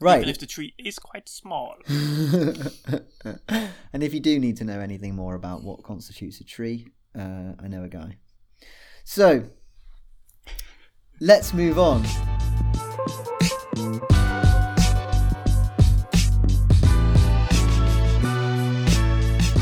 right? 0.00 0.18
Even 0.18 0.28
if 0.28 0.38
the 0.38 0.46
tree 0.46 0.74
is 0.76 0.98
quite 0.98 1.28
small. 1.28 1.76
and 1.88 2.72
if 4.02 4.12
you 4.12 4.18
do 4.18 4.40
need 4.40 4.56
to 4.56 4.64
know 4.64 4.80
anything 4.80 5.14
more 5.14 5.36
about 5.36 5.62
what 5.62 5.84
constitutes 5.84 6.40
a 6.40 6.44
tree, 6.44 6.88
uh, 7.16 7.52
I 7.62 7.68
know 7.68 7.84
a 7.84 7.88
guy. 7.88 8.16
So, 9.04 9.44
let's 11.20 11.54
move 11.54 11.78
on. 11.78 12.04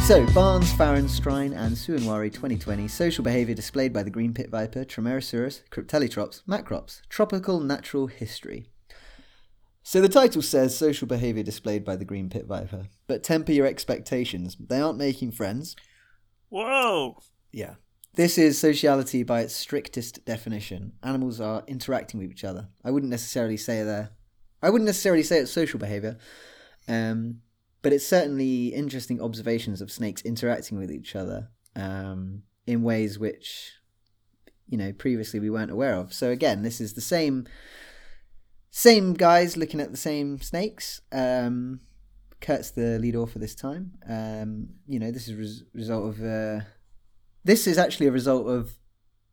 So, 0.09 0.25
Barnes, 0.33 0.73
Farron, 0.73 1.05
Strine, 1.05 1.55
and 1.55 1.77
Suwanwaree 1.77 2.33
2020 2.33 2.89
social 2.89 3.23
behaviour 3.23 3.55
displayed 3.55 3.93
by 3.93 4.03
the 4.03 4.09
green 4.09 4.33
pit 4.33 4.49
viper, 4.49 4.87
Trimeresurus, 4.87 5.61
Cryptelytrops, 5.69 6.43
macrops, 6.45 7.03
tropical 7.11 7.61
natural 7.61 8.07
history. 8.07 8.71
So 9.83 10.01
the 10.01 10.09
title 10.09 10.41
says 10.41 10.75
social 10.75 11.07
behaviour 11.07 11.43
displayed 11.43 11.85
by 11.85 11.97
the 11.97 12.07
green 12.07 12.31
pit 12.31 12.47
viper, 12.47 12.87
but 13.07 13.23
temper 13.23 13.53
your 13.53 13.67
expectations. 13.67 14.57
They 14.59 14.81
aren't 14.81 14.97
making 14.97 15.33
friends. 15.33 15.77
Whoa! 16.49 17.19
Yeah. 17.53 17.75
This 18.15 18.39
is 18.39 18.59
sociality 18.59 19.25
by 19.25 19.43
its 19.43 19.55
strictest 19.55 20.25
definition. 20.25 20.93
Animals 21.03 21.39
are 21.39 21.65
interacting 21.67 22.19
with 22.19 22.31
each 22.31 22.45
other. 22.45 22.69
I 22.83 22.93
wouldn't 22.93 23.11
necessarily 23.11 23.59
say 23.59 23.83
they're. 23.83 24.13
I 24.63 24.71
wouldn't 24.71 24.87
necessarily 24.87 25.23
say 25.23 25.37
it's 25.41 25.53
social 25.53 25.79
behaviour, 25.79 26.17
um, 26.89 27.43
but 27.83 27.93
it's 27.93 28.07
certainly 28.07 28.69
interesting 28.69 29.21
observations 29.21 29.81
of 29.81 29.91
snakes 29.91 30.23
interacting 30.23 30.79
with 30.79 30.91
each 30.91 31.15
other 31.15 31.49
um, 31.77 32.43
in 32.67 32.83
ways 32.83 33.19
which, 33.19 33.73
you 34.67 34.77
know, 34.77 34.93
previously 34.93 35.41
we 35.41 35.51
weren't 35.51 35.71
aware 35.71 35.95
of. 35.95 36.13
So 36.13 36.31
again, 36.31 36.63
this 36.63 36.81
is 36.81 36.95
the 36.95 37.01
same 37.01 37.47
same 38.71 39.15
guys 39.15 39.57
looking 39.57 39.81
at 39.81 39.91
the 39.91 39.97
same 39.97 40.41
snakes. 40.41 41.01
Um, 41.11 41.81
Curt's 42.41 42.71
the 42.71 42.99
lead 42.99 43.17
author 43.17 43.39
this 43.39 43.55
time. 43.55 43.93
Um, 44.09 44.69
you 44.87 44.99
know, 44.99 45.11
this 45.11 45.29
is 45.29 45.35
res- 45.35 45.65
result 45.73 46.07
of. 46.07 46.23
Uh, 46.23 46.61
this 47.45 47.67
is 47.67 47.79
actually 47.79 48.07
a 48.07 48.13
result 48.13 48.47
of 48.47 48.75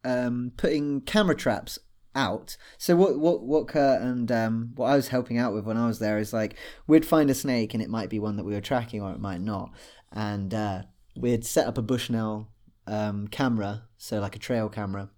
um, 0.03 0.51
putting 0.57 1.01
camera 1.01 1.35
traps 1.35 1.77
out. 2.15 2.57
So 2.77 2.95
what 2.95 3.19
what 3.19 3.43
what 3.43 3.67
Curt 3.67 4.01
and 4.01 4.31
um, 4.31 4.71
what 4.75 4.87
I 4.87 4.95
was 4.95 5.09
helping 5.09 5.37
out 5.37 5.53
with 5.53 5.65
when 5.65 5.77
I 5.77 5.87
was 5.87 5.99
there 5.99 6.17
is 6.17 6.33
like 6.33 6.55
we'd 6.87 7.05
find 7.05 7.29
a 7.29 7.35
snake 7.35 7.73
and 7.73 7.83
it 7.83 7.89
might 7.89 8.09
be 8.09 8.19
one 8.19 8.37
that 8.37 8.45
we 8.45 8.53
were 8.53 8.61
tracking 8.61 9.01
or 9.01 9.11
it 9.11 9.19
might 9.19 9.41
not, 9.41 9.71
and 10.11 10.53
uh, 10.53 10.83
we'd 11.15 11.45
set 11.45 11.67
up 11.67 11.77
a 11.77 11.81
Bushnell 11.81 12.49
um, 12.87 13.27
camera, 13.27 13.83
so 13.97 14.19
like 14.19 14.35
a 14.35 14.39
trail 14.39 14.69
camera, 14.69 15.09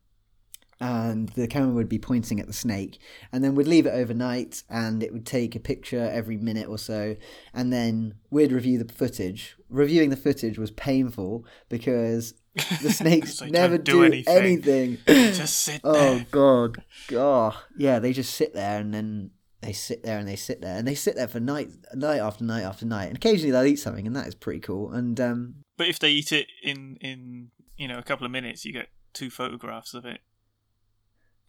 and 0.80 1.30
the 1.30 1.48
camera 1.48 1.74
would 1.74 1.90
be 1.90 2.00
pointing 2.00 2.40
at 2.40 2.48
the 2.48 2.54
snake. 2.54 3.00
And 3.32 3.44
then 3.44 3.56
we'd 3.56 3.68
leave 3.68 3.86
it 3.86 3.92
overnight 3.92 4.64
and 4.70 5.02
it 5.02 5.12
would 5.12 5.26
take 5.26 5.56
a 5.56 5.60
picture 5.60 6.10
every 6.12 6.38
minute 6.38 6.68
or 6.68 6.78
so. 6.78 7.16
And 7.54 7.74
then 7.74 8.16
we'd 8.30 8.52
review 8.52 8.82
the 8.82 8.94
footage. 8.94 9.56
Reviewing 9.70 10.10
the 10.10 10.16
footage 10.16 10.60
was 10.60 10.72
painful 10.72 11.46
because 11.70 12.36
the 12.82 12.92
snakes 12.92 13.42
never 13.50 13.78
do 13.78 13.92
do 13.94 14.04
anything. 14.04 14.38
anything, 14.38 14.98
Just 15.34 15.62
sit 15.64 15.82
oh 15.84 16.16
there. 16.16 16.28
god 16.32 16.84
god 17.08 17.56
yeah 17.78 18.00
they 18.00 18.14
just 18.14 18.34
sit 18.34 18.54
there 18.54 18.80
and 18.80 18.94
then 18.94 19.32
they 19.62 19.74
sit 19.74 20.04
there 20.04 20.18
and 20.20 20.28
they 20.28 20.36
sit 20.36 20.62
there 20.62 20.78
and 20.78 20.88
they 20.88 20.96
sit 20.96 21.16
there 21.16 21.28
for 21.28 21.40
night 21.40 21.70
night 21.94 22.20
after 22.20 22.44
night 22.44 22.64
after 22.64 22.86
night 22.86 23.08
and 23.08 23.18
occasionally 23.18 23.52
they'll 23.52 23.64
eat 23.66 23.78
something 23.80 24.06
and 24.06 24.16
that 24.16 24.28
is 24.28 24.36
pretty 24.36 24.60
cool 24.60 24.92
and 24.92 25.20
um 25.20 25.56
But 25.78 25.88
if 25.88 26.00
they 26.00 26.10
eat 26.12 26.32
it 26.32 26.48
in 26.64 26.98
in 27.02 27.52
you 27.78 27.88
know 27.88 27.98
a 27.98 28.04
couple 28.04 28.26
of 28.26 28.32
minutes, 28.32 28.66
you 28.66 28.74
get 28.74 28.88
two 29.14 29.30
photographs 29.30 29.94
of 29.94 30.06
it, 30.06 30.20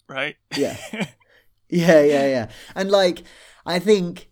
right? 0.08 0.36
Yeah. 0.56 0.76
Yeah, 1.70 2.00
yeah, 2.02 2.26
yeah. 2.26 2.48
And 2.74 2.90
like, 2.90 3.24
I 3.66 3.78
think, 3.78 4.30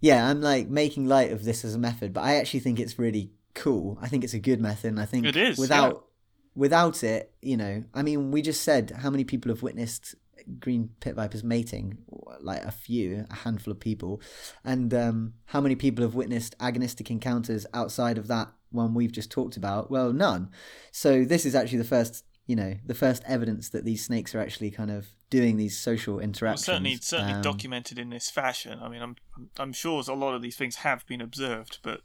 yeah, 0.00 0.26
I'm 0.26 0.40
like 0.40 0.70
making 0.70 1.06
light 1.06 1.30
of 1.30 1.44
this 1.44 1.66
as 1.66 1.74
a 1.74 1.78
method, 1.78 2.14
but 2.14 2.22
I 2.24 2.36
actually 2.36 2.60
think 2.60 2.80
it's 2.80 2.98
really 2.98 3.30
cool. 3.54 3.98
I 4.00 4.08
think 4.08 4.24
it's 4.24 4.34
a 4.34 4.38
good 4.38 4.60
method. 4.60 4.88
And 4.88 5.00
I 5.00 5.04
think 5.04 5.26
It 5.26 5.36
is, 5.36 5.58
without 5.58 6.06
without 6.54 7.02
it, 7.02 7.32
you 7.40 7.56
know, 7.56 7.84
I 7.94 8.02
mean, 8.02 8.30
we 8.30 8.42
just 8.42 8.62
said 8.62 8.92
how 8.98 9.10
many 9.10 9.24
people 9.24 9.50
have 9.50 9.62
witnessed 9.62 10.14
green 10.58 10.90
pit 11.00 11.14
vipers 11.14 11.44
mating, 11.44 11.98
like 12.40 12.64
a 12.64 12.70
few, 12.72 13.24
a 13.30 13.34
handful 13.34 13.70
of 13.72 13.80
people, 13.80 14.20
and 14.64 14.92
um, 14.92 15.34
how 15.46 15.60
many 15.60 15.76
people 15.76 16.02
have 16.04 16.14
witnessed 16.14 16.56
agonistic 16.58 17.10
encounters 17.10 17.64
outside 17.72 18.18
of 18.18 18.26
that 18.28 18.48
one 18.70 18.92
we've 18.94 19.12
just 19.12 19.30
talked 19.30 19.56
about? 19.56 19.90
Well, 19.90 20.12
none. 20.12 20.50
So 20.90 21.24
this 21.24 21.46
is 21.46 21.54
actually 21.54 21.78
the 21.78 21.84
first. 21.84 22.24
You 22.44 22.56
know, 22.56 22.74
the 22.84 22.94
first 22.94 23.22
evidence 23.24 23.68
that 23.68 23.84
these 23.84 24.04
snakes 24.04 24.34
are 24.34 24.40
actually 24.40 24.72
kind 24.72 24.90
of 24.90 25.06
doing 25.30 25.56
these 25.58 25.78
social 25.78 26.14
Well, 26.16 26.24
interactions. 26.24 26.66
certainly, 26.66 26.96
certainly 26.96 27.34
Um, 27.34 27.42
documented 27.42 28.00
in 28.00 28.10
this 28.10 28.30
fashion. 28.30 28.80
I 28.82 28.88
mean, 28.88 29.00
I'm 29.00 29.14
I'm 29.60 29.72
sure 29.72 30.02
a 30.08 30.12
lot 30.12 30.34
of 30.34 30.42
these 30.42 30.56
things 30.56 30.74
have 30.76 31.06
been 31.06 31.20
observed, 31.20 31.78
but 31.84 32.00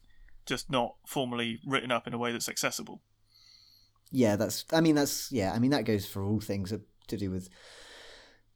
just 0.48 0.70
not 0.72 0.96
formally 1.06 1.60
written 1.66 1.92
up 1.92 2.08
in 2.08 2.14
a 2.14 2.18
way 2.18 2.32
that's 2.32 2.50
accessible. 2.50 3.02
yeah 4.12 4.36
that's 4.38 4.64
i 4.72 4.80
mean 4.82 4.96
that's 4.96 5.32
yeah 5.32 5.52
i 5.54 5.60
mean 5.60 5.72
that 5.72 5.84
goes 5.86 6.06
for 6.06 6.24
all 6.24 6.40
things 6.40 6.74
to 7.08 7.18
do 7.18 7.30
with 7.30 7.50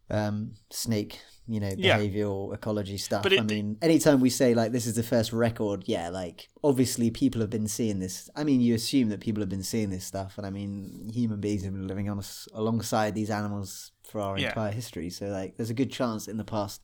um 0.09 0.53
snake 0.69 1.19
you 1.47 1.59
know 1.59 1.71
Yeah. 1.77 1.97
behavioral 1.99 2.53
ecology 2.53 2.97
stuff 2.97 3.25
it- 3.25 3.39
i 3.39 3.43
mean 3.43 3.77
anytime 3.81 4.19
we 4.21 4.29
say 4.29 4.53
like 4.53 4.71
this 4.71 4.85
is 4.85 4.95
the 4.95 5.03
first 5.03 5.31
record 5.33 5.83
yeah 5.87 6.09
like 6.09 6.49
obviously 6.63 7.11
people 7.11 7.41
have 7.41 7.49
been 7.49 7.67
seeing 7.67 7.99
this 7.99 8.29
i 8.35 8.43
mean 8.43 8.61
you 8.61 8.73
assume 8.75 9.09
that 9.09 9.19
people 9.21 9.41
have 9.41 9.49
been 9.49 9.63
seeing 9.63 9.89
this 9.89 10.05
stuff 10.05 10.37
and 10.37 10.45
i 10.45 10.49
mean 10.49 11.09
human 11.13 11.39
beings 11.39 11.63
have 11.63 11.73
been 11.73 11.87
living 11.87 12.09
on 12.09 12.17
us 12.19 12.47
alongside 12.53 13.13
these 13.15 13.29
animals 13.29 13.91
for 14.09 14.19
our 14.21 14.37
Yeah. 14.37 14.49
entire 14.49 14.71
history 14.71 15.09
so 15.09 15.27
like 15.27 15.55
there's 15.57 15.69
a 15.69 15.73
good 15.81 15.91
chance 15.91 16.27
in 16.27 16.37
the 16.37 16.43
past 16.45 16.81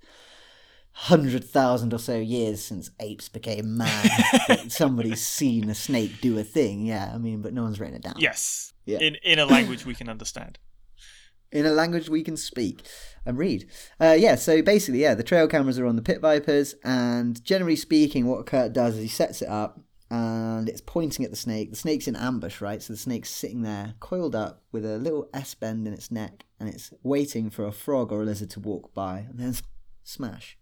hundred 1.02 1.44
thousand 1.44 1.94
or 1.94 2.00
so 2.00 2.18
years 2.18 2.60
since 2.64 2.90
apes 3.00 3.30
became 3.30 3.78
man 3.78 4.10
somebody's 4.70 5.22
seen 5.22 5.70
a 5.70 5.76
snake 5.76 6.12
do 6.22 6.38
a 6.40 6.44
thing 6.44 6.86
yeah 6.88 7.12
i 7.14 7.18
mean 7.20 7.40
but 7.42 7.54
no 7.54 7.62
one's 7.64 7.80
written 7.80 7.96
it 7.96 8.02
down 8.02 8.16
Yes, 8.18 8.74
Yeah. 8.86 8.98
in 9.00 9.16
in 9.24 9.38
a 9.40 9.46
language 9.46 9.86
we 9.86 9.94
can 9.94 10.10
understand. 10.10 10.58
in 11.52 11.66
a 11.66 11.72
language 11.72 12.10
we 12.10 12.24
can 12.24 12.36
speak 12.36 12.82
and 13.26 13.38
read. 13.38 13.70
Uh, 14.02 14.16
yeah, 14.18 14.36
so 14.36 14.62
basically, 14.62 15.02
yeah, 15.02 15.14
the 15.14 15.24
trail 15.24 15.48
cameras 15.48 15.78
are 15.80 15.86
on 15.86 15.96
the 15.98 16.02
pit 16.02 16.20
vipers, 16.20 16.76
and 16.84 17.42
generally 17.44 17.76
speaking, 17.76 18.26
what 18.26 18.46
Curt 18.46 18.74
does 18.74 18.96
is 18.96 19.02
he 19.04 19.08
sets 19.08 19.42
it 19.42 19.48
up 19.50 19.80
and 20.10 20.68
it's 20.70 20.82
pointing 20.82 21.24
at 21.26 21.32
the 21.32 21.38
snake. 21.38 21.70
The 21.70 21.76
snake's 21.76 22.08
in 22.08 22.16
ambush, 22.16 22.60
right? 22.62 22.82
So 22.82 22.94
the 22.94 22.98
snake's 23.00 23.30
sitting 23.30 23.62
there, 23.62 23.94
coiled 24.00 24.36
up 24.36 24.64
with 24.72 24.86
a 24.86 24.98
little 24.98 25.30
S 25.34 25.54
bend 25.56 25.86
in 25.88 25.94
its 25.94 26.10
neck, 26.12 26.46
and 26.60 26.68
it's 26.70 26.92
waiting 27.04 27.50
for 27.50 27.66
a 27.66 27.72
frog 27.72 28.12
or 28.12 28.22
a 28.24 28.26
lizard 28.26 28.50
to 28.52 28.60
walk 28.60 28.94
by, 28.94 29.20
and 29.30 29.38
then 29.40 29.54
smash. 30.04 30.58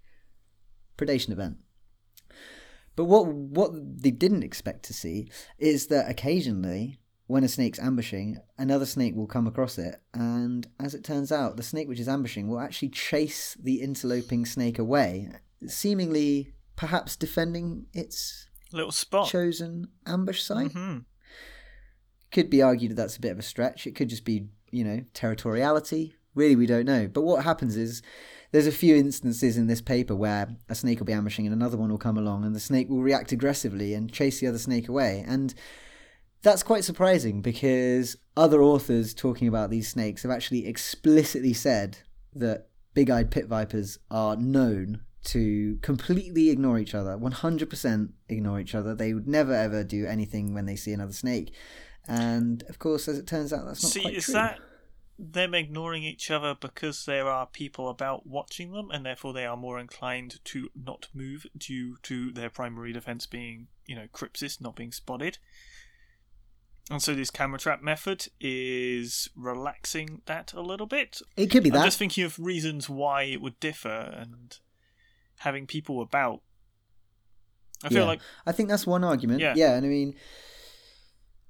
Predation 0.97 1.31
event. 1.31 1.57
But 2.95 3.05
what 3.05 3.27
what 3.27 3.71
they 4.01 4.11
didn't 4.11 4.43
expect 4.43 4.83
to 4.85 4.93
see 4.93 5.29
is 5.57 5.87
that 5.87 6.09
occasionally, 6.09 6.99
when 7.27 7.43
a 7.43 7.47
snake's 7.49 7.79
ambushing, 7.79 8.37
another 8.57 8.85
snake 8.85 9.15
will 9.15 9.27
come 9.27 9.47
across 9.47 9.77
it, 9.77 10.01
and 10.13 10.67
as 10.79 10.93
it 10.95 11.03
turns 11.03 11.31
out, 11.31 11.57
the 11.57 11.63
snake 11.63 11.87
which 11.87 11.99
is 11.99 12.07
ambushing 12.07 12.47
will 12.47 12.59
actually 12.59 12.89
chase 12.89 13.55
the 13.61 13.81
interloping 13.81 14.45
snake 14.45 14.79
away, 14.79 15.29
seemingly 15.67 16.53
perhaps 16.75 17.15
defending 17.15 17.87
its 17.93 18.47
Little 18.71 18.91
spot. 18.91 19.27
chosen 19.27 19.87
ambush 20.05 20.41
site. 20.41 20.71
hmm 20.71 20.99
Could 22.31 22.49
be 22.49 22.61
argued 22.61 22.91
that 22.91 22.95
that's 22.95 23.17
a 23.17 23.21
bit 23.21 23.31
of 23.31 23.39
a 23.39 23.43
stretch. 23.43 23.87
It 23.87 23.95
could 23.95 24.09
just 24.09 24.25
be, 24.25 24.47
you 24.71 24.83
know, 24.83 25.01
territoriality. 25.13 26.13
Really, 26.33 26.55
we 26.55 26.65
don't 26.65 26.85
know. 26.85 27.07
But 27.07 27.21
what 27.21 27.43
happens 27.45 27.77
is 27.77 28.01
there's 28.55 28.67
a 28.67 28.71
few 28.71 28.95
instances 28.95 29.57
in 29.57 29.67
this 29.67 29.81
paper 29.81 30.15
where 30.15 30.47
a 30.69 30.75
snake 30.75 30.99
will 30.99 31.05
be 31.05 31.11
ambushing 31.11 31.45
and 31.45 31.53
another 31.53 31.75
one 31.75 31.89
will 31.89 31.97
come 31.97 32.17
along 32.17 32.45
and 32.45 32.55
the 32.55 32.59
snake 32.61 32.87
will 32.87 33.01
react 33.01 33.33
aggressively 33.33 33.93
and 33.93 34.13
chase 34.13 34.39
the 34.39 34.47
other 34.47 34.57
snake 34.57 34.87
away. 34.87 35.25
And 35.27 35.53
that's 36.41 36.63
quite 36.63 36.85
surprising 36.85 37.41
because 37.41 38.15
other 38.37 38.63
authors 38.63 39.13
talking 39.13 39.49
about 39.49 39.71
these 39.71 39.89
snakes 39.89 40.23
have 40.23 40.31
actually 40.31 40.67
explicitly 40.67 41.51
said 41.51 41.97
that 42.33 42.69
big 42.93 43.09
eyed 43.09 43.29
pit 43.29 43.47
vipers 43.47 43.99
are 44.09 44.37
known 44.37 45.01
to 45.25 45.77
completely 45.81 46.49
ignore 46.49 46.79
each 46.79 46.95
other, 46.95 47.17
100% 47.17 48.09
ignore 48.29 48.61
each 48.61 48.73
other. 48.73 48.95
They 48.95 49.13
would 49.13 49.27
never 49.27 49.53
ever 49.53 49.83
do 49.83 50.05
anything 50.05 50.53
when 50.53 50.65
they 50.65 50.77
see 50.77 50.93
another 50.93 51.11
snake. 51.11 51.53
And 52.07 52.63
of 52.69 52.79
course, 52.79 53.09
as 53.09 53.19
it 53.19 53.27
turns 53.27 53.51
out, 53.51 53.65
that's 53.65 53.83
not 53.83 53.91
See, 53.91 54.01
quite 54.01 54.21
true. 54.21 54.33
that 54.35 54.59
them 55.17 55.53
ignoring 55.53 56.03
each 56.03 56.29
other 56.29 56.55
because 56.59 57.05
there 57.05 57.27
are 57.27 57.45
people 57.45 57.87
about 57.89 58.27
watching 58.27 58.71
them, 58.73 58.89
and 58.91 59.05
therefore 59.05 59.33
they 59.33 59.45
are 59.45 59.55
more 59.57 59.79
inclined 59.79 60.43
to 60.45 60.69
not 60.75 61.07
move 61.13 61.45
due 61.57 61.97
to 62.03 62.31
their 62.31 62.49
primary 62.49 62.91
defense 62.91 63.25
being, 63.25 63.67
you 63.85 63.95
know, 63.95 64.07
crypsis 64.13 64.59
not 64.59 64.75
being 64.75 64.91
spotted? 64.91 65.37
And 66.91 67.01
so 67.01 67.15
this 67.15 67.31
camera 67.31 67.57
trap 67.57 67.81
method 67.81 68.27
is 68.39 69.29
relaxing 69.35 70.21
that 70.25 70.53
a 70.53 70.61
little 70.61 70.85
bit. 70.85 71.19
It 71.35 71.47
could 71.47 71.63
be 71.63 71.69
I'm 71.71 71.75
that. 71.77 71.85
just 71.85 71.97
thinking 71.97 72.23
of 72.25 72.37
reasons 72.37 72.87
why 72.89 73.23
it 73.23 73.41
would 73.41 73.59
differ 73.59 73.89
and 74.15 74.55
having 75.39 75.65
people 75.65 76.01
about. 76.01 76.41
I 77.83 77.89
feel 77.89 77.99
Yeah. 77.99 78.05
like 78.05 78.21
I 78.45 78.51
think 78.51 78.69
that's 78.69 78.85
one 78.85 79.03
argument. 79.03 79.39
Yeah. 79.41 79.53
Yeah, 79.55 79.75
and 79.75 79.85
I 79.85 79.89
mean, 79.89 80.15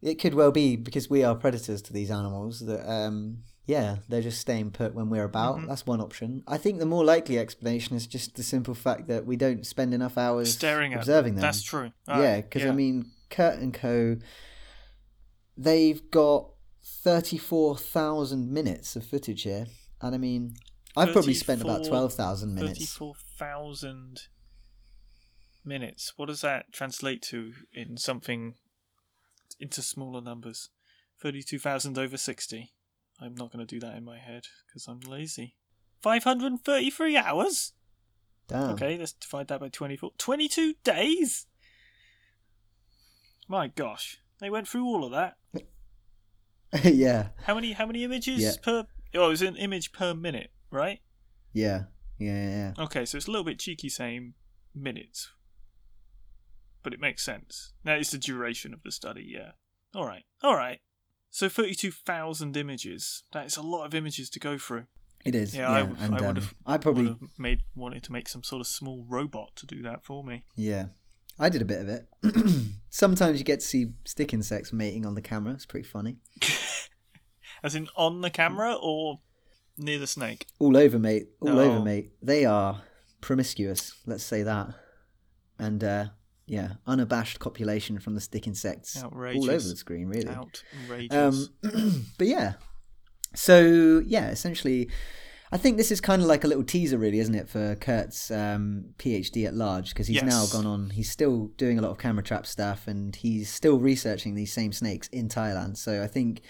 it 0.01 0.15
could 0.15 0.35
well 0.35 0.51
be 0.51 0.75
because 0.75 1.09
we 1.09 1.23
are 1.23 1.35
predators 1.35 1.81
to 1.83 1.93
these 1.93 2.11
animals 2.11 2.61
that, 2.61 2.89
um, 2.89 3.43
yeah, 3.65 3.97
they're 4.07 4.21
just 4.21 4.39
staying 4.39 4.71
put 4.71 4.93
when 4.93 5.09
we're 5.09 5.23
about. 5.23 5.57
Mhm. 5.57 5.67
That's 5.67 5.85
one 5.85 6.01
option. 6.01 6.43
I 6.47 6.57
think 6.57 6.79
the 6.79 6.85
more 6.85 7.03
likely 7.03 7.39
explanation 7.39 7.95
is 7.95 8.05
just 8.07 8.35
the 8.35 8.43
simple 8.43 8.75
fact 8.75 9.07
that 9.07 9.25
we 9.25 9.35
don't 9.35 9.65
spend 9.65 9.93
enough 9.93 10.17
hours 10.17 10.53
staring 10.53 10.93
at 10.93 10.99
observing 10.99 11.35
them. 11.35 11.41
That's 11.41 11.63
true. 11.63 11.91
yeah, 12.07 12.41
because 12.41 12.63
yeah. 12.63 12.69
I 12.69 12.75
mean, 12.75 13.11
Curt 13.29 13.59
and 13.59 13.73
Co. 13.73 14.17
They've 15.57 16.09
got 16.11 16.49
thirty-four 16.83 17.77
thousand 17.77 18.51
minutes 18.51 18.95
of 18.95 19.05
footage 19.05 19.43
here, 19.43 19.67
and 20.01 20.13
I 20.13 20.17
mean, 20.17 20.55
I've 20.95 21.11
probably 21.13 21.33
spent 21.33 21.61
about 21.61 21.77
34 21.77 21.89
twelve 21.89 22.13
thousand 22.13 22.53
minutes. 22.55 22.79
Thirty-four 22.79 23.15
thousand 23.39 24.21
minutes. 25.63 26.13
What 26.17 26.27
does 26.27 26.41
that 26.41 26.71
translate 26.71 27.21
to 27.23 27.53
in 27.73 27.97
something 27.97 28.55
into 29.59 29.81
smaller 29.81 30.21
numbers? 30.21 30.69
Thirty-two 31.21 31.59
thousand 31.59 31.97
over 31.97 32.17
sixty. 32.17 32.73
I'm 33.21 33.35
not 33.35 33.51
going 33.51 33.65
to 33.65 33.75
do 33.75 33.79
that 33.79 33.95
in 33.95 34.03
my 34.03 34.17
head 34.17 34.43
because 34.67 34.87
I'm 34.87 34.99
lazy. 34.99 35.55
Five 36.01 36.23
hundred 36.23 36.47
and 36.47 36.63
thirty-three 36.63 37.17
hours. 37.17 37.73
Damn. 38.47 38.71
Okay, 38.71 38.97
let's 38.97 39.13
divide 39.13 39.47
that 39.47 39.59
by 39.59 39.69
twenty-four. 39.69 40.11
Twenty-two 40.17 40.75
days. 40.83 41.47
My 43.47 43.67
gosh, 43.67 44.19
they 44.39 44.49
went 44.49 44.67
through 44.67 44.85
all 44.85 45.03
of 45.05 45.11
that. 45.11 45.37
yeah, 46.83 47.29
How 47.43 47.55
many? 47.55 47.71
How 47.73 47.85
many 47.85 48.03
images 48.03 48.41
Yeah. 48.41 48.51
per? 48.61 48.85
Oh, 49.13 49.29
it's 49.29 49.41
an 49.41 49.55
image 49.55 49.91
per 49.93 50.13
minute, 50.13 50.51
right? 50.71 50.99
yeah, 51.53 51.83
yeah, 52.19 52.33
yeah. 52.49 52.73
yeah. 52.77 52.83
Okay, 52.83 53.05
so 53.05 53.17
it's 53.17 53.27
a 53.27 53.31
little 53.31 53.45
bit 53.45 53.59
cheeky 53.59 53.87
saying 53.87 54.33
minutes, 54.73 55.31
but 56.83 56.93
it 56.93 56.99
makes 56.99 57.23
sense. 57.23 57.73
That 57.85 57.99
is 57.99 58.11
the 58.11 58.17
duration 58.17 58.73
of 58.73 58.83
the 58.83 58.91
study, 58.91 59.25
yeah. 59.27 59.51
All 59.93 60.05
right, 60.05 60.23
all 60.43 60.55
right. 60.55 60.81
So 61.35 61.49
32,000 61.49 62.55
images. 62.55 63.23
That 63.33 63.45
is 63.45 63.57
a 63.57 63.61
lot 63.61 63.85
of 63.85 63.93
images 63.93 64.29
to 64.29 64.39
go 64.39 64.57
through. 64.57 64.85
It 65.25 65.35
is. 65.35 65.53
Yeah, 65.53 65.63
Yeah, 65.63 65.71
I 65.71 65.79
w- 65.81 65.97
and 65.99 66.15
I 66.15 66.17
um, 66.19 66.25
would've- 66.27 66.55
I 66.65 66.77
probably 66.77 67.07
Would 67.07 67.17
have 67.19 67.29
made 67.37 67.59
wanted 67.75 68.03
to 68.03 68.13
make 68.13 68.29
some 68.29 68.41
sort 68.41 68.61
of 68.61 68.67
small 68.67 69.05
robot 69.09 69.53
to 69.57 69.65
do 69.65 69.81
that 69.81 70.05
for 70.05 70.23
me. 70.23 70.45
Yeah, 70.55 70.85
I 71.37 71.49
did 71.49 71.61
a 71.61 71.65
bit 71.65 71.81
of 71.81 71.89
it. 71.89 72.07
Sometimes 72.89 73.37
you 73.37 73.43
get 73.43 73.59
to 73.59 73.65
see 73.65 73.87
stick 74.05 74.33
insects 74.33 74.71
mating 74.71 75.05
on 75.05 75.15
the 75.15 75.21
camera. 75.21 75.53
It's 75.53 75.65
pretty 75.65 75.87
funny. 75.87 76.19
As 77.63 77.75
in 77.75 77.89
on 77.97 78.21
the 78.21 78.29
camera 78.29 78.73
or 78.81 79.19
near 79.77 79.99
the 79.99 80.07
snake. 80.07 80.45
All 80.59 80.77
over, 80.77 80.97
mate. 80.97 81.27
All 81.41 81.59
Oh. 81.59 81.59
over, 81.59 81.79
mate. 81.83 82.11
They 82.21 82.45
are 82.45 82.81
promiscuous. 83.19 83.93
Let's 84.05 84.23
say 84.23 84.41
that. 84.43 84.69
And 85.59 85.83
uh, 85.83 86.05
yeah, 86.47 86.73
unabashed 86.85 87.39
copulation 87.39 87.99
from 87.99 88.15
the 88.15 88.21
stick 88.21 88.45
insects 88.47 89.01
all 89.37 89.49
over 89.49 89.69
the 89.69 89.75
screen, 89.75 90.07
really. 90.07 90.29
Outrageous. 90.29 91.49
Um, 91.63 92.05
but 92.17 92.27
yeah, 92.27 92.53
so 93.33 94.01
yeah, 94.05 94.29
essentially, 94.29 94.89
I 95.51 95.57
think 95.57 95.77
this 95.77 95.91
is 95.91 96.01
kind 96.01 96.21
of 96.21 96.27
like 96.27 96.43
a 96.43 96.47
little 96.47 96.63
teaser, 96.63 96.97
really, 96.97 97.19
isn't 97.19 97.35
it, 97.35 97.49
for 97.49 97.75
Curt's 97.75 98.31
um, 98.31 98.93
PhD 98.97 99.45
at 99.45 99.53
large? 99.53 99.89
Because 99.89 100.07
he's 100.07 100.21
now 100.29 100.45
gone 100.47 100.65
on. 100.65 100.89
He's 100.91 101.09
still 101.09 101.47
doing 101.57 101.77
a 101.79 101.81
lot 101.81 101.91
of 101.91 101.97
camera 101.97 102.23
trap 102.23 102.45
stuff, 102.45 102.87
and 102.87 103.15
he's 103.15 103.49
still 103.51 103.77
researching 103.79 104.35
these 104.35 104.53
same 104.53 104.71
snakes 104.71 105.07
in 105.09 105.27
Thailand. 105.29 105.77
So 105.77 106.01
I 106.03 106.07
think 106.07 106.41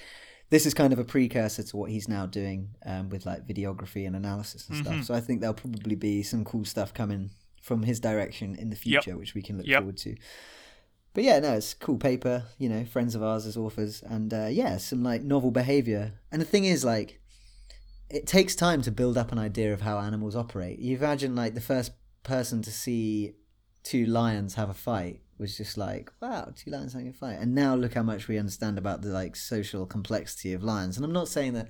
this 0.50 0.66
is 0.66 0.74
kind 0.74 0.94
of 0.94 1.00
a 1.00 1.04
precursor 1.04 1.64
to 1.64 1.78
what 1.78 1.90
he's 1.90 2.08
now 2.08 2.26
doing 2.28 2.70
um, 2.86 3.10
with 3.10 3.26
like 3.26 3.48
videography 3.48 4.06
and 4.06 4.16
analysis 4.16 4.70
and 4.70 4.78
Mhm. 4.78 4.82
stuff. 4.84 5.04
So 5.06 5.14
I 5.16 5.20
think 5.20 5.42
there'll 5.42 5.56
probably 5.56 5.96
be 5.96 6.22
some 6.22 6.46
cool 6.46 6.66
stuff 6.66 6.94
coming 6.94 7.32
from 7.66 7.82
his 7.82 8.00
direction 8.00 8.56
in 8.56 8.70
the 8.70 8.76
Yep. 8.76 9.04
future, 9.04 9.18
which 9.18 9.34
we 9.34 9.42
can 9.42 9.58
look 9.58 9.66
Yep. 9.66 9.80
forward 9.80 9.98
to. 9.98 10.16
But 11.16 11.24
yeah, 11.24 11.40
no, 11.40 11.54
it's 11.54 11.74
cool 11.74 11.98
paper. 11.98 12.44
You 12.60 12.70
know, 12.70 12.86
friends 12.86 13.16
of 13.16 13.24
ours 13.24 13.48
as 13.48 13.58
authors, 13.58 14.04
and 14.04 14.32
uh, 14.32 14.50
yeah, 14.52 14.78
some 14.78 15.02
like 15.02 15.24
novel 15.24 15.50
behavior. 15.50 16.14
And 16.32 16.40
the 16.40 16.46
thing 16.46 16.66
is, 16.66 16.86
like, 16.86 17.20
it 18.08 18.28
takes 18.28 18.56
time 18.56 18.84
to 18.84 18.92
build 18.92 19.18
up 19.18 19.32
an 19.32 19.40
idea 19.40 19.74
of 19.74 19.82
how 19.82 19.98
animals 19.98 20.36
operate. 20.36 20.78
You 20.78 20.96
imagine 20.96 21.36
like 21.36 21.56
the 21.56 21.62
first 21.74 21.94
person 22.22 22.62
to 22.62 22.72
see 22.72 23.34
two 23.82 24.06
lions 24.06 24.54
have 24.56 24.70
a 24.70 24.74
fight 24.76 25.22
was 25.40 25.58
just 25.58 25.76
like, 25.76 26.12
wow, 26.22 26.52
two 26.56 26.70
lions 26.70 26.94
having 26.94 27.08
a 27.08 27.14
fight. 27.14 27.40
And 27.40 27.56
now 27.56 27.74
look 27.74 27.96
how 27.96 28.04
much 28.04 28.28
we 28.28 28.38
understand 28.38 28.78
about 28.78 29.02
the 29.02 29.10
like 29.10 29.36
social 29.36 29.88
complexity 29.88 30.54
of 30.54 30.64
lions. 30.64 30.98
And 30.98 31.04
I'm 31.04 31.12
not 31.14 31.30
saying 31.30 31.54
that 31.54 31.68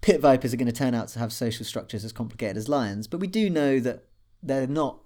pit 0.00 0.20
vipers 0.20 0.54
are 0.54 0.56
going 0.56 0.66
to 0.66 0.72
turn 0.72 0.94
out 0.94 1.08
to 1.08 1.18
have 1.18 1.32
social 1.32 1.66
structures 1.66 2.04
as 2.06 2.12
complicated 2.12 2.56
as 2.56 2.68
lions, 2.70 3.06
but 3.06 3.20
we 3.20 3.26
do 3.26 3.50
know 3.50 3.78
that 3.80 4.04
they're 4.42 4.66
not 4.66 4.98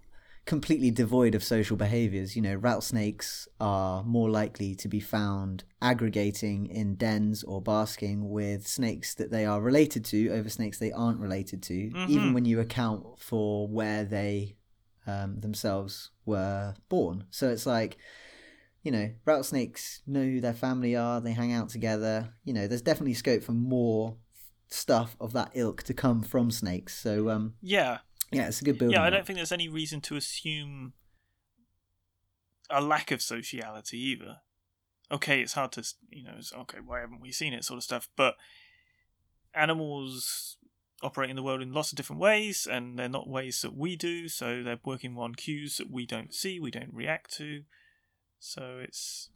completely 0.44 0.92
devoid 0.92 1.34
of 1.34 1.42
social 1.42 1.76
behaviors. 1.76 2.36
You 2.36 2.42
know, 2.42 2.54
rattlesnakes 2.54 3.48
are 3.60 4.04
more 4.04 4.30
likely 4.30 4.74
to 4.76 4.88
be 4.88 5.00
found 5.00 5.64
aggregating 5.82 6.66
in 6.66 6.94
dens 6.94 7.42
or 7.42 7.60
basking 7.60 8.30
with 8.30 8.66
snakes 8.66 9.14
that 9.14 9.30
they 9.30 9.44
are 9.44 9.60
related 9.60 10.04
to 10.06 10.28
over 10.30 10.48
snakes 10.48 10.78
they 10.78 10.92
aren't 10.92 11.18
related 11.18 11.62
to, 11.64 11.74
even 12.06 12.30
Mhm. 12.30 12.34
when 12.34 12.44
you 12.44 12.60
account 12.60 13.18
for 13.18 13.66
where 13.68 14.04
they 14.04 14.56
um, 15.08 15.38
themselves 15.38 16.10
were 16.24 16.74
born. 16.88 17.24
So 17.30 17.48
it's 17.48 17.64
like, 17.64 17.96
you 18.82 18.90
know, 18.90 19.10
rattlesnakes 19.24 20.02
know 20.04 20.22
who 20.24 20.40
their 20.40 20.52
family 20.52 20.96
are, 20.96 21.20
they 21.20 21.32
hang 21.32 21.52
out 21.52 21.68
together. 21.68 22.34
You 22.44 22.52
know, 22.52 22.66
there's 22.66 22.82
definitely 22.82 23.14
scope 23.14 23.44
for 23.44 23.52
more 23.52 24.16
stuff 24.68 25.16
of 25.20 25.32
that 25.34 25.52
ilk 25.54 25.84
to 25.84 25.94
come 25.94 26.22
from 26.22 26.50
snakes. 26.50 26.98
So, 26.98 27.30
um, 27.30 27.54
yeah. 27.62 27.98
Yeah, 28.32 28.48
it's 28.48 28.60
a 28.60 28.64
good 28.64 28.78
building. 28.78 28.96
Yeah, 28.96 29.04
I 29.04 29.10
don't 29.10 29.26
think 29.26 29.36
there's 29.36 29.52
any 29.52 29.68
reason 29.68 30.00
to 30.02 30.16
assume 30.16 30.92
a 32.70 32.80
lack 32.80 33.10
of 33.10 33.22
sociality 33.22 33.98
either. 33.98 34.38
Okay, 35.10 35.40
it's 35.40 35.52
hard 35.52 35.72
to, 35.72 35.84
you 36.10 36.24
know, 36.24 36.34
it's, 36.36 36.52
okay, 36.52 36.78
why 36.84 37.00
haven't 37.00 37.20
we 37.20 37.30
seen 37.30 37.52
it, 37.52 37.64
sort 37.64 37.78
of 37.78 37.84
stuff. 37.84 38.08
But 38.16 38.34
animals 39.54 40.56
operate 41.02 41.30
in 41.30 41.36
the 41.36 41.42
world 41.42 41.62
in 41.62 41.72
lots 41.72 41.92
of 41.92 41.96
different 41.96 42.20
ways, 42.20 42.66
and 42.68 42.98
they're 42.98 43.08
not 43.08 43.28
ways 43.28 43.62
that 43.62 43.76
we 43.76 43.94
do. 43.94 44.28
So 44.28 44.62
they're 44.62 44.80
working 44.84 45.16
on 45.16 45.34
cues 45.34 45.76
that 45.76 45.90
we 45.90 46.06
don't 46.06 46.34
see, 46.34 46.58
we 46.58 46.72
don't 46.72 46.92
react 46.92 47.36
to. 47.36 47.62
So 48.40 48.80
it's 48.82 49.30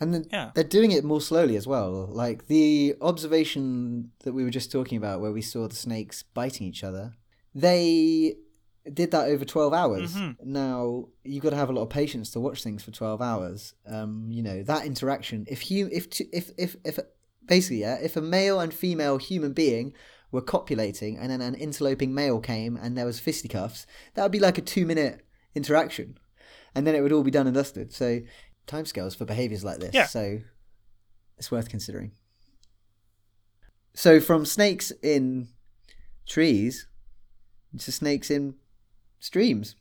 And 0.00 0.12
then 0.12 0.26
yeah, 0.30 0.50
they're 0.54 0.64
doing 0.64 0.92
it 0.92 1.04
more 1.04 1.20
slowly 1.20 1.56
as 1.56 1.66
well. 1.66 2.06
Like 2.10 2.48
the 2.48 2.96
observation 3.00 4.10
that 4.20 4.34
we 4.34 4.44
were 4.44 4.50
just 4.50 4.70
talking 4.70 4.98
about, 4.98 5.20
where 5.20 5.32
we 5.32 5.42
saw 5.42 5.68
the 5.68 5.76
snakes 5.76 6.22
biting 6.22 6.66
each 6.66 6.84
other, 6.84 7.14
they 7.56 8.36
did 8.92 9.10
that 9.12 9.28
over 9.28 9.44
12 9.44 9.72
hours. 9.72 10.14
Mhm. 10.14 10.36
Now, 10.44 11.08
you've 11.24 11.42
got 11.42 11.50
to 11.50 11.56
have 11.56 11.70
a 11.70 11.72
lot 11.72 11.82
of 11.82 11.88
patience 11.90 12.30
to 12.32 12.40
watch 12.40 12.62
things 12.62 12.82
for 12.84 12.90
12 12.90 13.20
hours. 13.22 13.74
Um, 13.86 14.26
you 14.30 14.42
know, 14.42 14.62
that 14.62 14.84
interaction, 14.84 15.44
if 15.48 15.70
you, 15.70 15.88
if, 15.90 16.06
if, 16.32 16.50
if, 16.58 16.76
if, 16.84 16.98
basically, 17.46 17.80
yeah, 17.80 17.96
if 18.00 18.14
a 18.16 18.20
male 18.20 18.60
and 18.60 18.72
female 18.72 19.16
human 19.16 19.54
being 19.54 19.94
were 20.30 20.42
copulating 20.42 21.16
and 21.16 21.30
then 21.30 21.40
an 21.40 21.54
interloping 21.54 22.14
male 22.14 22.40
came 22.40 22.76
and 22.76 22.96
there 22.96 23.06
was 23.06 23.18
fisticuffs, 23.18 23.86
that 24.14 24.22
would 24.22 24.32
be 24.32 24.38
like 24.38 24.58
a 24.58 24.62
two 24.62 24.84
minute 24.86 25.22
interaction. 25.54 26.18
And 26.74 26.86
then 26.86 26.94
it 26.94 27.00
would 27.00 27.12
all 27.12 27.24
be 27.24 27.30
done 27.30 27.46
and 27.46 27.54
dusted. 27.56 27.92
So, 27.92 28.20
timescales 28.66 29.16
for 29.16 29.24
behaviors 29.24 29.64
like 29.64 29.78
this. 29.78 29.94
Yeah. 29.94 30.06
So, 30.06 30.40
it's 31.38 31.50
worth 31.50 31.70
considering. 31.70 32.12
So, 33.94 34.20
from 34.20 34.44
snakes 34.44 34.92
in 35.02 35.48
trees 36.26 36.86
to 37.78 37.92
snakes 37.92 38.30
in 38.30 38.54
streams. 39.20 39.76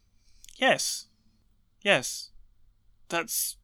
Yes. 0.57 1.07
Yes. 1.81 2.31
That's 3.09 3.57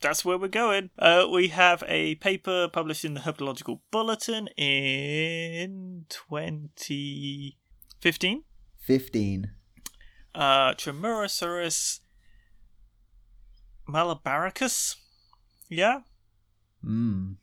that's 0.00 0.24
where 0.24 0.38
we're 0.38 0.48
going. 0.48 0.90
Uh, 0.98 1.26
we 1.30 1.48
have 1.48 1.84
a 1.88 2.14
paper 2.16 2.68
published 2.68 3.04
in 3.04 3.14
the 3.14 3.20
Herpetological 3.20 3.80
Bulletin 3.90 4.48
in 4.56 6.06
2015. 6.08 8.42
15. 8.78 9.50
Uh, 10.34 10.74
Trimeresurus 10.74 12.00
malabaricus. 13.88 14.96
Yeah. 15.68 16.00
Mm. 16.84 17.36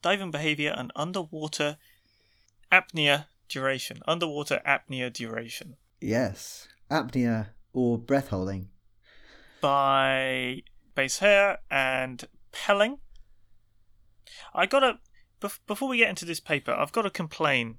Diving 0.00 0.30
behavior 0.30 0.72
and 0.76 0.92
underwater 0.94 1.78
apnea 2.70 3.26
duration. 3.48 4.00
Underwater 4.06 4.60
apnea 4.66 5.12
duration. 5.12 5.76
Yes. 6.00 6.68
Apnea 6.90 7.48
or 7.72 7.98
breath 7.98 8.28
holding. 8.28 8.68
by 9.60 10.62
Bhaisare 10.96 11.56
and 11.70 12.24
Pelling. 12.52 12.98
I 14.54 14.66
gotta 14.66 14.98
bef- 15.40 15.58
before 15.66 15.88
we 15.88 15.98
get 15.98 16.08
into 16.08 16.24
this 16.24 16.40
paper, 16.40 16.72
I've 16.72 16.92
got 16.92 17.02
to 17.02 17.10
complain. 17.10 17.78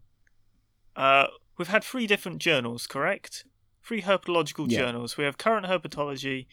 Uh, 0.95 1.27
we've 1.57 1.67
had 1.69 1.83
three 1.83 2.07
different 2.07 2.39
journals, 2.39 2.85
correct? 2.87 3.45
Three 3.83 4.01
herpetological 4.01 4.69
Yeah. 4.69 4.79
journals. 4.79 5.17
We 5.17 5.23
have 5.23 5.37
current 5.37 5.65
herpetology, 5.67 6.47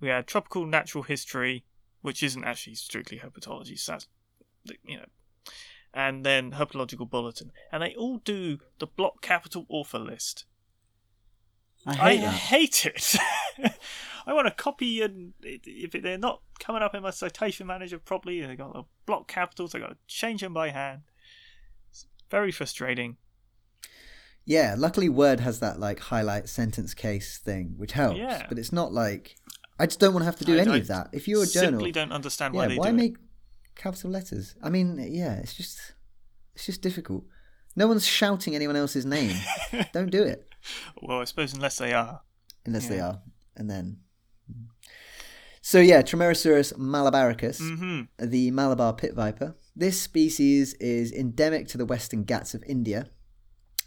we 0.00 0.08
had 0.08 0.26
tropical 0.26 0.66
natural 0.66 1.04
history, 1.04 1.64
which 2.02 2.22
isn't 2.22 2.44
actually 2.44 2.74
strictly 2.74 3.18
herpetology. 3.20 3.78
So 3.78 3.92
that's, 3.92 4.08
you 4.84 4.96
know, 4.98 5.06
and 5.94 6.24
then 6.26 6.52
herpetological 6.52 7.08
bulletin, 7.08 7.52
and 7.72 7.82
they 7.82 7.94
all 7.94 8.18
do 8.18 8.58
the 8.78 8.86
block 8.86 9.22
capital 9.22 9.64
author 9.68 9.98
list. 9.98 10.44
I 11.86 11.92
I 11.92 11.94
hate 12.16 12.20
that. 12.22 12.30
hate 12.34 12.86
it. 12.86 13.16
I 14.26 14.32
want 14.32 14.46
to 14.48 14.54
copy 14.54 15.02
and 15.02 15.34
if 15.42 15.92
they're 16.02 16.16
not 16.16 16.40
coming 16.58 16.80
up 16.82 16.94
in 16.94 17.02
my 17.02 17.10
citation 17.10 17.66
manager 17.66 17.98
properly, 17.98 18.40
they 18.40 18.56
got 18.56 18.72
the 18.72 18.84
block 19.04 19.28
capitals. 19.28 19.74
I 19.74 19.80
got 19.80 19.90
to 19.90 19.96
change 20.06 20.40
them 20.40 20.54
by 20.54 20.70
hand. 20.70 21.02
It's 21.90 22.06
very 22.30 22.50
frustrating. 22.50 23.18
Yeah, 24.46 24.74
luckily 24.78 25.10
Word 25.10 25.40
has 25.40 25.60
that 25.60 25.78
like 25.78 26.00
highlight 26.00 26.48
sentence 26.48 26.94
case 26.94 27.38
thing, 27.38 27.74
which 27.76 27.92
helps. 27.92 28.18
Yeah. 28.18 28.46
But 28.48 28.58
it's 28.58 28.72
not 28.72 28.92
like 28.92 29.36
I 29.78 29.84
just 29.86 30.00
don't 30.00 30.14
want 30.14 30.22
to 30.22 30.26
have 30.26 30.36
to 30.36 30.44
do 30.44 30.56
I- 30.56 30.60
any 30.60 30.70
I 30.72 30.76
of 30.78 30.86
that. 30.86 31.08
If 31.12 31.28
you're 31.28 31.42
a 31.42 31.46
journal, 31.46 31.72
Simply 31.72 31.92
don't 31.92 32.12
understand 32.12 32.54
why 32.54 32.62
yeah, 32.62 32.68
they 32.68 32.76
why 32.78 32.90
do 32.92 32.96
it. 32.96 33.16
Capital 33.76 34.10
letters? 34.10 34.54
I 34.62 34.70
mean, 34.70 34.98
yeah, 35.10 35.34
it's 35.34 35.54
just 35.54 35.94
it's 36.54 36.66
just 36.66 36.82
difficult. 36.82 37.24
No 37.76 37.86
one's 37.88 38.06
shouting 38.06 38.54
anyone 38.54 38.76
else's 38.76 39.04
name. 39.04 39.36
don't 39.92 40.10
do 40.10 40.22
it 40.22 40.48
Well, 41.02 41.20
I 41.20 41.24
suppose 41.24 41.52
unless 41.54 41.78
they 41.78 41.92
are. 41.92 42.20
unless 42.66 42.86
they 42.88 43.00
are, 43.00 43.20
and 43.56 43.68
then. 43.70 43.98
So 45.60 45.80
yeah, 45.80 46.02
Trimeresurus 46.02 46.74
malabaricus, 46.74 47.58
hmm 47.58 48.02
the 48.18 48.50
Malabar 48.50 48.92
pit 48.94 49.14
viper. 49.14 49.56
This 49.74 50.00
species 50.00 50.74
is 50.74 51.10
endemic 51.12 51.66
to 51.68 51.78
the 51.78 51.86
Western 51.86 52.24
Ghats 52.24 52.54
of 52.54 52.62
India. 52.66 53.08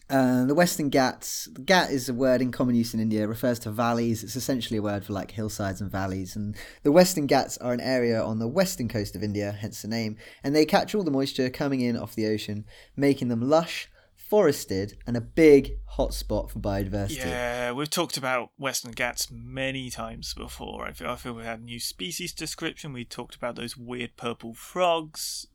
Uh, 0.09 0.45
the 0.45 0.55
Western 0.55 0.89
Ghats, 0.89 1.49
Ghat 1.53 1.91
is 1.91 2.07
a 2.07 2.13
word 2.13 2.41
in 2.41 2.51
common 2.51 2.75
use 2.75 2.93
in 2.93 2.99
India, 3.01 3.23
it 3.23 3.27
refers 3.27 3.59
to 3.59 3.71
valleys. 3.71 4.23
It's 4.23 4.37
essentially 4.37 4.77
a 4.77 4.81
word 4.81 5.05
for 5.05 5.11
like 5.11 5.31
hillsides 5.31 5.81
and 5.81 5.91
valleys. 5.91 6.35
And 6.35 6.55
the 6.83 6.93
Western 6.93 7.27
Ghats 7.27 7.57
are 7.57 7.73
an 7.73 7.81
area 7.81 8.21
on 8.23 8.39
the 8.39 8.47
western 8.47 8.87
coast 8.87 9.15
of 9.17 9.23
India, 9.23 9.51
hence 9.51 9.81
the 9.81 9.89
name. 9.89 10.15
And 10.43 10.55
they 10.55 10.65
catch 10.65 10.95
all 10.95 11.03
the 11.03 11.11
moisture 11.11 11.49
coming 11.49 11.81
in 11.81 11.97
off 11.97 12.15
the 12.15 12.27
ocean, 12.27 12.65
making 12.95 13.27
them 13.27 13.41
lush, 13.41 13.89
forested, 14.15 14.97
and 15.05 15.17
a 15.17 15.21
big 15.21 15.71
hotspot 15.97 16.51
for 16.51 16.59
biodiversity. 16.59 17.25
Yeah, 17.25 17.73
we've 17.73 17.89
talked 17.89 18.15
about 18.15 18.51
Western 18.57 18.91
Ghats 18.91 19.29
many 19.29 19.89
times 19.89 20.33
before. 20.33 20.85
I 20.85 20.93
feel, 20.93 21.09
I 21.09 21.15
feel 21.17 21.33
we 21.33 21.43
had 21.43 21.61
new 21.61 21.81
species 21.81 22.31
description. 22.31 22.93
We 22.93 23.03
talked 23.03 23.35
about 23.35 23.57
those 23.57 23.75
weird 23.75 24.15
purple 24.15 24.53
frogs. 24.53 25.47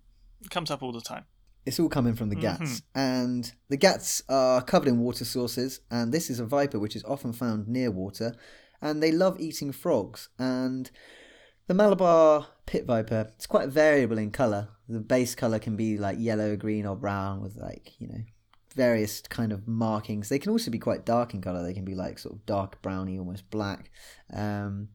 It 0.43 0.51
comes 0.51 0.71
up 0.71 0.83
all 0.83 0.93
the 0.93 1.01
time. 1.01 1.25
It's 1.65 1.79
all 1.79 1.89
coming 1.89 2.15
from 2.15 2.29
the 2.29 2.37
Ghats. 2.37 2.83
And 2.95 3.53
the 3.69 3.77
Ghats 3.77 4.23
are 4.29 4.63
covered 4.63 4.89
in 4.89 4.99
water 4.99 5.25
sources, 5.25 5.81
and 5.91 6.13
this 6.13 6.29
is 6.29 6.41
a 6.41 6.45
viper 6.45 6.79
which 6.79 6.97
is 6.97 7.05
often 7.05 7.33
found 7.33 7.69
near 7.69 7.91
water, 7.91 8.35
and 8.81 9.03
they 9.03 9.13
love 9.13 9.41
eating 9.41 9.73
frogs. 9.73 10.29
And 10.39 10.91
the 11.69 11.75
Malabar 11.75 12.49
pit 12.67 12.85
viper, 12.85 13.31
it's 13.35 13.47
quite 13.47 13.69
variable 13.69 14.19
in 14.19 14.31
colour. 14.31 14.69
The 14.89 15.01
base 15.01 15.35
colour 15.35 15.59
can 15.59 15.77
be 15.77 15.97
like 15.97 16.17
yellow, 16.19 16.57
green, 16.57 16.85
or 16.85 16.97
brown 16.97 17.41
with 17.41 17.57
like, 17.57 17.93
you 18.01 18.09
know, 18.09 18.23
various 18.75 19.21
kind 19.23 19.53
of 19.53 19.69
markings. 19.69 20.29
They 20.29 20.39
can 20.39 20.51
also 20.51 20.71
be 20.71 20.79
quite 20.79 21.07
dark 21.07 21.35
in 21.35 21.41
colour. 21.41 21.63
They 21.63 21.75
can 21.75 21.85
be 21.85 21.95
like 21.95 22.19
sort 22.19 22.35
of 22.35 22.45
dark 22.47 22.83
browny, 22.83 23.19
almost 23.19 23.49
black. 23.51 23.91
Um, 24.33 24.89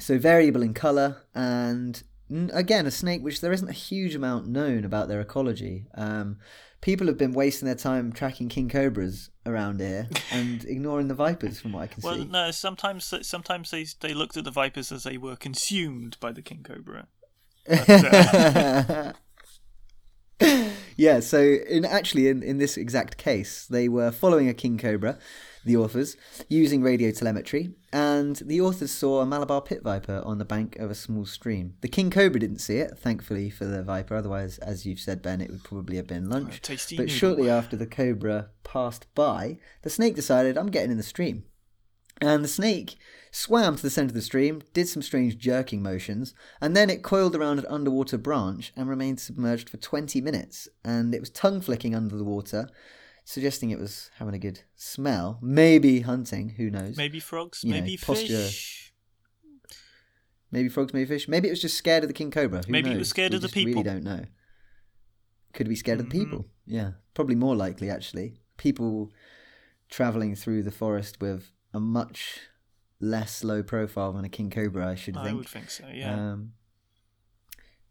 so 0.00 0.18
variable 0.18 0.62
in 0.62 0.74
colour 0.74 1.22
and 1.34 2.02
again 2.30 2.86
a 2.86 2.90
snake 2.90 3.22
which 3.22 3.40
there 3.40 3.52
isn't 3.52 3.68
a 3.68 3.72
huge 3.72 4.14
amount 4.14 4.46
known 4.46 4.84
about 4.84 5.08
their 5.08 5.20
ecology. 5.20 5.86
Um, 5.94 6.38
people 6.80 7.06
have 7.06 7.18
been 7.18 7.32
wasting 7.32 7.66
their 7.66 7.74
time 7.74 8.12
tracking 8.12 8.48
king 8.48 8.68
cobras 8.68 9.30
around 9.46 9.80
here 9.80 10.08
and 10.30 10.64
ignoring 10.64 11.08
the 11.08 11.14
vipers, 11.14 11.60
from 11.60 11.72
what 11.72 11.82
I 11.82 11.86
can 11.88 12.02
Well, 12.02 12.14
see. 12.14 12.20
Well, 12.20 12.28
no, 12.28 12.50
sometimes 12.50 13.12
sometimes 13.22 13.70
they 13.70 13.86
they 14.00 14.14
looked 14.14 14.36
at 14.36 14.44
the 14.44 14.50
vipers 14.50 14.92
as 14.92 15.04
they 15.04 15.18
were 15.18 15.36
consumed 15.36 16.16
by 16.20 16.32
the 16.32 16.42
king 16.42 16.62
cobra. 16.62 17.08
uh, 17.68 19.12
yeah, 20.96 21.20
so 21.20 21.40
in 21.40 21.84
actually 21.84 22.28
in, 22.28 22.42
in 22.42 22.58
this 22.58 22.76
exact 22.76 23.16
case, 23.18 23.66
they 23.66 23.88
were 23.88 24.10
following 24.10 24.48
a 24.48 24.54
king 24.54 24.78
cobra, 24.78 25.18
the 25.64 25.76
authors, 25.76 26.16
using 26.48 26.82
radio 26.82 27.10
telemetry, 27.10 27.74
and 27.92 28.36
the 28.36 28.60
authors 28.60 28.90
saw 28.90 29.20
a 29.20 29.26
Malabar 29.26 29.62
pit 29.62 29.82
viper 29.82 30.22
on 30.24 30.38
the 30.38 30.44
bank 30.44 30.76
of 30.76 30.90
a 30.90 30.94
small 30.94 31.24
stream. 31.24 31.74
The 31.80 31.88
king 31.88 32.10
cobra 32.10 32.40
didn't 32.40 32.58
see 32.58 32.78
it, 32.78 32.98
thankfully 32.98 33.50
for 33.50 33.64
the 33.64 33.82
viper. 33.82 34.14
Otherwise, 34.14 34.58
as 34.58 34.86
you've 34.86 35.00
said, 35.00 35.22
Ben, 35.22 35.40
it 35.40 35.50
would 35.50 35.64
probably 35.64 35.96
have 35.96 36.06
been 36.06 36.28
lunch. 36.28 36.60
tasty 36.62 36.96
But 36.96 37.10
shortly 37.10 37.48
after 37.48 37.76
the 37.76 37.86
cobra 37.86 38.50
passed 38.64 39.06
by, 39.14 39.58
the 39.82 39.90
snake 39.90 40.14
decided, 40.14 40.56
I'm 40.56 40.70
getting 40.70 40.90
in 40.90 40.96
the 40.96 41.02
stream. 41.02 41.44
And 42.20 42.42
the 42.42 42.48
snake 42.48 42.96
swam 43.30 43.76
to 43.76 43.82
the 43.82 43.90
centre 43.90 44.10
of 44.10 44.14
the 44.14 44.22
stream, 44.22 44.62
did 44.72 44.88
some 44.88 45.02
strange 45.02 45.38
jerking 45.38 45.82
motions, 45.82 46.34
and 46.60 46.76
then 46.76 46.90
it 46.90 47.02
coiled 47.02 47.36
around 47.36 47.58
an 47.58 47.66
underwater 47.68 48.18
branch 48.18 48.72
and 48.76 48.88
remained 48.88 49.20
submerged 49.20 49.70
for 49.70 49.76
20 49.76 50.20
minutes. 50.20 50.68
And 50.84 51.14
it 51.14 51.20
was 51.20 51.30
tongue 51.30 51.60
flicking 51.60 51.94
under 51.94 52.16
the 52.16 52.24
water, 52.24 52.68
suggesting 53.28 53.68
it 53.68 53.78
was 53.78 54.10
having 54.16 54.32
a 54.32 54.38
good 54.38 54.60
smell. 54.74 55.38
Maybe 55.42 56.00
hunting, 56.00 56.48
who 56.50 56.70
knows? 56.70 56.96
Maybe, 56.96 57.20
frogs, 57.20 57.62
You 57.62 57.74
know, 57.74 57.80
maybe 57.80 57.98
posture- 57.98 58.26
fish. 58.46 58.94
Maybe 60.50 60.70
frogs, 60.70 60.94
maybe 60.94 61.04
fish. 61.06 61.28
Maybe 61.28 61.48
it 61.48 61.50
was 61.50 61.60
just 61.60 61.76
scared 61.76 62.04
of 62.04 62.08
the 62.08 62.14
king 62.14 62.30
cobra. 62.30 62.62
Who 62.64 62.72
Maybe 62.72 62.90
it 62.90 62.96
was 62.96 63.10
scared 63.10 63.32
We 63.32 63.36
of 63.36 63.42
the 63.42 63.48
just 63.48 63.56
really 63.56 63.82
don't 63.82 64.02
know. 64.02 64.24
Could 65.52 65.68
be 65.68 65.76
scared 65.76 66.00
of 66.00 66.08
the 66.08 66.16
Mhm. 66.16 66.24
people. 66.24 66.46
Yeah, 66.64 66.92
probably 67.12 67.34
more 67.34 67.54
likely 67.54 67.90
actually. 67.90 68.40
People 68.56 69.12
traveling 69.90 70.34
through 70.34 70.62
the 70.62 70.70
forest 70.70 71.20
with 71.20 71.50
a 71.74 71.80
much 71.80 72.40
less 72.98 73.44
low 73.44 73.62
profile 73.62 74.12
than 74.14 74.24
a 74.24 74.28
king 74.30 74.48
cobra, 74.48 74.88
I 74.88 74.94
should 74.94 75.18
I 75.18 75.24
think. 75.24 75.36
would 75.36 75.48
think 75.48 75.68
so. 75.68 75.86
Yeah. 75.92 76.14
Um, 76.32 76.54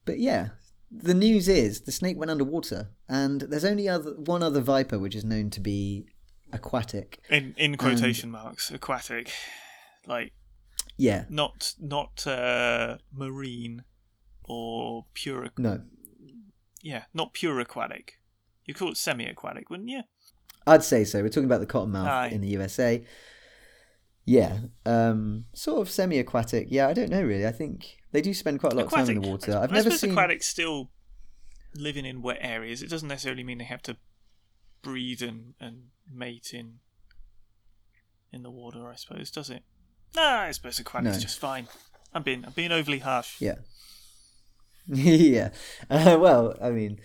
but 0.06 0.18
yeah, 0.20 0.50
the 0.92 1.14
news 1.14 1.48
is 1.48 1.82
the 1.82 1.92
snake 1.92 2.18
went 2.18 2.32
underwater, 2.32 2.90
and 3.10 3.42
there's 3.42 3.66
only 3.66 3.88
other 3.90 4.12
one 4.14 4.42
other 4.44 4.62
viper 4.62 4.98
which 5.00 5.16
is 5.16 5.24
known 5.26 5.50
to 5.52 5.60
be 5.60 6.06
aquatic. 6.54 7.20
in 7.30 7.54
in 7.58 7.76
quotation 7.78 8.32
marks, 8.32 8.72
aquatic, 8.72 9.32
like 10.08 10.34
Yeah, 10.98 11.26
not 11.30 11.74
not 11.80 12.26
uh, 12.26 12.98
marine 13.14 13.84
or 14.44 15.06
pure. 15.14 15.50
no, 15.58 15.82
Yeah, 16.82 17.04
not 17.14 17.34
pure 17.34 17.60
aquatic. 17.60 18.20
You 18.66 18.74
call 18.74 18.92
it 18.92 18.98
semi-aquatic, 18.98 19.70
wouldn't 19.70 19.90
you? 19.90 20.02
I'd 20.66 20.84
say 20.84 21.06
so. 21.06 21.22
We're 21.22 21.30
talking 21.30 21.46
about 21.46 21.62
the 21.62 21.68
cottonmouth 21.68 22.08
Aye. 22.08 22.28
in 22.28 22.42
the 22.42 22.50
USA. 22.50 23.06
Yeah, 24.30 24.57
um, 24.86 25.45
sort 25.53 25.80
of 25.80 25.89
semi-aquatic. 25.89 26.67
Yeah, 26.69 26.89
I 26.89 26.93
don't 26.93 27.09
know 27.09 27.21
really. 27.23 27.47
I 27.47 27.51
think 27.53 27.97
they 28.11 28.21
do 28.21 28.34
spend 28.34 28.59
quite 28.59 28.73
a 28.73 28.75
lot 28.75 28.86
of 28.88 28.91
time 28.91 29.09
in 29.09 29.21
the 29.21 29.30
water. 29.30 29.53
I- 29.53 29.63
I've 29.63 29.71
I 29.71 29.75
never 29.75 29.84
suppose 29.89 30.01
seen. 30.01 30.11
aquatics 30.11 30.45
still 30.47 30.91
living 31.73 32.05
in 32.05 32.21
wet 32.21 32.39
areas. 32.41 32.82
It 32.82 32.89
doesn't 32.89 33.07
necessarily 33.07 33.45
mean 33.45 33.59
they 33.59 33.63
have 33.63 33.82
to 33.84 33.95
breed 34.82 35.21
and, 35.21 35.53
and 35.61 35.84
mate 36.13 36.51
in 36.53 36.80
in 38.34 38.43
the 38.43 38.51
water. 38.51 38.91
I 38.91 38.95
suppose 38.95 39.32
does 39.32 39.49
it? 39.49 39.63
No, 40.13 40.21
I 40.23 40.51
suppose 40.51 40.78
aquatics 40.78 41.15
No. 41.15 41.21
just 41.21 41.39
fine. 41.39 41.67
I'm 42.13 42.23
being 42.23 42.43
I'm 42.43 42.51
being 42.51 42.73
overly 42.73 42.99
harsh. 42.99 43.39
Yeah. 43.39 43.55
yeah. 44.88 45.49
Uh, 45.89 46.17
well, 46.19 46.53
I 46.61 46.71
mean, 46.71 46.99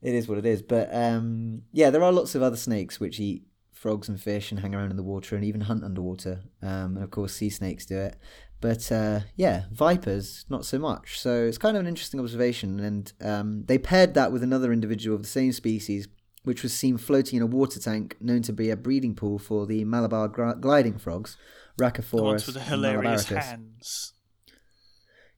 it 0.00 0.14
is 0.14 0.26
what 0.26 0.38
it 0.38 0.46
is. 0.46 0.62
But 0.62 0.88
um, 0.94 1.62
yeah, 1.72 1.90
there 1.90 2.02
are 2.02 2.12
lots 2.12 2.34
of 2.34 2.40
other 2.42 2.56
snakes 2.56 2.98
which 2.98 3.20
eat 3.20 3.44
frogs 3.82 4.08
and 4.08 4.22
fish 4.22 4.52
and 4.52 4.60
hang 4.60 4.76
around 4.76 4.92
in 4.92 4.96
the 4.96 5.02
water 5.02 5.34
and 5.34 5.44
even 5.44 5.62
hunt 5.62 5.82
underwater. 5.82 6.40
Um, 6.62 6.94
and 6.94 7.02
of 7.02 7.10
course, 7.10 7.34
sea 7.34 7.50
snakes 7.50 7.84
do 7.84 7.98
it. 7.98 8.16
But 8.60 8.92
uh, 8.92 9.20
yeah, 9.34 9.64
vipers, 9.72 10.46
not 10.48 10.64
so 10.64 10.78
much. 10.78 11.18
So 11.18 11.44
it's 11.44 11.58
kind 11.58 11.76
of 11.76 11.80
an 11.80 11.88
interesting 11.88 12.20
observation. 12.20 12.78
And 12.78 13.12
um, 13.20 13.64
they 13.64 13.78
paired 13.78 14.14
that 14.14 14.30
with 14.30 14.44
another 14.44 14.72
individual 14.72 15.16
of 15.16 15.22
the 15.22 15.28
same 15.28 15.50
species, 15.50 16.06
which 16.44 16.62
was 16.62 16.72
seen 16.72 16.96
floating 16.96 17.38
in 17.38 17.42
a 17.42 17.46
water 17.46 17.80
tank 17.80 18.16
known 18.20 18.42
to 18.42 18.52
be 18.52 18.70
a 18.70 18.76
breeding 18.76 19.16
pool 19.16 19.40
for 19.40 19.66
the 19.66 19.84
Malabar 19.84 20.28
gliding 20.28 20.96
frogs, 20.98 21.36
The 21.76 21.84
Rhacophorus 21.84 22.22
ones 22.22 22.46
with 22.46 22.54
the 22.54 22.60
hilarious 22.60 23.24
hands. 23.24 24.12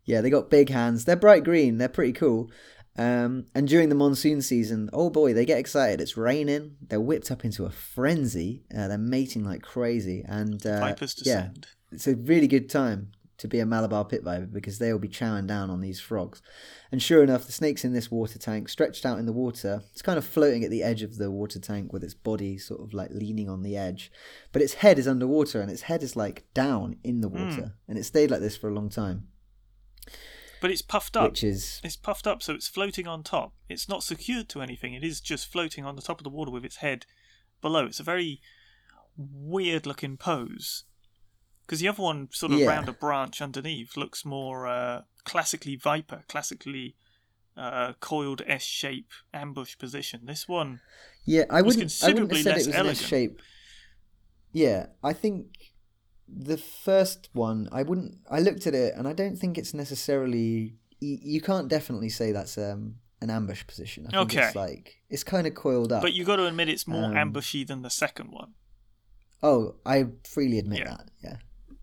Yeah, 0.05 0.21
they 0.21 0.29
got 0.29 0.51
big 0.51 0.69
hands. 0.69 1.07
They're 1.07 1.17
bright 1.17 1.45
green. 1.45 1.79
They're 1.79 1.89
pretty 1.89 2.13
cool. 2.13 2.51
Um, 2.97 3.47
and 3.55 3.67
during 3.67 3.89
the 3.89 3.95
monsoon 3.95 4.41
season, 4.41 4.89
oh 4.93 5.11
boy, 5.11 5.35
they 5.35 5.45
get 5.45 5.59
excited. 5.59 6.01
It's 6.01 6.17
raining. 6.17 6.77
They're 6.81 7.01
whipped 7.01 7.31
up 7.31 7.45
into 7.45 7.65
a 7.65 7.71
frenzy. 7.71 8.65
Uh, 8.77 8.89
they're 8.89 8.99
mating 8.99 9.45
like 9.45 9.63
crazy. 9.63 10.25
And 10.27 10.65
uh, 10.65 10.81
Vipers 10.81 11.23
yeah, 11.25 11.51
it's 11.91 12.07
a 12.07 12.15
really 12.15 12.47
good 12.47 12.71
time 12.71 13.11
to 13.37 13.49
be 13.49 13.59
a 13.59 13.67
Malabar 13.67 14.05
pit 14.05 14.23
viper 14.23 14.47
because 14.47 14.79
they 14.79 14.93
will 14.93 15.01
be 15.01 15.09
chowing 15.09 15.47
down 15.47 15.71
on 15.71 15.81
these 15.81 16.01
frogs. 16.01 16.41
And 16.93 17.03
sure 17.03 17.23
enough, 17.23 17.47
the 17.47 17.53
snake's 17.53 17.85
in 17.85 17.93
this 17.93 18.11
water 18.11 18.39
tank, 18.39 18.69
stretched 18.69 19.05
out 19.05 19.19
in 19.19 19.27
the 19.27 19.33
water. 19.33 19.83
It's 19.93 20.03
kind 20.03 20.19
of 20.19 20.25
floating 20.25 20.63
at 20.63 20.71
the 20.71 20.85
edge 20.85 21.03
of 21.03 21.17
the 21.17 21.31
water 21.31 21.59
tank 21.59 21.93
with 21.93 22.05
its 22.05 22.15
body 22.15 22.59
sort 22.59 22.81
of 22.81 22.95
like 22.95 23.11
leaning 23.11 23.49
on 23.49 23.63
the 23.63 23.77
edge. 23.77 24.13
But 24.53 24.63
its 24.63 24.75
head 24.75 24.99
is 24.99 25.09
underwater 25.09 25.61
and 25.61 25.71
its 25.71 25.83
head 25.83 26.03
is 26.05 26.15
like 26.15 26.45
down 26.55 26.97
in 27.03 27.21
the 27.21 27.29
water. 27.29 27.75
And 27.89 27.99
it 27.99 28.05
stayed 28.05 28.31
like 28.31 28.41
this 28.41 28.57
for 28.57 28.69
a 28.69 28.75
long 28.75 28.89
time, 28.89 29.27
But 30.61 30.71
it's 30.71 30.83
puffed 30.83 31.17
up. 31.17 31.31
which 31.33 31.45
is 31.45 31.81
It's 31.85 31.97
puffed 31.97 32.27
up, 32.27 32.43
so 32.43 32.55
it's 32.55 32.69
floating 32.69 33.07
on 33.07 33.23
top. 33.23 33.53
It's 33.69 33.89
not 33.89 34.03
secured 34.03 34.49
to 34.51 34.63
anything. 34.63 34.95
It 34.95 35.05
is 35.05 35.21
just 35.21 35.51
floating 35.51 35.85
on 35.85 35.97
the 35.97 36.03
top 36.03 36.19
of 36.21 36.25
the 36.25 36.31
water 36.31 36.51
with 36.51 36.65
its 36.65 36.77
head 36.77 37.07
below. 37.61 37.87
It's 37.87 38.01
a 38.01 38.05
very 38.05 38.41
weird 39.17 39.87
looking 39.87 40.17
pose. 40.17 40.85
Because 41.67 41.81
the 41.81 41.89
other 41.89 42.03
one, 42.03 42.29
sort 42.33 42.53
of 42.53 42.59
Yeah. 42.59 42.67
round 42.69 42.89
a 42.89 42.93
branch 42.93 43.41
underneath, 43.41 43.97
looks 43.97 44.25
more 44.25 44.67
uh, 44.67 45.03
classically 45.25 45.77
viper, 45.77 46.25
classically 46.29 46.97
uh, 47.57 47.93
coiled 48.01 48.43
S 48.47 48.63
shape 48.65 49.11
ambush 49.33 49.79
position. 49.79 50.27
This 50.27 50.49
one, 50.49 50.81
Yeah, 51.25 51.45
I 51.51 51.63
wouldn't. 51.63 51.97
I 52.03 52.09
wouldn't 52.09 52.31
have 52.33 52.43
said 52.43 52.53
less 52.53 52.63
it 52.63 52.67
was 52.67 52.75
an 52.75 52.75
elegant. 52.75 53.01
S 53.03 53.07
shape. 53.07 53.41
Yeah, 54.53 54.87
I 55.03 55.13
think 55.13 55.74
the 56.29 56.57
first 56.57 57.29
one. 57.33 57.69
I 57.73 57.83
wouldn't. 57.83 58.17
I 58.31 58.41
looked 58.41 58.67
at 58.67 58.75
it, 58.75 58.95
and 58.97 59.07
I 59.09 59.13
don't 59.13 59.37
think 59.37 59.59
it's 59.59 59.75
necessarily. 59.75 60.75
You, 61.01 61.19
you 61.23 61.41
can't 61.41 61.69
definitely 61.69 62.09
say 62.09 62.33
that's 62.33 62.57
um, 62.59 62.97
an 63.21 63.31
ambush 63.31 63.67
position. 63.67 64.07
I 64.07 64.11
think 64.11 64.33
Okay. 64.35 64.47
it's 64.47 64.57
like 64.57 64.97
it's 65.11 65.25
kind 65.25 65.47
of 65.47 65.55
coiled 65.55 65.93
up. 65.93 66.03
but 66.03 66.13
you 66.15 66.25
got 66.25 66.37
to 66.37 66.47
admit 66.47 66.69
it's 66.69 66.87
more 66.87 67.05
Um, 67.05 67.17
ambushy 67.17 67.65
than 67.65 67.83
the 67.83 67.91
second 67.91 68.31
one. 68.33 68.55
Oh, 69.43 69.75
I 69.85 70.07
freely 70.29 70.59
admit 70.59 70.79
Yeah. 70.81 70.85
that. 70.97 71.09
Yeah. 71.23 71.37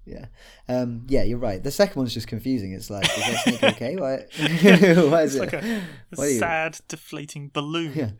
Yeah. 0.03 0.25
Um, 0.67 1.05
yeah, 1.07 1.21
you're 1.23 1.37
right. 1.37 1.61
The 1.63 1.69
second 1.69 1.95
one's 1.99 2.13
just 2.13 2.27
confusing. 2.27 2.73
It's 2.73 2.89
like, 2.89 3.05
is 3.05 3.15
that 3.17 3.43
snake 3.43 3.63
okay? 3.75 3.95
Why, 3.95 4.17
why 5.11 5.21
is 5.23 5.35
It's 5.35 5.35
it? 5.35 5.39
like 5.39 5.53
a, 5.53 5.57
a 5.59 5.81
why 6.15 6.25
do 6.25 6.33
you- 6.33 6.39
sad, 6.39 6.79
deflating 6.87 7.49
balloon. 7.53 7.93
Yeah. 7.95 8.11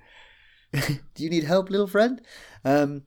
Do 1.16 1.24
you 1.24 1.30
need 1.32 1.44
help, 1.44 1.70
little 1.72 1.88
friend? 1.88 2.22
Um, 2.64 3.02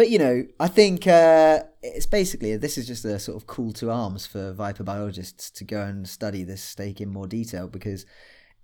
but 0.00 0.08
you 0.08 0.18
know, 0.18 0.46
I 0.58 0.66
think 0.66 1.06
uh, 1.06 1.62
it's 1.82 2.06
basically 2.06 2.56
this 2.56 2.78
is 2.78 2.86
just 2.86 3.04
a 3.04 3.18
sort 3.18 3.36
of 3.36 3.46
call 3.46 3.70
to 3.74 3.90
arms 3.90 4.26
for 4.26 4.54
viper 4.54 4.82
biologists 4.82 5.50
to 5.50 5.62
go 5.62 5.82
and 5.82 6.08
study 6.08 6.42
this 6.42 6.64
snake 6.64 7.02
in 7.02 7.10
more 7.10 7.26
detail 7.26 7.68
because 7.68 8.06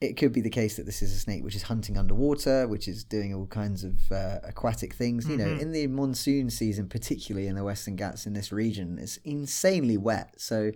it 0.00 0.16
could 0.16 0.32
be 0.32 0.40
the 0.40 0.48
case 0.48 0.76
that 0.76 0.86
this 0.86 1.02
is 1.02 1.12
a 1.12 1.18
snake 1.18 1.44
which 1.44 1.54
is 1.54 1.64
hunting 1.64 1.98
underwater, 1.98 2.66
which 2.66 2.88
is 2.88 3.04
doing 3.04 3.34
all 3.34 3.44
kinds 3.48 3.84
of 3.84 4.10
uh, 4.10 4.38
aquatic 4.44 4.94
things. 4.94 5.28
You 5.28 5.36
know, 5.36 5.44
Mhm. 5.44 5.60
in 5.60 5.72
the 5.72 5.86
monsoon 5.88 6.48
season, 6.48 6.88
particularly 6.88 7.48
in 7.48 7.54
the 7.54 7.64
Western 7.64 7.96
Ghats 7.96 8.26
in 8.26 8.32
this 8.32 8.50
region, 8.50 8.98
it's 8.98 9.18
insanely 9.18 9.98
wet. 9.98 10.36
So 10.38 10.70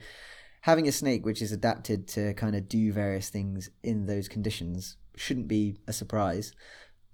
having 0.61 0.87
a 0.87 0.93
snake 0.93 1.25
which 1.25 1.41
is 1.41 1.53
adapted 1.53 2.07
to 2.09 2.35
kind 2.35 2.55
of 2.55 2.69
do 2.69 2.93
various 2.93 3.31
things 3.31 3.71
in 3.83 4.05
those 4.05 4.29
conditions 4.29 4.99
shouldn't 5.17 5.49
be 5.49 5.79
a 5.87 5.95
surprise. 5.95 6.53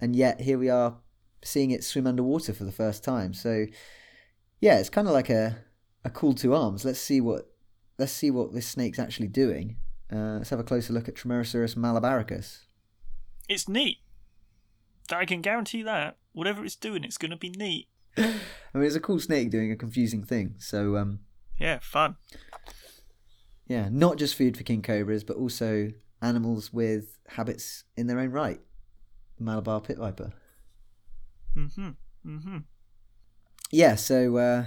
And 0.01 0.16
yet 0.16 0.40
here 0.40 0.59
we 0.59 0.68
are 0.68 0.97
seeing 1.47 1.70
it 1.70 1.84
swim 1.84 2.07
underwater 2.07 2.53
for 2.53 2.64
the 2.64 2.72
first 2.72 3.03
time. 3.05 3.32
So 3.34 3.66
yeah, 4.61 4.78
it's 4.78 4.90
kind 4.90 5.07
of 5.09 5.14
like 5.14 5.30
a 5.30 5.59
a 6.05 6.11
call 6.11 6.34
to 6.34 6.55
arms. 6.55 6.84
Let's 6.84 7.01
see 7.01 7.20
what 7.20 7.47
let's 7.99 8.12
see 8.12 8.30
what 8.30 8.53
this 8.53 8.66
snake's 8.68 8.99
actually 8.99 9.28
doing. 9.28 9.76
Uh, 10.12 10.36
let's 10.38 10.51
have 10.51 10.61
a 10.61 10.64
closer 10.64 10.92
look 10.92 11.09
at 11.09 11.14
Trimeresurus 11.16 11.74
malabaricus. 11.76 12.61
It's 13.49 13.68
neat. 13.68 13.99
I 15.11 15.24
can 15.24 15.40
guarantee 15.40 15.82
that. 15.82 16.16
Whatever 16.32 16.64
it's 16.64 16.76
doing, 16.76 17.03
it's 17.05 17.18
going 17.18 17.30
to 17.30 17.36
be 17.36 17.51
neat. 17.51 17.88
I 18.18 18.22
mean, 18.74 18.84
it's 18.84 18.94
a 18.97 19.01
cool 19.01 19.18
snake 19.20 19.51
doing 19.51 19.72
a 19.72 19.76
confusing 19.76 20.22
thing. 20.24 20.57
So 20.59 20.97
um, 20.97 21.20
Yeah, 21.59 21.78
fun. 21.80 22.16
yeah, 23.66 23.88
not 23.90 24.16
just 24.16 24.34
food 24.34 24.57
for 24.57 24.62
king 24.62 24.82
cobras, 24.82 25.24
but 25.24 25.36
also 25.36 25.90
animals 26.22 26.72
with 26.72 27.18
habits 27.28 27.84
in 27.97 28.07
their 28.07 28.18
own 28.18 28.30
right. 28.30 28.61
Malabar 29.38 29.80
pit 29.80 29.99
viper. 29.99 30.32
Hmm 31.57 31.90
hmm 32.24 32.59
Yeah, 33.70 33.94
so 33.94 34.36
uh, 34.36 34.64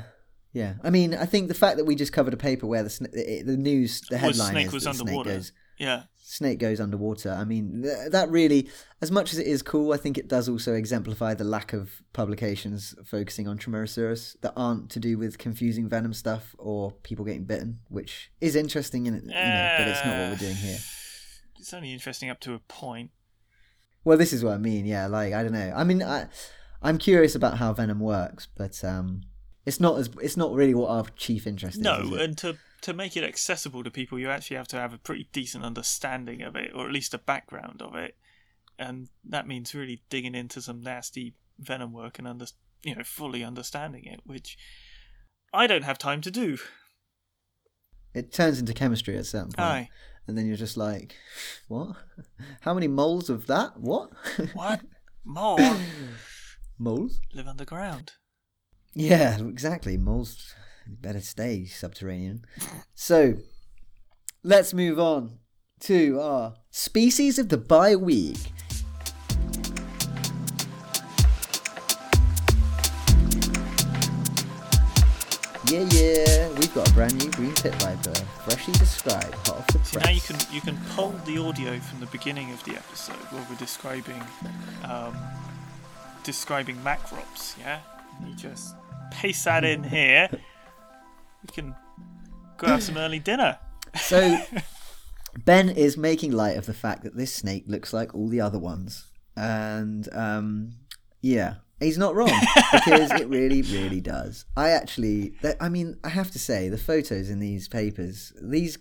yeah, 0.53 0.75
I 0.83 0.89
mean, 0.89 1.13
I 1.13 1.25
think 1.25 1.47
the 1.47 1.53
fact 1.53 1.77
that 1.77 1.85
we 1.85 1.95
just 1.95 2.11
covered 2.13 2.33
a 2.33 2.37
paper 2.37 2.65
where 2.67 2.83
the 2.83 2.89
sna- 2.89 3.11
the 3.11 3.43
the 3.43 3.57
news, 3.57 4.01
the 4.09 4.17
headline 4.17 4.51
snake 4.51 4.67
is 4.67 4.73
was 4.73 4.83
that 4.85 4.99
underwater. 4.99 5.29
snake 5.29 5.37
goes 5.37 5.51
Yeah. 5.77 6.03
snake 6.17 6.59
goes 6.59 6.79
underwater. 6.79 7.31
I 7.31 7.43
mean, 7.45 7.83
th- 7.83 8.11
that 8.11 8.29
really, 8.31 8.69
as 9.01 9.11
much 9.11 9.31
as 9.33 9.39
it 9.39 9.45
is 9.47 9.61
cool, 9.61 9.93
I 9.93 9.97
think 9.97 10.17
it 10.17 10.27
does 10.27 10.49
also 10.49 10.73
exemplify 10.73 11.33
the 11.35 11.43
lack 11.43 11.73
of 11.73 12.01
publications 12.13 12.95
focusing 13.05 13.47
on 13.47 13.57
Trimeresurus 13.59 14.39
that 14.41 14.53
aren't 14.57 14.89
to 14.91 14.99
do 14.99 15.17
with 15.17 15.37
confusing 15.37 15.87
venom 15.87 16.13
stuff 16.13 16.55
or 16.57 16.91
people 17.03 17.23
getting 17.25 17.45
bitten, 17.45 17.79
which 17.89 18.31
is 18.41 18.55
interesting, 18.55 19.05
in 19.05 19.13
you 19.15 19.21
know, 19.29 19.75
but 19.77 19.87
it's 19.87 20.03
not 20.03 20.17
what 20.17 20.29
we're 20.31 20.35
doing 20.47 20.55
here. 20.55 20.79
It's 21.59 21.73
only 21.73 21.93
interesting 21.93 22.29
up 22.29 22.39
to 22.41 22.53
a 22.53 22.59
point. 22.59 23.11
Well, 24.05 24.17
this 24.17 24.31
is 24.33 24.43
what 24.43 24.53
I 24.53 24.57
mean. 24.57 24.85
Yeah, 24.85 25.07
like 25.07 25.33
I 25.33 25.43
don't 25.43 25.51
know. 25.51 25.73
I 25.75 25.83
mean, 25.83 26.01
I, 26.01 26.27
I'm 26.81 26.97
curious 26.97 27.35
about 27.35 27.57
how 27.57 27.73
venom 27.73 27.99
works, 27.99 28.47
but 28.55 28.83
um, 28.83 29.21
it's 29.65 29.79
not 29.79 29.97
as 29.99 30.09
it's 30.21 30.37
not 30.37 30.53
really 30.53 30.73
what 30.73 30.89
our 30.89 31.05
chief 31.15 31.45
interest 31.45 31.77
is. 31.77 31.83
No, 31.83 32.01
is 32.01 32.11
it? 32.11 32.21
and 32.21 32.37
to 32.39 32.57
to 32.81 32.93
make 32.93 33.17
it 33.17 33.23
accessible 33.23 33.83
to 33.83 33.91
people, 33.91 34.17
you 34.17 34.29
actually 34.29 34.57
have 34.57 34.67
to 34.69 34.77
have 34.77 34.93
a 34.93 34.97
pretty 34.97 35.27
decent 35.33 35.65
understanding 35.65 36.41
of 36.41 36.55
it, 36.55 36.71
or 36.73 36.85
at 36.85 36.93
least 36.93 37.13
a 37.13 37.17
background 37.17 37.81
of 37.81 37.95
it, 37.95 38.15
and 38.77 39.09
that 39.23 39.47
means 39.47 39.75
really 39.75 40.01
digging 40.09 40.35
into 40.35 40.61
some 40.61 40.81
nasty 40.81 41.33
venom 41.59 41.91
work 41.91 42.17
and 42.19 42.27
under, 42.27 42.45
you 42.83 42.95
know, 42.95 43.03
fully 43.03 43.43
understanding 43.43 44.05
it, 44.05 44.21
which 44.25 44.57
I 45.53 45.67
don't 45.67 45.83
have 45.83 45.97
time 45.97 46.21
to 46.21 46.31
do. 46.31 46.57
it 48.13 48.31
turns 48.31 48.59
into 48.59 48.73
chemistry 48.73 49.17
at 49.17 49.25
some 49.25 49.49
point, 49.49 49.59
Aye, 49.59 49.89
and 50.27 50.37
then 50.37 50.47
you're 50.47 50.55
just 50.55 50.77
like, 50.77 51.17
what? 51.67 51.97
How 52.61 52.73
many 52.73 52.87
moles 52.87 53.29
of 53.29 53.47
that? 53.47 53.77
What? 53.77 54.11
what 54.53 54.79
more 55.25 55.59
moles? 56.79 57.19
live 57.33 57.47
underground? 57.47 58.13
Yeah, 58.93 59.37
exactly. 59.39 59.97
Moles 59.97 60.55
better 60.87 61.21
stay 61.21 61.65
subterranean. 61.65 62.45
So, 62.95 63.35
let's 64.43 64.73
move 64.73 64.99
on 64.99 65.39
to 65.81 66.19
our 66.19 66.55
species 66.71 67.37
of 67.37 67.49
the 67.49 67.57
bi 67.57 67.95
week. 67.95 68.37
Yeah, 75.69 75.87
yeah, 75.91 76.49
we've 76.53 76.73
got 76.73 76.89
a 76.89 76.93
brand 76.93 77.15
new 77.23 77.29
green 77.29 77.53
pit 77.53 77.75
viper, 77.75 78.15
freshly 78.43 78.73
described, 78.73 79.35
hot 79.45 79.57
off 79.57 79.67
the 79.67 79.77
press. 79.77 79.91
So 79.91 79.99
now 79.99 80.09
you 80.09 80.21
can 80.21 80.37
you 80.51 80.61
can 80.61 80.75
pull 80.95 81.11
the 81.27 81.37
audio 81.37 81.77
from 81.79 81.99
the 81.99 82.07
beginning 82.07 82.51
of 82.51 82.63
the 82.63 82.75
episode 82.75 83.13
where 83.29 83.45
we're 83.47 83.55
describing 83.57 84.19
um, 84.83 85.15
describing 86.23 86.77
macrops, 86.77 87.57
yeah? 87.59 87.79
You 88.25 88.35
just 88.35 88.75
paste 89.11 89.45
that 89.45 89.63
in 89.63 89.83
here. 89.83 90.29
We 90.31 91.53
can 91.53 91.75
go 92.57 92.67
have 92.67 92.83
some 92.83 92.97
early 92.97 93.19
dinner. 93.19 93.57
So 93.95 94.39
Ben 95.45 95.69
is 95.69 95.97
making 95.97 96.31
light 96.31 96.57
of 96.57 96.65
the 96.65 96.73
fact 96.73 97.03
that 97.03 97.15
this 97.15 97.33
snake 97.33 97.63
looks 97.67 97.93
like 97.93 98.13
all 98.13 98.27
the 98.27 98.41
other 98.41 98.59
ones, 98.59 99.05
and 99.35 100.07
um, 100.13 100.73
yeah, 101.21 101.55
he's 101.79 101.97
not 101.97 102.15
wrong 102.15 102.29
because 102.71 103.11
it 103.11 103.27
really, 103.27 103.61
really 103.61 104.01
does. 104.01 104.45
I 104.55 104.69
actually, 104.69 105.33
I 105.59 105.69
mean, 105.69 105.97
I 106.03 106.09
have 106.09 106.31
to 106.31 106.39
say 106.39 106.69
the 106.69 106.77
photos 106.77 107.29
in 107.29 107.39
these 107.39 107.67
papers, 107.67 108.33
these. 108.41 108.77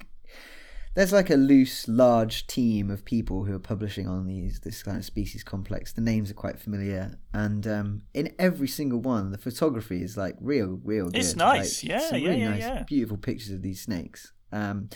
There's 0.99 1.13
like 1.13 1.31
a 1.31 1.37
loose, 1.37 1.87
large 1.87 2.49
team 2.49 2.91
of 2.91 3.05
people 3.05 3.45
who 3.45 3.55
are 3.55 3.61
publishing 3.61 4.09
on 4.09 4.27
these 4.27 4.59
this 4.61 4.83
kind 4.83 4.97
of 4.99 5.05
species 5.05 5.45
complex. 5.45 5.93
The 5.93 6.01
names 6.01 6.29
are 6.29 6.35
quite 6.35 6.59
familiar, 6.59 7.21
and 7.33 7.65
um, 7.69 8.03
in 8.15 8.35
every 8.37 8.67
single 8.67 8.99
one, 8.99 9.31
the 9.31 9.39
photography 9.39 10.03
is 10.03 10.17
like 10.17 10.35
real, 10.41 10.81
real. 10.83 11.07
Good. 11.07 11.17
It's 11.21 11.35
good. 11.35 11.39
nice, 11.39 11.85
Like, 11.85 11.91
yeah, 11.91 11.99
some 12.01 12.19
yeah, 12.19 12.29
really 12.29 12.41
yeah, 12.41 12.51
nice, 12.51 12.61
yeah. 12.63 12.83
beautiful 12.83 13.17
pictures 13.17 13.51
of 13.53 13.63
these 13.63 13.81
snakes. 13.81 14.33
Um, 14.51 14.89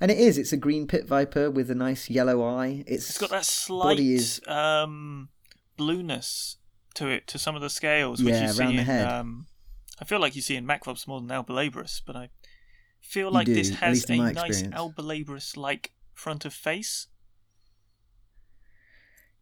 and 0.00 0.12
it 0.12 0.18
is. 0.18 0.38
It's 0.38 0.52
a 0.52 0.56
green 0.56 0.86
pit 0.86 1.06
viper 1.06 1.50
with 1.50 1.70
a 1.72 1.74
nice 1.74 2.08
yellow 2.08 2.44
eye. 2.44 2.84
It's, 2.86 3.08
It's 3.10 3.18
got 3.18 3.30
that 3.30 3.44
slight 3.44 3.82
body 3.96 4.14
is- 4.14 4.40
um, 4.46 5.28
blueness 5.76 6.58
to 6.94 7.08
it, 7.08 7.26
to 7.26 7.38
some 7.38 7.56
of 7.56 7.62
the 7.62 7.70
scales, 7.70 8.22
which 8.22 8.32
Yeah, 8.34 8.46
you 8.46 8.52
see 8.52 8.60
around 8.62 8.72
the 8.74 8.78
in. 8.80 8.84
head. 8.84 9.08
Um, 9.08 9.46
I 10.00 10.04
feel 10.04 10.20
like 10.20 10.36
you 10.36 10.42
see 10.42 10.54
in 10.56 10.66
macrops 10.66 11.08
more 11.08 11.20
than 11.20 11.30
albolabris, 11.30 12.00
but 12.06 12.14
I 12.16 12.28
feel 13.12 13.30
like 13.30 13.46
do, 13.46 13.54
this 13.54 13.68
has 13.70 14.08
a 14.08 14.16
nice 14.16 14.36
experience. 14.42 14.74
albolabris-like 14.74 15.92
front 16.14 16.44
of 16.46 16.54
face. 16.54 17.08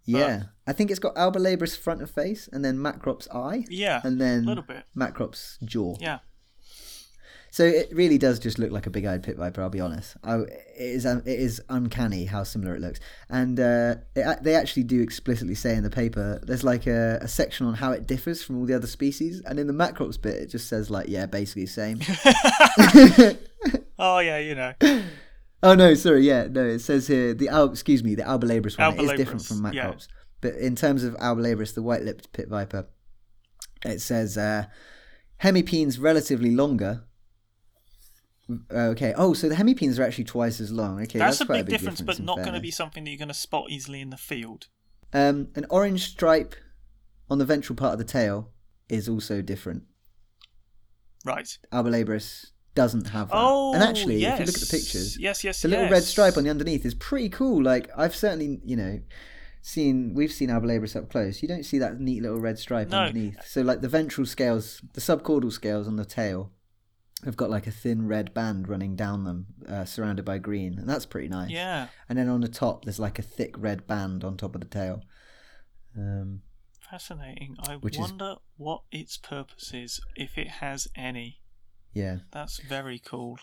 yeah. 0.04 0.42
I 0.66 0.72
think 0.72 0.90
it's 0.90 1.00
got 1.00 1.14
Albolabris 1.14 1.76
front 1.76 2.02
of 2.02 2.10
face, 2.10 2.48
and 2.52 2.64
then 2.64 2.76
Macrop's 2.78 3.28
eye, 3.32 3.64
Yeah, 3.68 4.00
and 4.04 4.20
a 4.20 4.24
then 4.24 4.44
little 4.44 4.62
bit. 4.64 4.84
Macrop's 4.96 5.58
jaw. 5.64 5.96
Yeah. 6.00 6.18
So 7.52 7.64
it 7.64 7.88
really 7.92 8.18
does 8.18 8.38
just 8.38 8.58
look 8.58 8.70
like 8.70 8.86
a 8.86 8.90
big-eyed 8.90 9.22
pit 9.22 9.36
viper. 9.36 9.60
I'll 9.60 9.70
be 9.70 9.80
honest. 9.80 10.16
I, 10.22 10.36
it 10.36 10.50
is 10.76 11.04
um, 11.04 11.22
it 11.26 11.38
is 11.38 11.60
uncanny 11.68 12.24
how 12.24 12.44
similar 12.44 12.74
it 12.76 12.80
looks, 12.80 13.00
and 13.28 13.58
uh, 13.58 13.96
it, 14.14 14.42
they 14.42 14.54
actually 14.54 14.84
do 14.84 15.02
explicitly 15.02 15.54
say 15.54 15.74
in 15.74 15.82
the 15.82 15.90
paper 15.90 16.40
there's 16.44 16.64
like 16.64 16.86
a, 16.86 17.18
a 17.20 17.28
section 17.28 17.66
on 17.66 17.74
how 17.74 17.92
it 17.92 18.06
differs 18.06 18.42
from 18.42 18.58
all 18.58 18.66
the 18.66 18.74
other 18.74 18.86
species, 18.86 19.42
and 19.46 19.58
in 19.58 19.66
the 19.66 19.72
Macrops 19.72 20.20
bit 20.20 20.36
it 20.36 20.46
just 20.46 20.68
says 20.68 20.90
like 20.90 21.08
yeah, 21.08 21.26
basically 21.26 21.64
the 21.64 21.68
same. 21.68 23.36
Oh 24.00 24.18
yeah, 24.18 24.38
you 24.38 24.54
know. 24.54 24.72
Oh 25.62 25.74
no, 25.74 25.92
sorry, 25.92 26.26
yeah, 26.26 26.46
no. 26.50 26.64
It 26.64 26.78
says 26.78 27.06
here 27.06 27.34
the 27.34 27.50
excuse 27.70 28.02
me, 28.02 28.14
the 28.14 28.22
Albolabris 28.22 28.78
one 28.78 28.98
is 28.98 29.12
different 29.12 29.42
from 29.44 29.58
Macrops, 29.58 29.74
yeah. 30.08 30.14
but 30.40 30.54
in 30.54 30.74
terms 30.74 31.04
of 31.04 31.14
Albolabris, 31.16 31.74
the 31.74 31.82
white-lipped 31.82 32.32
pit 32.32 32.48
viper, 32.48 32.86
it 33.84 34.00
says 34.00 34.38
uh, 34.38 34.64
hemipenes 35.42 36.00
relatively 36.00 36.50
longer. 36.50 37.04
Okay. 38.70 39.14
Oh, 39.16 39.34
so 39.34 39.48
the 39.48 39.54
hemipenes 39.54 39.98
are 39.98 40.02
actually 40.02 40.24
twice 40.24 40.60
as 40.60 40.72
long. 40.72 41.00
Okay, 41.02 41.18
That's, 41.18 41.38
that's, 41.38 41.40
a 41.42 41.46
quite 41.46 41.66
big 41.66 41.78
difference, 41.78 42.00
but 42.00 42.20
not 42.20 42.38
going 42.38 42.54
to 42.54 42.60
be 42.60 42.70
something 42.70 43.04
that 43.04 43.10
you're 43.10 43.18
going 43.18 43.28
to 43.28 43.34
spot 43.34 43.66
easily 43.70 44.00
in 44.00 44.10
the 44.10 44.16
field. 44.16 44.68
Um, 45.12 45.48
an 45.54 45.66
orange 45.70 46.08
stripe 46.08 46.54
on 47.28 47.38
the 47.38 47.44
ventral 47.44 47.76
part 47.76 47.92
of 47.92 47.98
the 47.98 48.04
tail 48.04 48.50
is 48.88 49.08
also 49.08 49.42
different. 49.42 49.84
Right. 51.24 51.58
Albolabris 51.72 52.50
doesn't 52.74 53.08
have 53.08 53.28
that. 53.28 53.36
Oh, 53.36 53.74
and 53.74 53.82
actually, 53.82 54.18
yes. 54.18 54.34
if 54.34 54.40
you 54.40 54.46
look 54.46 54.54
at 54.54 54.60
the 54.60 54.78
pictures, 54.78 55.18
yes, 55.18 55.44
yes, 55.44 55.62
the 55.62 55.68
little 55.68 55.88
red 55.88 56.02
stripe 56.02 56.36
on 56.36 56.44
the 56.44 56.50
underneath 56.50 56.84
is 56.84 56.94
pretty 56.94 57.28
cool. 57.28 57.62
Like 57.62 57.90
I've 57.96 58.14
certainly, 58.14 58.60
you 58.64 58.76
know, 58.76 59.00
seen 59.62 60.14
we've 60.14 60.32
seen 60.32 60.48
Albolabris 60.48 60.96
up 60.96 61.10
close. 61.10 61.42
You 61.42 61.48
don't 61.48 61.64
see 61.64 61.78
that 61.78 62.00
neat 62.00 62.22
little 62.22 62.40
red 62.40 62.58
stripe 62.58 62.88
No. 62.88 62.98
underneath. 62.98 63.36
So 63.46 63.62
like 63.62 63.80
the 63.80 63.88
ventral 63.88 64.26
scales, 64.26 64.80
the 64.94 65.00
subcaudal 65.00 65.52
scales 65.52 65.86
on 65.86 65.96
the 65.96 66.04
tail 66.04 66.52
have 67.24 67.36
got 67.36 67.50
like 67.50 67.66
a 67.66 67.70
thin 67.70 68.06
red 68.08 68.32
band 68.34 68.68
running 68.68 68.96
down 68.96 69.24
them, 69.24 69.46
uh, 69.68 69.84
surrounded 69.84 70.24
by 70.24 70.38
green, 70.38 70.78
and 70.78 70.88
that's 70.88 71.06
pretty 71.06 71.28
nice. 71.28 71.50
Yeah. 71.50 71.88
And 72.08 72.18
then 72.18 72.28
on 72.28 72.40
the 72.40 72.48
top, 72.48 72.84
there's 72.84 72.98
like 73.00 73.18
a 73.18 73.22
thick 73.22 73.54
red 73.58 73.86
band 73.86 74.24
on 74.24 74.36
top 74.36 74.54
of 74.54 74.60
the 74.60 74.66
tail. 74.66 75.02
Um, 75.96 76.42
Fascinating. 76.90 77.56
I 77.68 77.76
Which 77.76 77.94
is- 77.94 78.00
wonder 78.00 78.36
what 78.56 78.82
its 78.90 79.16
purpose 79.16 79.72
is, 79.72 80.00
if 80.16 80.36
it 80.36 80.48
has 80.48 80.88
any. 80.96 81.40
yeah. 81.92 82.18
That's 82.32 82.58
very 82.60 82.98
cool. 82.98 83.38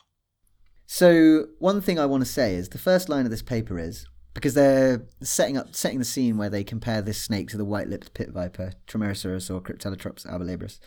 So 0.86 1.48
one 1.60 1.82
thing 1.82 2.00
I 2.00 2.06
want 2.06 2.24
to 2.26 2.30
say 2.30 2.56
is 2.56 2.70
the 2.70 2.78
first 2.78 3.10
line 3.10 3.26
of 3.26 3.32
this 3.32 3.42
paper 3.42 3.78
is 3.78 4.06
because 4.34 4.54
they're 4.54 5.06
setting 5.22 5.58
up 5.58 5.76
setting 5.76 6.00
the 6.00 6.06
scene 6.06 6.38
where 6.38 6.50
they 6.50 6.64
compare 6.64 7.02
this 7.02 7.22
snake 7.22 7.50
to 7.50 7.58
the 7.58 7.66
white-lipped 7.66 8.14
pit 8.14 8.30
viper, 8.32 8.72
Trimeresurus 8.88 9.54
or 9.54 9.60
Cryptelytrops 9.62 10.26
albolabris. 10.26 10.80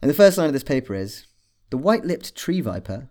And 0.00 0.08
the 0.10 0.14
first 0.14 0.38
line 0.38 0.46
of 0.46 0.52
this 0.52 0.62
paper 0.64 0.94
is 0.94 1.26
the 1.72 1.78
white-lipped 1.78 2.36
tree 2.36 2.60
viper, 2.60 3.08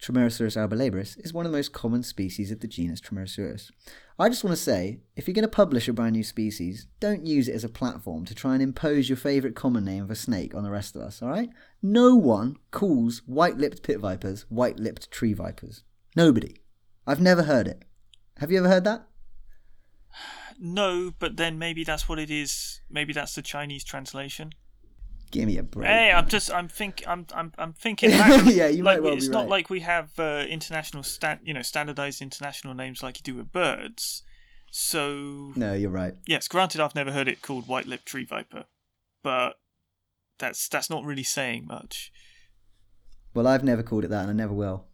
Trimeresurus 0.00 0.56
albolabris, 0.56 1.18
is 1.24 1.32
one 1.32 1.46
of 1.46 1.50
the 1.50 1.58
most 1.58 1.72
common 1.72 2.04
species 2.04 2.52
of 2.52 2.60
the 2.60 2.68
genus 2.68 3.00
Trimeresurus. 3.00 3.72
I 4.20 4.28
just 4.28 4.44
want 4.44 4.56
to 4.56 4.62
say, 4.62 5.00
if 5.16 5.26
you're 5.26 5.34
going 5.34 5.42
to 5.42 5.48
publish 5.48 5.88
a 5.88 5.92
brand 5.92 6.12
new 6.12 6.22
species, 6.22 6.86
don't 7.00 7.26
use 7.26 7.48
it 7.48 7.56
as 7.56 7.64
a 7.64 7.68
platform 7.68 8.24
to 8.26 8.32
try 8.32 8.52
and 8.52 8.62
impose 8.62 9.08
your 9.08 9.16
favourite 9.16 9.56
common 9.56 9.84
name 9.84 10.04
of 10.04 10.12
a 10.12 10.14
snake 10.14 10.54
on 10.54 10.62
the 10.62 10.70
rest 10.70 10.94
of 10.94 11.02
us, 11.02 11.20
alright? 11.24 11.50
No 11.82 12.14
one 12.14 12.54
calls 12.70 13.20
white 13.26 13.56
lipped 13.56 13.82
pit 13.82 13.98
vipers 13.98 14.46
white 14.48 14.78
lipped 14.78 15.10
tree 15.10 15.32
vipers. 15.32 15.82
Nobody. 16.14 16.58
I've 17.08 17.20
never 17.20 17.42
heard 17.42 17.66
it. 17.66 17.84
Have 18.36 18.52
you 18.52 18.58
ever 18.58 18.68
heard 18.68 18.84
that? 18.84 19.08
No, 20.56 21.12
but 21.18 21.36
then 21.36 21.58
maybe 21.58 21.82
that's 21.82 22.08
what 22.08 22.20
it 22.20 22.30
is. 22.30 22.80
Maybe 22.88 23.12
that's 23.12 23.34
the 23.34 23.42
Chinese 23.42 23.82
translation. 23.82 24.52
Give 25.34 25.46
me 25.48 25.58
a 25.58 25.64
break. 25.64 25.88
Hey, 25.88 26.12
I'm 26.12 26.28
just, 26.28 26.52
I'm 26.52 26.68
think, 26.68 27.02
I'm, 27.08 27.26
I'm, 27.34 27.52
I'm 27.58 27.72
thinking. 27.72 28.10
Back, 28.10 28.44
Yeah, 28.46 28.68
you 28.68 28.84
like, 28.84 28.98
might 28.98 29.02
well 29.02 29.14
It's 29.14 29.26
not 29.26 29.40
right. 29.40 29.48
like 29.50 29.68
we 29.68 29.80
have 29.80 30.16
uh, 30.16 30.44
international 30.48 31.02
stat, 31.02 31.40
you 31.42 31.52
know, 31.52 31.62
standardized 31.62 32.22
international 32.22 32.72
names 32.72 33.02
like 33.02 33.18
you 33.18 33.24
do 33.24 33.34
with 33.34 33.50
birds. 33.50 34.22
So 34.70 35.52
No, 35.56 35.74
you're 35.74 35.90
right. 35.90 36.14
yes, 36.24 36.46
granted, 36.46 36.80
I've 36.80 36.94
never 36.94 37.10
heard 37.10 37.26
it 37.26 37.42
called 37.42 37.66
white-lipped 37.66 38.06
tree 38.06 38.24
viper, 38.24 38.66
but 39.24 39.54
that's 40.38 40.68
that's 40.68 40.88
not 40.88 41.04
really 41.04 41.24
saying 41.24 41.66
much. 41.66 42.12
Well, 43.34 43.48
I've 43.48 43.64
never 43.64 43.82
called 43.82 44.04
it 44.04 44.10
that 44.10 44.28
and 44.28 44.30
I 44.30 44.34
never 44.34 44.54
will. 44.54 44.86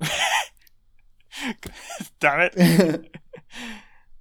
Damn 2.18 2.50
it! 2.52 3.16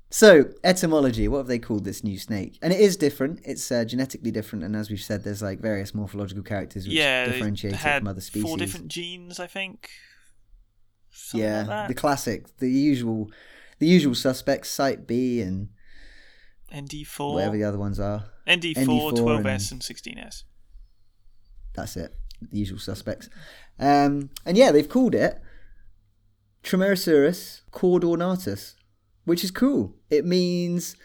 So, 0.10 0.46
etymology, 0.64 1.28
what 1.28 1.40
have 1.40 1.48
they 1.48 1.60
called 1.60 1.84
this 1.84 2.02
new 2.04 2.18
snake? 2.18 2.58
And 2.62 2.72
it 2.72 2.80
is 2.80 2.96
different. 2.96 3.42
It's 3.44 3.70
uh, 3.72 3.84
genetically 3.84 4.32
different. 4.32 4.64
And 4.64 4.76
as 4.76 4.90
we've 4.90 5.02
said, 5.02 5.24
there's 5.24 5.42
like 5.42 5.60
various 5.60 5.94
morphological 5.94 6.44
characters 6.44 6.86
which 6.86 6.96
yeah, 6.96 7.26
differentiate 7.26 7.74
it 7.74 7.80
from 7.80 8.08
other 8.08 8.22
species. 8.22 8.44
four 8.44 8.58
different 8.58 8.88
genes, 8.88 9.40
I 9.40 9.48
think. 9.48 9.90
Something 11.12 11.50
yeah, 11.50 11.66
like 11.68 11.88
the 11.90 11.94
classic, 11.94 12.58
the 12.58 12.72
usual, 12.72 13.30
the 13.80 13.88
usual 13.88 14.16
suspects, 14.16 14.74
Cyt 14.74 15.08
b 15.08 15.42
and 15.42 15.70
ND4, 16.74 17.34
whatever 17.34 17.58
the 17.58 17.64
other 17.66 17.78
ones 17.78 18.00
are. 18.00 18.26
ND4, 18.48 18.76
ND4 18.76 19.12
12S, 19.14 19.72
and 19.72 19.82
16S. 19.82 20.44
That's 21.74 21.98
it. 21.98 22.16
The 22.42 22.58
usual 22.58 22.80
suspects. 22.80 23.30
Um, 23.80 24.30
and 24.46 24.56
yeah, 24.56 24.72
they've 24.72 24.88
called 24.88 25.16
it 25.16 25.42
Trimeresurus 26.64 27.62
caudornatus, 27.72 28.76
which 29.28 29.44
is 29.44 29.52
cool. 29.52 29.94
It 30.10 30.26
means 30.26 30.96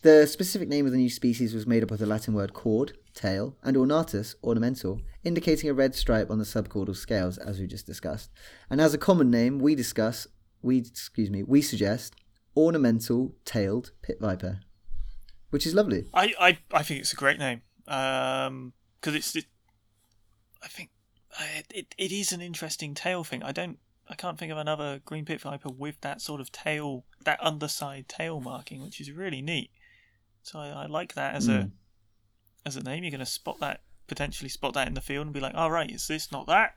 the 0.00 0.26
specific 0.26 0.66
name 0.66 0.86
of 0.86 0.92
the 0.92 0.98
new 0.98 1.10
species 1.10 1.52
was 1.52 1.66
made 1.66 1.82
up 1.82 1.90
of 1.90 1.98
the 1.98 2.06
Latin 2.06 2.32
word 2.32 2.54
cord, 2.54 2.96
tail, 3.12 3.54
and 3.62 3.76
ornatus, 3.76 4.34
ornamental, 4.42 5.02
indicating 5.24 5.68
a 5.68 5.74
red 5.74 5.94
stripe 5.94 6.30
on 6.30 6.38
the 6.38 6.44
subcaudal 6.44 6.96
scales, 6.96 7.36
as 7.36 7.60
we 7.60 7.66
just 7.66 7.84
discussed. 7.84 8.30
And 8.70 8.80
as 8.80 8.94
a 8.94 8.98
common 8.98 9.30
name, 9.30 9.58
we 9.58 9.74
discuss, 9.74 10.26
we 10.62 10.78
excuse 10.78 11.30
me, 11.30 11.42
we 11.42 11.60
suggest 11.60 12.16
ornamental 12.56 13.34
tailed 13.44 13.92
pit 14.00 14.16
viper, 14.22 14.60
which 15.50 15.66
is 15.66 15.74
lovely. 15.74 16.06
I, 16.14 16.32
I, 16.40 16.58
I 16.72 16.82
think 16.82 17.00
it's 17.00 17.12
a 17.12 17.16
great 17.16 17.38
name. 17.38 17.60
Um, 17.86 18.72
because 18.98 19.14
it's, 19.14 19.36
it, 19.36 19.44
I 20.62 20.68
think 20.68 20.88
uh, 21.38 21.44
it, 21.68 21.94
it 21.98 22.10
is 22.10 22.32
an 22.32 22.40
interesting 22.40 22.94
tail 22.94 23.22
thing. 23.22 23.42
I 23.42 23.52
don't, 23.52 23.78
I 24.08 24.14
can't 24.14 24.38
think 24.38 24.52
of 24.52 24.58
another 24.58 25.00
green 25.04 25.24
pit 25.24 25.40
viper 25.40 25.68
with 25.68 26.00
that 26.02 26.20
sort 26.20 26.40
of 26.40 26.52
tail, 26.52 27.04
that 27.24 27.38
underside 27.42 28.08
tail 28.08 28.40
marking, 28.40 28.82
which 28.82 29.00
is 29.00 29.10
really 29.10 29.42
neat. 29.42 29.70
So 30.42 30.58
I, 30.60 30.68
I 30.68 30.86
like 30.86 31.14
that 31.14 31.34
as 31.34 31.48
a, 31.48 31.50
Mm. 31.52 31.70
as 32.64 32.76
a 32.76 32.82
name. 32.82 33.02
You're 33.02 33.10
going 33.10 33.18
to 33.18 33.26
spot 33.26 33.58
that 33.60 33.82
potentially 34.06 34.48
spot 34.48 34.74
that 34.74 34.86
in 34.86 34.94
the 34.94 35.00
field 35.00 35.26
and 35.26 35.34
be 35.34 35.40
like, 35.40 35.54
all 35.56 35.70
right, 35.72 35.90
is 35.90 36.06
this 36.06 36.30
not 36.30 36.46
that? 36.46 36.74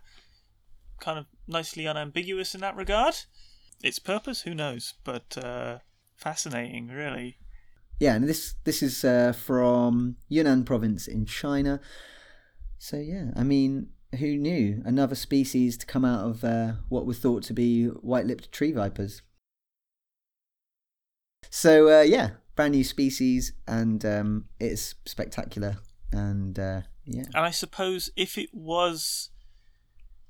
Kind 1.00 1.20
of 1.20 1.28
nicely 1.48 1.86
unambiguous 1.88 2.56
in 2.56 2.62
that 2.62 2.76
regard. 2.76 3.16
Its 3.84 4.00
purpose, 4.00 4.42
who 4.42 4.56
knows? 4.56 4.96
But 5.04 5.38
uh, 5.38 5.80
fascinating, 6.16 6.88
really. 6.88 7.38
Yeah, 8.00 8.16
and 8.16 8.28
this 8.28 8.56
this 8.64 8.82
is 8.82 9.04
uh, 9.06 9.34
from 9.34 10.16
Yunnan 10.30 10.64
province 10.66 11.08
in 11.08 11.26
China. 11.26 11.80
So 12.78 12.98
yeah, 12.98 13.32
I 13.36 13.44
mean, 13.44 13.90
who 14.18 14.38
knew 14.38 14.82
another 14.86 15.16
species 15.16 15.78
to 15.78 15.86
come 15.86 16.04
out 16.04 16.26
of 16.26 16.44
uh, 16.44 16.74
what 16.90 17.06
were 17.06 17.14
thought 17.14 17.44
to 17.44 17.54
be 17.54 17.86
white-lipped 17.86 18.52
tree 18.52 18.72
vipers? 18.72 19.22
So 21.50 22.00
uh, 22.00 22.04
yeah, 22.04 22.32
brand 22.56 22.74
new 22.74 22.84
species, 22.84 23.54
and 23.68 24.04
um, 24.06 24.46
it's 24.60 24.96
spectacular. 25.06 25.78
And 26.12 26.58
uh, 26.58 26.82
yeah, 27.06 27.24
And 27.34 27.46
I 27.46 27.52
suppose 27.52 28.10
if 28.16 28.38
it 28.38 28.50
was, 28.54 29.30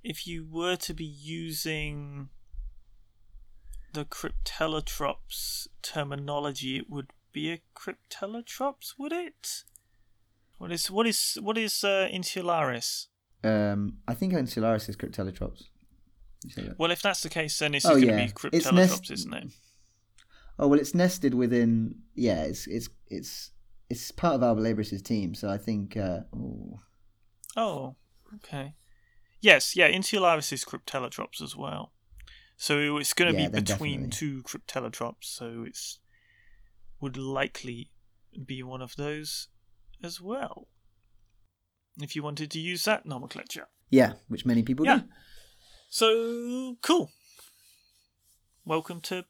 if 0.03 0.27
you 0.27 0.45
were 0.49 0.75
to 0.75 0.93
be 0.93 1.05
using 1.05 2.30
the 3.93 4.05
Cryptelytrops 4.05 5.67
terminology, 5.82 6.77
it 6.77 6.89
would 6.89 7.11
be 7.32 7.51
a 7.51 7.61
Cryptelytrops, 7.75 8.93
would 8.97 9.13
it? 9.13 9.63
What 10.57 10.71
is 10.71 10.91
what 10.91 11.07
is 11.07 11.38
what 11.41 11.57
is 11.57 11.84
uh, 11.84 12.09
Insularis? 12.11 13.07
Um, 13.43 13.97
I 14.07 14.13
think 14.13 14.33
Insularis 14.33 14.89
is 14.89 14.95
Cryptelytrops. 14.95 15.63
You 16.43 16.49
say 16.51 16.61
that? 16.63 16.79
Well, 16.79 16.91
if 16.91 17.01
that's 17.01 17.21
the 17.21 17.29
case, 17.29 17.59
then 17.59 17.75
it's 17.75 17.85
Oh, 17.85 17.89
going 17.91 18.01
to 18.01 18.07
yeah. 18.07 18.15
be 18.17 18.23
It's 18.23 18.33
Cryptelytrops, 18.67 18.73
nest- 18.73 19.11
isn't 19.11 19.33
it? 19.33 19.51
Oh 20.57 20.67
well, 20.67 20.79
it's 20.79 20.93
nested 20.93 21.33
within. 21.33 21.95
Yeah, 22.15 22.43
it's 22.43 22.67
it's 22.67 22.89
it's 23.07 23.51
it's 23.89 24.11
part 24.11 24.35
of 24.35 24.41
Albolabris's 24.41 25.01
team. 25.01 25.33
So 25.35 25.49
I 25.49 25.57
think. 25.57 25.95
Uh. 25.95 26.21
Oh, 27.55 27.95
okay. 28.35 28.75
Yes, 29.41 29.75
yeah, 29.75 29.89
Insularis 29.89 30.51
is 30.51 30.65
Cryptelytrops 30.65 31.41
as 31.41 31.55
well. 31.55 31.93
So 32.57 32.97
it's 32.97 33.13
going 33.13 33.33
to 33.33 33.41
Yeah, 33.41 33.47
be 33.47 33.61
between 33.61 34.09
definitely. 34.09 34.09
two 34.09 34.43
Cryptelytrops, 34.43 35.23
so 35.23 35.63
it's 35.65 35.99
would 36.99 37.15
likely 37.15 37.91
be 38.45 38.61
one 38.61 38.81
of 38.81 38.97
those 38.97 39.47
as 40.03 40.19
well. 40.19 40.67
If 42.01 42.15
you 42.15 42.23
wanted 42.23 42.51
to 42.51 42.59
use 42.59 42.85
that 42.85 43.05
nomenclature. 43.05 43.67
Yeah, 43.89 44.13
which 44.27 44.45
many 44.45 44.63
people 44.63 44.85
Yeah. 44.85 44.99
do. 44.99 45.03
So 45.89 46.77
cool. 46.81 47.11
Welcome 48.65 49.01
to 49.01 49.25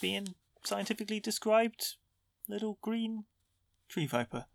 being 0.00 0.34
scientifically 0.64 1.20
described 1.20 1.96
little 2.48 2.78
green 2.80 3.24
tree 3.88 4.06
viper. 4.06 4.46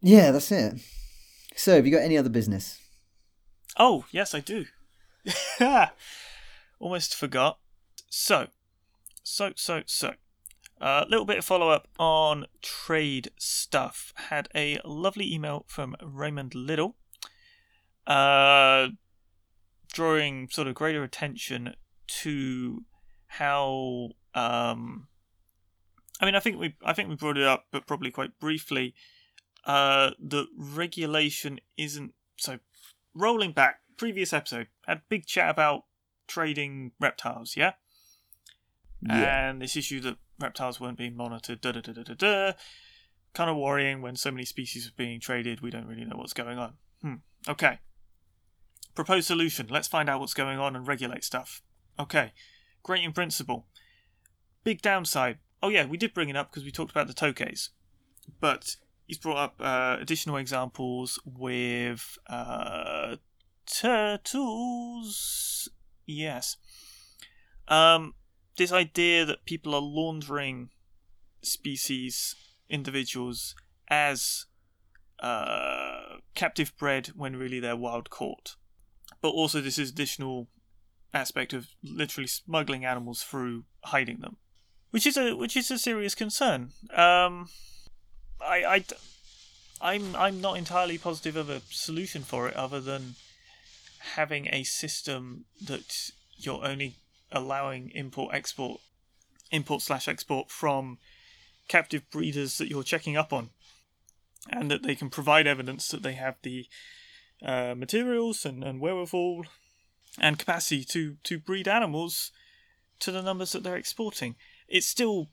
Yeah, 0.00 0.30
that's 0.30 0.50
it. 0.52 0.80
So, 1.56 1.76
have 1.76 1.86
you 1.86 1.92
got 1.92 2.02
any 2.02 2.18
other 2.18 2.28
business? 2.28 2.78
Oh, 3.78 4.04
yes, 4.10 4.34
I 4.34 4.40
do. 4.40 4.66
Almost 6.80 7.14
forgot. 7.14 7.58
So, 8.10 8.48
so, 9.22 9.52
so, 9.54 9.82
so. 9.86 10.14
A 10.84 11.06
little 11.08 11.24
bit 11.24 11.38
of 11.38 11.44
follow 11.44 11.70
up 11.70 11.86
on 11.96 12.46
trade 12.60 13.30
stuff. 13.38 14.12
Had 14.16 14.48
a 14.52 14.80
lovely 14.84 15.32
email 15.32 15.64
from 15.68 15.94
Raymond 16.02 16.56
Little, 16.56 16.96
uh, 18.06 18.88
drawing 19.92 20.48
sort 20.50 20.66
of 20.66 20.74
greater 20.74 21.04
attention 21.04 21.74
to 22.22 22.82
how. 23.28 24.08
Um, 24.34 25.06
I 26.20 26.24
mean, 26.26 26.34
I 26.34 26.40
think 26.40 26.58
we, 26.58 26.74
I 26.84 26.92
think 26.92 27.08
we 27.08 27.14
brought 27.14 27.38
it 27.38 27.46
up, 27.46 27.66
but 27.70 27.86
probably 27.86 28.10
quite 28.10 28.38
briefly. 28.40 28.94
Uh, 29.64 30.10
the 30.18 30.46
regulation 30.56 31.60
isn't 31.76 32.12
so. 32.38 32.58
Rolling 33.14 33.52
back, 33.52 33.80
previous 33.96 34.32
episode 34.32 34.66
had 34.86 34.98
a 34.98 35.02
big 35.08 35.26
chat 35.26 35.48
about 35.50 35.84
trading 36.26 36.92
reptiles, 36.98 37.56
yeah 37.56 37.72
Yeah. 39.02 39.50
and 39.50 39.62
this 39.62 39.76
issue 39.76 40.00
that 40.00 40.16
reptiles 40.42 40.80
weren't 40.80 40.98
being 40.98 41.16
monitored, 41.16 41.60
da 41.60 41.72
da 41.72 41.80
da 41.80 41.92
da 41.92 42.02
da 42.02 42.14
da. 42.14 42.52
Kind 43.34 43.50
of 43.50 43.56
worrying 43.56 44.02
when 44.02 44.16
so 44.16 44.30
many 44.30 44.44
species 44.44 44.86
are 44.86 44.96
being 44.96 45.20
traded, 45.20 45.60
we 45.60 45.70
don't 45.70 45.86
really 45.86 46.04
know 46.04 46.16
what's 46.16 46.34
going 46.34 46.58
on. 46.58 46.74
Hmm. 47.00 47.14
Okay. 47.48 47.78
Proposed 48.94 49.26
solution. 49.26 49.66
Let's 49.70 49.88
find 49.88 50.10
out 50.10 50.20
what's 50.20 50.34
going 50.34 50.58
on 50.58 50.76
and 50.76 50.86
regulate 50.86 51.24
stuff. 51.24 51.62
Okay. 51.98 52.32
Great 52.82 53.04
in 53.04 53.12
principle. 53.12 53.66
Big 54.64 54.82
downside. 54.82 55.38
Oh, 55.62 55.68
yeah, 55.68 55.86
we 55.86 55.96
did 55.96 56.12
bring 56.12 56.28
it 56.28 56.36
up 56.36 56.50
because 56.50 56.64
we 56.64 56.70
talked 56.70 56.90
about 56.90 57.06
the 57.06 57.14
tokes. 57.14 57.70
But 58.40 58.76
he's 59.06 59.18
brought 59.18 59.38
up 59.38 59.54
uh, 59.60 59.96
additional 60.00 60.36
examples 60.36 61.18
with 61.24 62.18
uh, 62.28 63.16
turtles. 63.66 65.70
Yes. 66.06 66.56
Um, 67.68 68.14
this 68.56 68.72
idea 68.72 69.24
that 69.24 69.44
people 69.44 69.74
are 69.74 69.80
laundering 69.80 70.70
species, 71.42 72.34
individuals, 72.68 73.54
as 73.88 74.46
uh, 75.20 76.18
captive 76.34 76.76
bred 76.78 77.08
when 77.08 77.36
really 77.36 77.60
they're 77.60 77.76
wild 77.76 78.10
caught. 78.10 78.56
But 79.20 79.30
also, 79.30 79.60
this 79.60 79.78
is 79.78 79.90
additional 79.90 80.48
aspect 81.14 81.52
of 81.52 81.68
literally 81.82 82.26
smuggling 82.26 82.84
animals 82.84 83.22
through 83.22 83.64
hiding 83.84 84.18
them, 84.18 84.36
which 84.90 85.06
is 85.06 85.16
a 85.16 85.36
which 85.36 85.56
is 85.56 85.70
a 85.70 85.78
serious 85.78 86.14
concern. 86.14 86.70
Um, 86.94 87.48
I, 88.40 88.64
I, 88.64 88.84
I'm 89.80 90.16
I'm 90.16 90.40
not 90.40 90.56
entirely 90.56 90.98
positive 90.98 91.36
of 91.36 91.50
a 91.50 91.62
solution 91.70 92.22
for 92.22 92.48
it, 92.48 92.56
other 92.56 92.80
than 92.80 93.14
having 94.14 94.48
a 94.50 94.64
system 94.64 95.44
that 95.64 96.10
you're 96.36 96.64
only 96.64 96.96
allowing 97.32 97.90
import 97.90 98.34
export 98.34 98.80
import 99.50 99.82
slash 99.82 100.08
export 100.08 100.50
from 100.50 100.98
captive 101.68 102.08
breeders 102.10 102.58
that 102.58 102.68
you're 102.68 102.82
checking 102.82 103.16
up 103.16 103.32
on 103.32 103.50
and 104.50 104.70
that 104.70 104.82
they 104.82 104.94
can 104.94 105.10
provide 105.10 105.46
evidence 105.46 105.88
that 105.88 106.02
they 106.02 106.14
have 106.14 106.36
the 106.42 106.66
uh, 107.44 107.74
materials 107.76 108.44
and, 108.44 108.64
and 108.64 108.80
wherewithal 108.80 109.44
and 110.18 110.38
capacity 110.38 110.84
to, 110.84 111.16
to 111.22 111.38
breed 111.38 111.68
animals 111.68 112.32
to 112.98 113.10
the 113.10 113.22
numbers 113.22 113.52
that 113.52 113.62
they're 113.62 113.76
exporting. 113.76 114.36
It's 114.68 114.86
still 114.86 115.30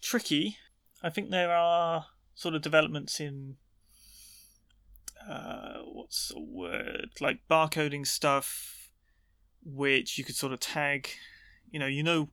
tricky. 0.00 0.58
I 1.02 1.10
think 1.10 1.30
there 1.30 1.52
are 1.52 2.06
sort 2.34 2.54
of 2.54 2.62
developments 2.62 3.20
in 3.20 3.56
uh, 5.28 5.78
what's 5.84 6.28
the 6.28 6.40
word 6.40 7.10
like 7.20 7.40
barcoding 7.50 8.06
stuff, 8.06 8.81
which 9.64 10.18
you 10.18 10.24
could 10.24 10.36
sort 10.36 10.52
of 10.52 10.60
tag. 10.60 11.08
You 11.70 11.78
know, 11.78 11.86
you 11.86 12.02
know, 12.02 12.28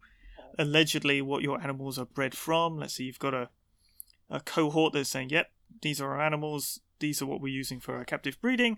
allegedly 0.58 1.22
what 1.22 1.44
your 1.44 1.62
animals 1.62 1.98
are 1.98 2.06
bred 2.06 2.36
from. 2.36 2.78
Let's 2.78 2.96
say 2.96 3.06
you've 3.06 3.20
got 3.20 3.34
a 3.34 3.50
a 4.30 4.40
cohort 4.40 4.94
that's 4.94 5.10
saying, 5.10 5.30
"Yep, 5.30 5.52
these 5.82 6.00
are 6.00 6.12
our 6.12 6.22
animals. 6.22 6.80
These 7.00 7.22
are 7.22 7.26
what 7.26 7.42
we're 7.42 7.54
using 7.54 7.80
for 7.80 7.96
our 7.96 8.06
captive 8.06 8.40
breeding." 8.42 8.78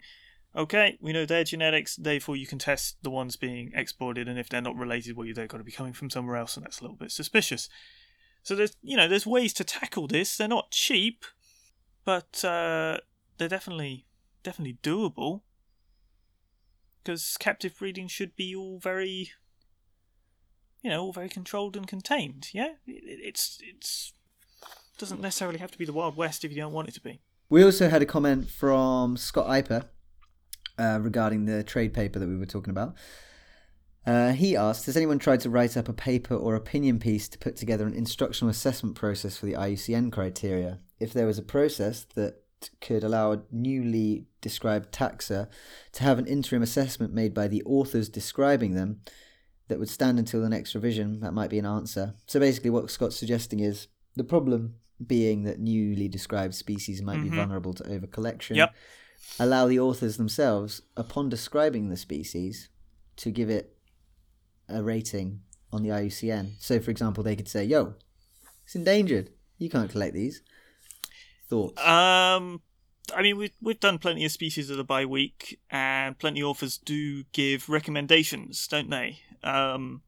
Okay, 0.53 0.97
we 0.99 1.13
know 1.13 1.25
their 1.25 1.45
genetics, 1.45 1.95
therefore 1.95 2.35
you 2.35 2.45
can 2.45 2.59
test 2.59 2.97
the 3.03 3.09
ones 3.09 3.37
being 3.37 3.71
exported, 3.73 4.27
and 4.27 4.37
if 4.37 4.49
they're 4.49 4.61
not 4.61 4.75
related, 4.75 5.15
well, 5.15 5.27
they're 5.33 5.47
going 5.47 5.61
to 5.61 5.65
be 5.65 5.71
coming 5.71 5.93
from 5.93 6.09
somewhere 6.09 6.35
else, 6.35 6.57
and 6.57 6.65
that's 6.65 6.79
a 6.79 6.83
little 6.83 6.97
bit 6.97 7.11
suspicious. 7.11 7.69
So 8.43 8.55
there's, 8.55 8.75
you 8.81 8.97
know, 8.97 9.07
there's 9.07 9.25
ways 9.25 9.53
to 9.53 9.63
tackle 9.63 10.07
this. 10.07 10.35
They're 10.35 10.49
not 10.49 10.71
cheap, 10.71 11.23
but 12.03 12.43
uh, 12.43 12.97
they're 13.37 13.47
definitely, 13.47 14.05
definitely 14.43 14.77
doable. 14.83 15.41
Because 17.03 17.37
captive 17.37 17.77
breeding 17.77 18.07
should 18.07 18.35
be 18.35 18.55
all 18.55 18.79
very, 18.79 19.31
you 20.81 20.89
know, 20.89 21.01
all 21.01 21.13
very 21.13 21.29
controlled 21.29 21.75
and 21.75 21.87
contained. 21.87 22.49
Yeah, 22.53 22.73
it's 22.85 23.59
it's 23.61 24.13
doesn't 24.97 25.21
necessarily 25.21 25.57
have 25.57 25.71
to 25.71 25.77
be 25.77 25.85
the 25.85 25.93
Wild 25.93 26.15
West 26.15 26.45
if 26.45 26.51
you 26.51 26.57
don't 26.57 26.73
want 26.73 26.87
it 26.87 26.93
to 26.93 27.01
be. 27.01 27.21
We 27.49 27.63
also 27.63 27.89
had 27.89 28.01
a 28.01 28.05
comment 28.05 28.49
from 28.49 29.17
Scott 29.17 29.47
Iper 29.47 29.85
uh, 30.77 30.99
regarding 31.01 31.45
the 31.45 31.63
trade 31.63 31.93
paper 31.93 32.19
that 32.19 32.29
we 32.29 32.37
were 32.37 32.45
talking 32.45 32.71
about. 32.71 32.93
Uh, 34.05 34.31
he 34.31 34.55
asked, 34.55 34.85
has 34.85 34.97
anyone 34.97 35.19
tried 35.19 35.39
to 35.41 35.49
write 35.49 35.77
up 35.77 35.87
a 35.87 35.93
paper 35.93 36.35
or 36.35 36.55
opinion 36.55 36.99
piece 36.99 37.27
to 37.29 37.37
put 37.37 37.55
together 37.55 37.85
an 37.85 37.93
instructional 37.93 38.49
assessment 38.49 38.95
process 38.95 39.37
for 39.37 39.45
the 39.45 39.53
IUCN 39.53 40.11
criteria? 40.11 40.79
If 40.99 41.13
there 41.13 41.27
was 41.27 41.37
a 41.37 41.43
process 41.43 42.05
that 42.15 42.40
could 42.79 43.03
allow 43.03 43.31
a 43.31 43.41
newly 43.51 44.27
described 44.41 44.91
taxa 44.91 45.47
to 45.93 46.03
have 46.03 46.19
an 46.19 46.27
interim 46.27 46.61
assessment 46.61 47.13
made 47.13 47.33
by 47.33 47.47
the 47.47 47.63
authors 47.63 48.09
describing 48.09 48.75
them 48.75 49.01
that 49.67 49.79
would 49.79 49.89
stand 49.89 50.19
until 50.19 50.41
the 50.41 50.49
next 50.49 50.75
revision, 50.75 51.21
that 51.21 51.33
might 51.33 51.49
be 51.49 51.59
an 51.59 51.65
answer. 51.65 52.15
So 52.27 52.39
basically, 52.39 52.69
what 52.69 52.89
Scott's 52.91 53.15
suggesting 53.15 53.59
is 53.59 53.87
the 54.15 54.23
problem 54.23 54.75
being 55.05 55.43
that 55.43 55.59
newly 55.59 56.07
described 56.07 56.53
species 56.53 57.01
might 57.01 57.19
Mhm. 57.19 57.23
be 57.23 57.29
vulnerable 57.29 57.73
to 57.73 57.83
overcollection. 57.83 58.55
Yep. 58.57 58.75
Allow 59.39 59.67
the 59.67 59.79
authors 59.79 60.17
themselves, 60.17 60.81
upon 60.97 61.29
describing 61.29 61.89
the 61.89 61.97
species, 61.97 62.69
to 63.17 63.31
give 63.31 63.49
it 63.49 63.77
a 64.67 64.83
rating 64.83 65.41
on 65.71 65.83
the 65.83 65.91
IUCN. 65.91 66.55
So, 66.59 66.79
for 66.79 66.91
example, 66.91 67.23
they 67.23 67.35
could 67.35 67.47
say, 67.47 67.63
"Yo, 67.63 67.95
it's 68.65 68.75
endangered. 68.75 69.31
You 69.57 69.69
can't 69.69 69.89
collect 69.89 70.13
these." 70.13 70.41
Thoughts? 71.51 71.85
Um, 71.85 72.61
I 73.13 73.21
mean, 73.21 73.35
we've 73.35 73.51
we've 73.61 73.79
done 73.79 73.97
plenty 73.97 74.23
of 74.23 74.31
species 74.31 74.69
of 74.69 74.77
the 74.77 74.85
bye 74.85 75.05
week, 75.05 75.59
and 75.69 76.17
plenty 76.17 76.39
of 76.39 76.47
authors 76.47 76.77
do 76.77 77.25
give 77.33 77.67
recommendations, 77.67 78.65
don't 78.67 78.89
they? 78.89 79.19
Um, 79.43 80.01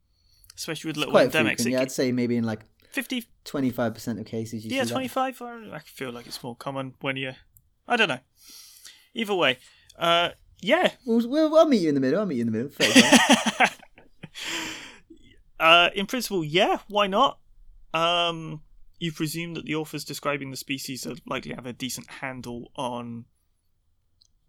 especially 0.56 0.88
with 0.88 0.96
little 0.96 1.12
endemics. 1.12 1.56
frequent. 1.56 1.70
Yeah, 1.70 1.80
I'd 1.82 1.92
say 1.92 2.12
maybe 2.12 2.38
in 2.38 2.44
like 2.44 2.60
Fifty, 2.94 3.26
twenty-five 3.44 3.92
percent 3.92 4.20
of 4.20 4.24
cases. 4.24 4.64
You 4.64 4.76
yeah, 4.76 4.84
twenty-five. 4.84 5.42
Or 5.42 5.64
I 5.72 5.80
feel 5.80 6.12
like 6.12 6.28
it's 6.28 6.40
more 6.44 6.54
common 6.54 6.94
when 7.00 7.16
you. 7.16 7.32
I 7.88 7.96
don't 7.96 8.08
know. 8.08 8.20
Either 9.14 9.34
way, 9.34 9.58
uh, 9.98 10.28
yeah. 10.60 10.92
Well, 11.04 11.28
well, 11.28 11.58
I'll 11.58 11.66
meet 11.66 11.82
you 11.82 11.88
in 11.88 11.96
the 11.96 12.00
middle. 12.00 12.20
I'll 12.20 12.26
meet 12.26 12.36
you 12.36 12.42
in 12.42 12.52
the 12.52 12.56
middle. 12.56 12.70
35. 12.70 13.80
uh, 15.60 15.90
in 15.96 16.06
principle, 16.06 16.44
yeah. 16.44 16.78
Why 16.88 17.08
not? 17.08 17.40
Um, 17.92 18.60
you 18.98 19.12
presume 19.12 19.54
that 19.54 19.64
the 19.64 19.74
authors 19.74 20.04
describing 20.04 20.50
the 20.50 20.56
species 20.56 21.06
are 21.06 21.16
likely 21.26 21.54
have 21.54 21.66
a 21.66 21.72
decent 21.72 22.08
handle 22.08 22.70
on 22.76 23.24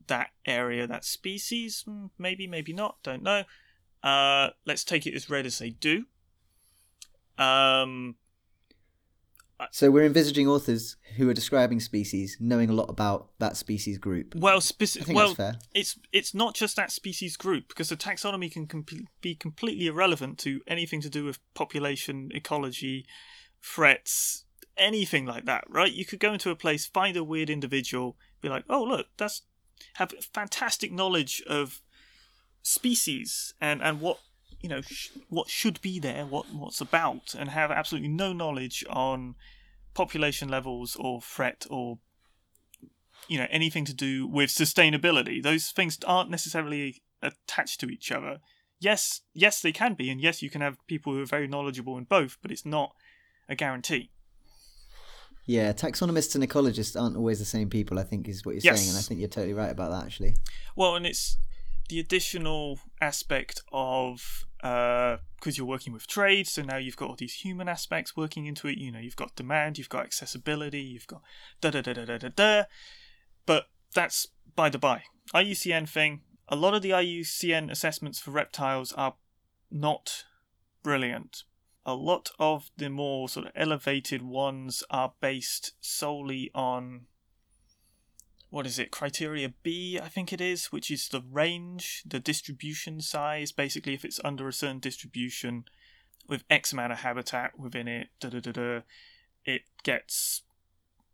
that 0.07 0.29
area, 0.45 0.87
that 0.87 1.03
species. 1.03 1.83
Hmm, 1.85 2.07
Maybe, 2.17 2.47
maybe 2.47 2.73
not. 2.73 2.97
Don't 3.03 3.23
know. 3.23 3.43
Uh, 4.03 4.49
let's 4.65 4.83
take 4.83 5.07
it 5.07 5.15
as 5.15 5.29
read 5.29 5.45
as 5.45 5.57
they 5.59 5.71
do. 5.71 6.05
Um, 7.37 8.15
so 9.71 9.89
we're 9.89 10.05
envisaging 10.05 10.47
authors 10.47 10.97
who 11.15 11.29
are 11.29 11.33
describing 11.33 11.79
species 11.79 12.37
knowing 12.39 12.69
a 12.69 12.73
lot 12.73 12.89
about 12.89 13.29
that 13.39 13.55
species 13.57 13.97
group. 13.97 14.35
well, 14.35 14.59
speci- 14.59 15.13
well, 15.13 15.35
it's 15.73 15.97
it's 16.11 16.33
not 16.33 16.55
just 16.55 16.75
that 16.75 16.91
species 16.91 17.37
group 17.37 17.69
because 17.69 17.89
the 17.89 17.95
taxonomy 17.95 18.51
can 18.51 18.67
com- 18.67 18.85
be 19.21 19.33
completely 19.33 19.87
irrelevant 19.87 20.37
to 20.39 20.61
anything 20.67 21.01
to 21.01 21.09
do 21.09 21.23
with 21.23 21.39
population 21.53 22.29
ecology 22.33 23.05
threats 23.65 24.43
anything 24.77 25.25
like 25.25 25.45
that 25.45 25.63
right? 25.69 25.93
You 25.93 26.05
could 26.05 26.19
go 26.19 26.33
into 26.33 26.51
a 26.51 26.55
place 26.55 26.85
find 26.85 27.15
a 27.17 27.23
weird 27.23 27.49
individual 27.49 28.17
be 28.41 28.49
like 28.49 28.65
oh 28.69 28.83
look 28.83 29.07
that's 29.17 29.41
have 29.95 30.13
fantastic 30.33 30.91
knowledge 30.91 31.41
of 31.47 31.81
species 32.61 33.53
and 33.61 33.81
and 33.81 34.01
what 34.01 34.19
you 34.61 34.69
know 34.69 34.81
sh- 34.81 35.09
what 35.29 35.49
should 35.49 35.79
be 35.81 35.99
there 35.99 36.25
what 36.25 36.45
what's 36.53 36.81
about 36.81 37.35
and 37.37 37.49
have 37.49 37.71
absolutely 37.71 38.09
no 38.09 38.33
knowledge 38.33 38.83
on 38.89 39.35
population 39.93 40.49
levels 40.49 40.95
or 40.97 41.21
threat 41.21 41.65
or 41.69 41.99
you 43.27 43.37
know 43.37 43.47
anything 43.49 43.85
to 43.85 43.93
do 43.93 44.27
with 44.27 44.49
sustainability. 44.49 45.41
Those 45.41 45.71
things 45.71 45.97
aren't 46.05 46.29
necessarily 46.29 47.01
attached 47.21 47.79
to 47.79 47.87
each 47.87 48.11
other. 48.11 48.39
Yes 48.79 49.21
yes 49.33 49.61
they 49.61 49.71
can 49.71 49.93
be 49.93 50.09
and 50.09 50.21
yes 50.21 50.41
you 50.41 50.49
can 50.49 50.61
have 50.61 50.77
people 50.87 51.13
who 51.13 51.21
are 51.21 51.25
very 51.25 51.47
knowledgeable 51.47 51.97
in 51.97 52.03
both 52.03 52.37
but 52.41 52.51
it's 52.51 52.65
not 52.65 52.93
a 53.49 53.55
guarantee 53.55 54.09
Yeah, 55.45 55.73
taxonomists 55.73 56.33
and 56.35 56.43
ecologists 56.43 56.99
aren't 56.99 57.15
always 57.15 57.37
the 57.39 57.45
same 57.45 57.69
people. 57.69 57.99
I 57.99 58.03
think 58.03 58.27
is 58.27 58.43
what 58.45 58.55
you're 58.55 58.61
Yes. 58.63 58.79
saying, 58.79 58.89
and 58.89 58.97
I 58.97 59.01
think 59.01 59.19
you're 59.19 59.29
totally 59.29 59.53
right 59.53 59.71
about 59.71 59.91
that. 59.91 60.03
Actually, 60.05 60.35
well 60.75 60.95
and 60.95 61.05
it's 61.05 61.37
the 61.89 61.99
additional 61.99 62.79
aspect 62.99 63.61
of 63.71 64.45
uh, 64.63 65.17
because 65.35 65.55
you're 65.57 65.67
working 65.67 65.93
with 65.93 66.07
trade 66.07 66.47
so 66.47 66.63
now 66.63 66.77
you've 66.77 66.97
got 66.97 67.09
all 67.09 67.15
these 67.15 67.35
human 67.35 67.69
aspects 67.69 68.17
working 68.17 68.47
into 68.47 68.67
it 68.67 68.79
you 68.79 68.91
know 68.91 68.97
you've 68.97 69.15
got 69.15 69.35
demand 69.35 69.77
you've 69.77 69.89
got 69.89 70.03
accessibility 70.03 70.81
you've 70.81 71.05
got 71.05 71.21
da 71.61 71.69
da 71.69 71.81
da 71.81 71.93
da 71.93 72.05
da 72.05 72.17
da 72.17 72.29
da 72.35 72.63
but 73.45 73.65
that's 73.93 74.27
by 74.55 74.67
the 74.69 74.79
by 74.79 75.03
IUCN 75.35 75.87
thing 75.87 76.21
a 76.47 76.55
lot 76.55 76.73
of 76.73 76.81
the 76.81 76.89
IUCN 76.89 77.69
assessments 77.69 78.17
for 78.19 78.31
reptiles 78.31 78.91
are 78.93 79.13
not 79.69 80.23
brilliant 80.81 81.43
a 81.85 81.93
lot 81.93 82.31
of 82.39 82.71
the 82.77 82.89
more 82.89 83.29
sort 83.29 83.45
of 83.45 83.51
elevated 83.55 84.21
ones 84.21 84.83
are 84.89 85.13
based 85.19 85.73
solely 85.79 86.49
on 86.55 87.01
what 88.49 88.65
is 88.65 88.79
it 88.79 88.91
criteria 88.91 89.53
b 89.63 89.99
i 90.01 90.07
think 90.07 90.31
it 90.31 90.41
is 90.41 90.67
which 90.67 90.89
is 90.89 91.09
the 91.09 91.21
range 91.31 92.03
the 92.05 92.19
distribution 92.19 93.01
size 93.01 93.51
basically 93.51 93.93
if 93.93 94.05
it's 94.05 94.19
under 94.23 94.47
a 94.47 94.53
certain 94.53 94.79
distribution 94.79 95.65
with 96.27 96.43
x 96.49 96.73
amount 96.73 96.91
of 96.91 96.99
habitat 96.99 97.59
within 97.59 97.87
it 97.87 98.07
da 98.19 98.29
da 98.29 98.39
da 98.39 98.51
da 98.51 98.79
it 99.43 99.61
gets 99.83 100.41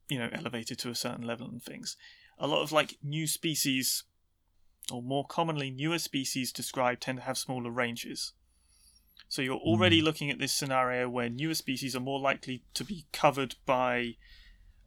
you 0.07 0.19
know 0.19 0.30
elevated 0.34 0.78
to 0.78 0.89
a 0.89 0.95
certain 0.95 1.26
level 1.26 1.47
and 1.47 1.63
things 1.63 1.97
a 2.38 2.47
lot 2.47 2.61
of 2.61 2.72
like 2.72 2.97
new 3.03 3.28
species 3.28 4.03
or 4.91 5.01
more 5.01 5.26
commonly 5.26 5.69
newer 5.69 5.99
species 5.99 6.51
described 6.51 7.01
tend 7.01 7.19
to 7.19 7.24
have 7.26 7.38
smaller 7.38 7.69
ranges. 7.69 8.34
So 9.32 9.41
you're 9.41 9.55
already 9.55 10.01
looking 10.01 10.29
at 10.29 10.39
this 10.39 10.51
scenario 10.51 11.07
where 11.07 11.29
newer 11.29 11.53
species 11.53 11.95
are 11.95 12.01
more 12.01 12.19
likely 12.19 12.65
to 12.73 12.84
be 12.84 13.05
covered 13.13 13.55
by 13.65 14.17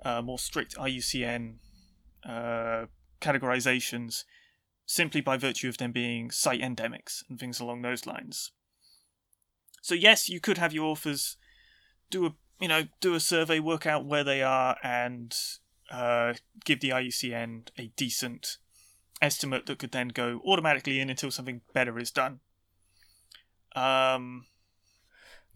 uh, 0.04 0.20
more 0.20 0.38
strict 0.38 0.76
IUCN 0.76 1.54
uh, 2.28 2.84
categorizations 3.22 4.24
simply 4.84 5.22
by 5.22 5.38
virtue 5.38 5.70
of 5.70 5.78
them 5.78 5.92
being 5.92 6.30
site 6.30 6.60
endemics 6.60 7.22
and 7.30 7.40
things 7.40 7.58
along 7.58 7.80
those 7.80 8.04
lines. 8.04 8.52
So 9.80 9.94
yes, 9.94 10.28
you 10.28 10.40
could 10.40 10.58
have 10.58 10.74
your 10.74 10.88
authors 10.88 11.38
do 12.10 12.26
a 12.26 12.34
you 12.60 12.68
know 12.68 12.82
do 13.00 13.14
a 13.14 13.20
survey, 13.20 13.60
work 13.60 13.86
out 13.86 14.04
where 14.04 14.24
they 14.24 14.42
are, 14.42 14.76
and 14.82 15.34
uh, 15.90 16.34
give 16.66 16.80
the 16.80 16.90
IUCN 16.90 17.68
a 17.78 17.86
decent 17.96 18.58
estimate 19.22 19.64
that 19.64 19.78
could 19.78 19.92
then 19.92 20.08
go 20.08 20.42
automatically 20.44 21.00
in 21.00 21.08
until 21.08 21.30
something 21.30 21.62
better 21.72 21.98
is 21.98 22.10
done. 22.10 22.40
Um, 23.74 24.46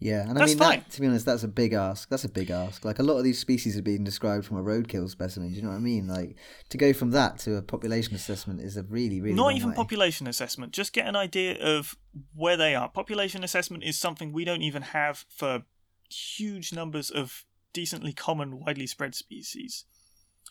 Yeah, 0.01 0.29
and 0.29 0.41
I 0.41 0.45
mean, 0.45 0.57
that, 0.57 0.89
to 0.91 1.01
be 1.01 1.07
honest, 1.07 1.25
that's 1.25 1.43
a 1.43 1.47
big 1.47 1.73
ask. 1.73 2.07
That's 2.09 2.23
a 2.23 2.29
big 2.29 2.51
ask. 2.51 2.85
Like 2.85 2.99
a 2.99 3.03
lot 3.03 3.17
of 3.17 3.25
these 3.25 3.37
species 3.37 3.77
are 3.77 3.81
being 3.81 4.05
described 4.05 4.45
from 4.45 4.55
a 4.55 4.63
roadkill 4.63 5.09
specimen. 5.09 5.49
Do 5.49 5.55
you 5.55 5.61
know 5.61 5.69
what 5.69 5.75
I 5.75 5.79
mean? 5.79 6.07
Like 6.07 6.37
to 6.69 6.77
go 6.77 6.93
from 6.93 7.11
that 7.11 7.37
to 7.39 7.57
a 7.57 7.61
population 7.61 8.15
assessment 8.15 8.61
is 8.61 8.77
a 8.77 8.83
really, 8.83 9.19
really 9.19 9.35
not 9.35 9.55
even 9.55 9.71
way. 9.71 9.75
population 9.75 10.25
assessment, 10.25 10.71
just 10.71 10.93
get 10.93 11.05
an 11.05 11.17
idea 11.17 11.61
of 11.61 11.97
where 12.33 12.55
they 12.55 12.75
are. 12.75 12.87
Population 12.87 13.43
assessment 13.43 13.83
is 13.83 13.99
something 13.99 14.31
we 14.31 14.45
don't 14.45 14.61
even 14.61 14.83
have 14.83 15.25
for 15.27 15.63
huge 16.09 16.71
numbers 16.71 17.09
of 17.09 17.43
decently 17.73 18.13
common, 18.13 18.57
widely 18.59 18.87
spread 18.87 19.15
species. 19.15 19.83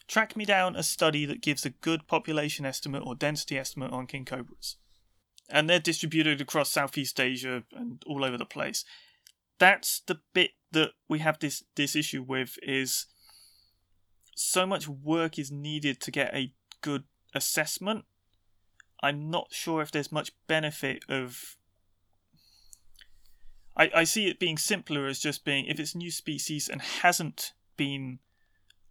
Track 0.06 0.36
me 0.36 0.44
down 0.44 0.76
a 0.76 0.82
study 0.82 1.24
that 1.24 1.40
gives 1.40 1.64
a 1.64 1.70
good 1.70 2.06
population 2.06 2.66
estimate 2.66 3.02
or 3.04 3.14
density 3.14 3.58
estimate 3.58 3.92
on 3.92 4.06
king 4.06 4.26
cobras. 4.26 4.76
And 5.48 5.68
they're 5.68 5.80
distributed 5.80 6.40
across 6.40 6.70
Southeast 6.70 7.18
Asia 7.18 7.64
and 7.72 8.02
all 8.06 8.24
over 8.24 8.36
the 8.36 8.44
place. 8.44 8.84
That's 9.58 10.00
the 10.00 10.20
bit 10.34 10.50
that 10.72 10.90
we 11.08 11.20
have 11.20 11.38
this, 11.38 11.64
this 11.74 11.96
issue 11.96 12.22
with 12.22 12.58
is 12.62 13.06
so 14.36 14.66
much 14.66 14.86
work 14.86 15.38
is 15.38 15.50
needed 15.50 16.00
to 16.02 16.10
get 16.10 16.34
a 16.34 16.52
good 16.82 17.04
assessment 17.34 18.04
I'm 19.02 19.30
not 19.30 19.48
sure 19.52 19.80
if 19.80 19.90
there's 19.90 20.12
much 20.12 20.32
benefit 20.46 21.04
of. 21.08 21.56
I, 23.76 23.90
I 23.94 24.04
see 24.04 24.28
it 24.28 24.40
being 24.40 24.58
simpler 24.58 25.06
as 25.06 25.20
just 25.20 25.44
being 25.44 25.66
if 25.66 25.78
it's 25.78 25.94
new 25.94 26.10
species 26.10 26.68
and 26.68 26.82
hasn't 26.82 27.52
been 27.76 28.18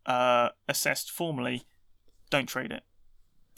uh, 0.06 0.50
assessed 0.70 1.12
formally, 1.12 1.64
don't 2.30 2.48
trade 2.48 2.72
it. 2.72 2.84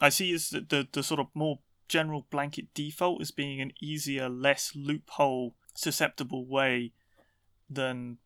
I 0.02 0.10
see 0.10 0.34
as 0.34 0.50
the, 0.50 0.62
the 0.62 0.88
the 0.92 1.04
sort 1.04 1.20
of 1.20 1.28
more 1.36 1.60
general 1.90 2.28
blanket 2.30 2.74
default 2.74 3.22
as 3.22 3.32
being 3.32 3.60
an 3.60 3.74
easier, 3.82 4.30
less 4.30 4.72
loophole 4.76 5.56
susceptible 5.74 6.46
way 6.46 6.94
than 7.70 8.18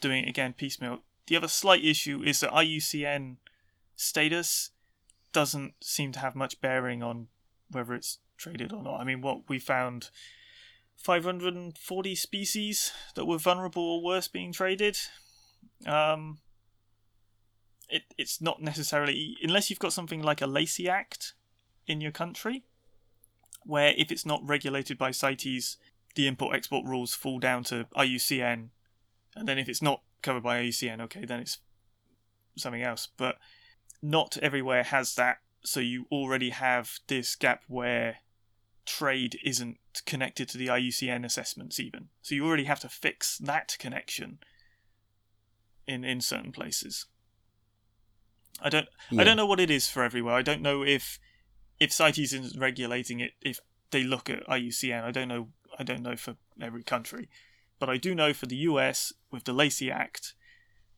doing 0.00 0.24
it 0.24 0.28
again 0.28 0.52
piecemeal. 0.52 1.00
The 1.26 1.36
other 1.36 1.48
slight 1.48 1.84
issue 1.84 2.22
is 2.22 2.40
that 2.40 2.50
IUCN 2.50 3.36
status 3.96 4.70
doesn't 5.32 5.74
seem 5.82 6.12
to 6.12 6.20
have 6.20 6.34
much 6.34 6.60
bearing 6.60 7.02
on 7.02 7.28
whether 7.70 7.94
it's 7.94 8.18
traded 8.36 8.72
or 8.72 8.82
not. 8.82 9.00
I 9.00 9.04
mean, 9.04 9.20
what 9.20 9.48
we 9.48 9.58
found 9.58 10.10
540 10.96 12.14
species 12.14 12.92
that 13.14 13.26
were 13.26 13.38
vulnerable 13.38 13.82
or 13.82 14.02
worse 14.02 14.28
being 14.28 14.52
traded. 14.52 14.98
Um, 15.86 16.38
it, 17.88 18.02
it's 18.18 18.40
not 18.40 18.60
necessarily, 18.60 19.36
unless 19.42 19.70
you've 19.70 19.78
got 19.78 19.92
something 19.92 20.22
like 20.22 20.40
a 20.40 20.46
Lacey 20.46 20.88
Act 20.88 21.34
in 21.86 22.00
your 22.00 22.12
country, 22.12 22.64
where 23.64 23.94
if 23.96 24.10
it's 24.10 24.26
not 24.26 24.46
regulated 24.46 24.98
by 24.98 25.10
CITES, 25.10 25.76
the 26.14 26.26
import 26.26 26.56
export 26.56 26.86
rules 26.86 27.14
fall 27.14 27.38
down 27.38 27.64
to 27.64 27.86
IUCN, 27.96 28.68
and 29.36 29.48
then 29.48 29.58
if 29.58 29.68
it's 29.68 29.82
not 29.82 30.02
covered 30.22 30.42
by 30.42 30.62
IUCN, 30.62 31.00
okay, 31.02 31.24
then 31.24 31.40
it's 31.40 31.58
something 32.56 32.82
else. 32.82 33.08
But 33.16 33.36
not 34.02 34.36
everywhere 34.38 34.82
has 34.84 35.14
that, 35.14 35.38
so 35.64 35.80
you 35.80 36.06
already 36.10 36.50
have 36.50 36.98
this 37.06 37.36
gap 37.36 37.62
where 37.68 38.18
trade 38.86 39.38
isn't 39.44 39.78
connected 40.06 40.48
to 40.48 40.58
the 40.58 40.66
IUCN 40.66 41.24
assessments 41.24 41.78
even. 41.78 42.08
So 42.22 42.34
you 42.34 42.46
already 42.46 42.64
have 42.64 42.80
to 42.80 42.88
fix 42.88 43.38
that 43.38 43.76
connection 43.78 44.38
in 45.86 46.04
in 46.04 46.20
certain 46.20 46.52
places. 46.52 47.06
I 48.60 48.68
don't 48.68 48.88
Yeah. 49.10 49.20
I 49.20 49.24
don't 49.24 49.36
know 49.36 49.46
what 49.46 49.60
it 49.60 49.70
is 49.70 49.88
for 49.88 50.02
everywhere. 50.02 50.34
I 50.34 50.42
don't 50.42 50.62
know 50.62 50.82
if 50.82 51.18
if 51.80 51.92
CITES 51.92 52.34
isn't 52.34 52.60
regulating 52.60 53.18
it 53.20 53.32
if 53.40 53.58
they 53.90 54.04
look 54.04 54.30
at 54.30 54.46
IUCN. 54.46 55.02
I 55.02 55.10
don't 55.10 55.28
know 55.28 55.48
I 55.78 55.82
don't 55.82 56.02
know 56.02 56.16
for 56.16 56.36
every 56.60 56.82
country. 56.82 57.28
But 57.78 57.88
I 57.88 57.96
do 57.96 58.14
know 58.14 58.32
for 58.34 58.46
the 58.46 58.56
US 58.56 59.12
with 59.30 59.44
the 59.44 59.54
Lacey 59.54 59.90
Act, 59.90 60.34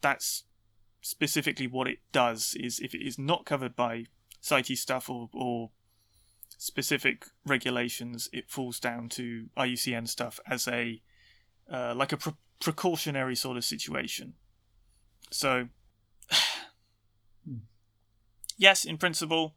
that's 0.00 0.42
specifically 1.00 1.66
what 1.66 1.86
it 1.86 1.98
does 2.10 2.56
is 2.58 2.80
if 2.80 2.94
it 2.94 3.06
is 3.06 3.18
not 3.18 3.46
covered 3.46 3.76
by 3.76 4.06
CITES 4.40 4.80
stuff 4.80 5.08
or, 5.08 5.30
or 5.32 5.70
specific 6.58 7.26
regulations, 7.46 8.28
it 8.32 8.50
falls 8.50 8.80
down 8.80 9.08
to 9.10 9.46
IUCN 9.56 10.08
stuff 10.08 10.40
as 10.48 10.66
a 10.66 11.00
uh, 11.70 11.94
like 11.96 12.12
a 12.12 12.16
pre- 12.16 12.34
precautionary 12.60 13.36
sort 13.36 13.56
of 13.56 13.64
situation. 13.64 14.34
So, 15.30 15.68
yes, 18.58 18.84
in 18.84 18.98
principle, 18.98 19.54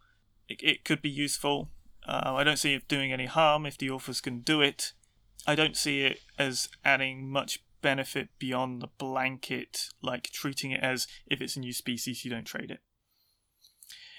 it, 0.47 0.61
it 0.61 0.85
could 0.85 1.01
be 1.01 1.09
useful. 1.09 1.69
Uh, 2.07 2.33
I 2.35 2.43
don't 2.43 2.59
see 2.59 2.73
it 2.73 2.87
doing 2.87 3.11
any 3.11 3.25
harm 3.25 3.65
if 3.65 3.77
the 3.77 3.89
authors 3.89 4.21
can 4.21 4.39
do 4.39 4.61
it. 4.61 4.93
I 5.47 5.55
don't 5.55 5.77
see 5.77 6.01
it 6.01 6.19
as 6.37 6.69
adding 6.83 7.29
much 7.29 7.63
benefit 7.81 8.29
beyond 8.39 8.81
the 8.81 8.89
blanket, 8.97 9.89
like 10.01 10.23
treating 10.31 10.71
it 10.71 10.81
as 10.81 11.07
if 11.27 11.41
it's 11.41 11.55
a 11.55 11.59
new 11.59 11.73
species, 11.73 12.25
you 12.25 12.31
don't 12.31 12.45
trade 12.45 12.71
it. 12.71 12.79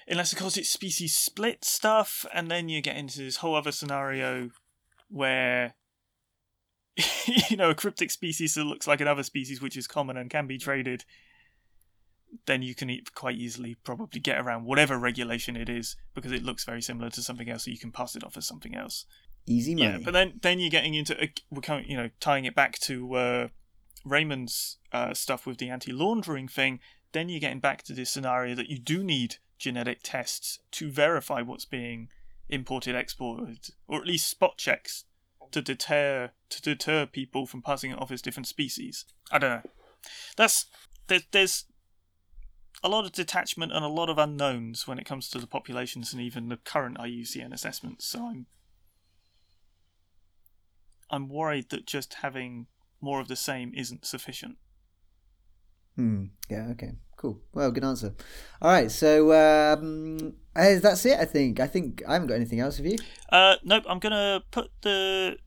Unless, 0.08 0.32
of 0.32 0.38
course, 0.38 0.56
it's 0.56 0.70
species 0.70 1.16
split 1.16 1.64
stuff, 1.64 2.24
and 2.32 2.48
then 2.48 2.68
you 2.68 2.80
get 2.80 2.96
into 2.96 3.18
this 3.18 3.38
whole 3.38 3.56
other 3.56 3.72
scenario 3.72 4.50
where, 5.08 5.74
you 7.26 7.56
know, 7.56 7.70
a 7.70 7.74
cryptic 7.74 8.12
species 8.12 8.54
that 8.54 8.64
looks 8.64 8.86
like 8.86 9.00
another 9.00 9.24
species 9.24 9.60
which 9.60 9.76
is 9.76 9.88
common 9.88 10.16
and 10.16 10.30
can 10.30 10.46
be 10.46 10.58
traded, 10.58 11.04
then 12.46 12.62
you 12.62 12.74
can 12.74 12.96
quite 13.14 13.36
easily 13.36 13.76
probably 13.84 14.20
get 14.20 14.38
around 14.38 14.64
whatever 14.64 14.98
regulation 14.98 15.56
it 15.56 15.68
is 15.68 15.96
because 16.14 16.32
it 16.32 16.42
looks 16.42 16.64
very 16.64 16.82
similar 16.82 17.10
to 17.10 17.22
something 17.22 17.48
else, 17.48 17.64
so 17.64 17.70
you 17.70 17.78
can 17.78 17.92
pass 17.92 18.14
it 18.16 18.24
off 18.24 18.36
as 18.36 18.46
something 18.46 18.74
else. 18.74 19.06
Easy 19.46 19.74
money. 19.74 19.90
Yeah, 19.90 19.98
but 20.04 20.12
then 20.12 20.38
then 20.42 20.58
you're 20.58 20.70
getting 20.70 20.94
into 20.94 21.16
we're 21.50 21.60
coming, 21.60 21.88
you 21.88 21.96
know 21.96 22.10
tying 22.20 22.44
it 22.44 22.54
back 22.54 22.78
to 22.80 23.14
uh, 23.14 23.48
Raymond's 24.04 24.78
uh, 24.92 25.14
stuff 25.14 25.46
with 25.46 25.58
the 25.58 25.70
anti-laundering 25.70 26.48
thing. 26.48 26.80
Then 27.12 27.28
you're 27.28 27.40
getting 27.40 27.60
back 27.60 27.82
to 27.84 27.92
this 27.92 28.10
scenario 28.10 28.54
that 28.56 28.68
you 28.68 28.78
do 28.78 29.02
need 29.02 29.36
genetic 29.58 30.00
tests 30.02 30.58
to 30.72 30.90
verify 30.90 31.40
what's 31.40 31.64
being 31.64 32.08
imported, 32.48 32.94
exported, 32.94 33.70
or 33.88 34.00
at 34.00 34.06
least 34.06 34.28
spot 34.28 34.58
checks 34.58 35.04
to 35.52 35.62
deter 35.62 36.30
to 36.48 36.62
deter 36.62 37.06
people 37.06 37.46
from 37.46 37.62
passing 37.62 37.92
it 37.92 38.00
off 38.00 38.10
as 38.10 38.22
different 38.22 38.46
species. 38.46 39.04
I 39.30 39.38
don't 39.38 39.50
know. 39.50 39.70
That's 40.36 40.66
there, 41.06 41.20
there's 41.30 41.64
a 42.86 42.88
lot 42.88 43.04
of 43.04 43.12
detachment 43.12 43.72
and 43.72 43.84
a 43.84 43.88
lot 43.88 44.08
of 44.08 44.16
unknowns 44.16 44.86
when 44.86 44.98
it 44.98 45.04
comes 45.04 45.28
to 45.28 45.38
the 45.38 45.46
populations 45.46 46.12
and 46.12 46.22
even 46.22 46.48
the 46.48 46.56
current 46.56 46.98
IUCN 46.98 47.52
assessments. 47.52 48.06
So 48.06 48.26
I'm 48.26 48.46
I'm 51.10 51.28
worried 51.28 51.70
that 51.70 51.86
just 51.86 52.14
having 52.14 52.66
more 53.00 53.20
of 53.20 53.28
the 53.28 53.36
same 53.36 53.72
isn't 53.74 54.04
sufficient. 54.04 54.56
Hmm. 55.96 56.26
Yeah. 56.48 56.68
Okay. 56.72 56.92
Cool. 57.16 57.40
Well, 57.52 57.72
good 57.72 57.84
answer. 57.84 58.14
All 58.62 58.70
right. 58.70 58.90
So 58.90 59.32
um, 59.32 60.34
that's 60.54 61.04
it. 61.06 61.18
I 61.18 61.24
think. 61.24 61.58
I 61.58 61.66
think 61.66 62.02
I 62.06 62.12
haven't 62.12 62.28
got 62.28 62.34
anything 62.34 62.60
else. 62.60 62.76
Have 62.76 62.86
you? 62.86 62.98
Uh, 63.30 63.56
nope, 63.64 63.84
I'm 63.88 63.98
gonna 63.98 64.42
put 64.50 64.70
the 64.82 65.38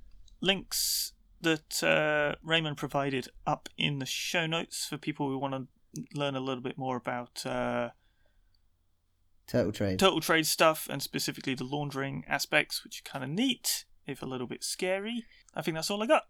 links 0.42 1.14
that 1.42 1.84
uh, 1.84 2.36
Raymond 2.44 2.76
provided 2.76 3.30
up 3.48 3.70
in 3.78 4.00
the 4.00 4.06
show 4.06 4.46
notes 4.46 4.86
for 4.86 4.98
people 4.98 5.30
who 5.30 5.38
want 5.38 5.54
to 5.54 5.68
learn 6.14 6.36
a 6.36 6.40
little 6.40 6.64
bit 6.64 6.78
more 6.78 6.96
about 6.96 7.46
uh, 7.46 7.90
Turtle 9.48 9.72
trade. 9.72 10.00
total 10.00 10.22
trade 10.22 10.46
stuff 10.46 10.88
and 10.90 11.02
specifically 11.02 11.56
the 11.56 11.64
laundering 11.64 12.24
aspects, 12.28 12.84
which 12.84 13.02
are 13.02 13.10
kind 13.10 13.24
of 13.24 13.30
neat, 13.30 13.86
if 14.06 14.22
a 14.22 14.26
little 14.26 14.48
bit 14.48 14.64
scary. 14.64 15.26
I 15.56 15.62
think 15.62 15.76
that's 15.76 15.90
all 15.90 16.04
I 16.04 16.06
got. 16.06 16.24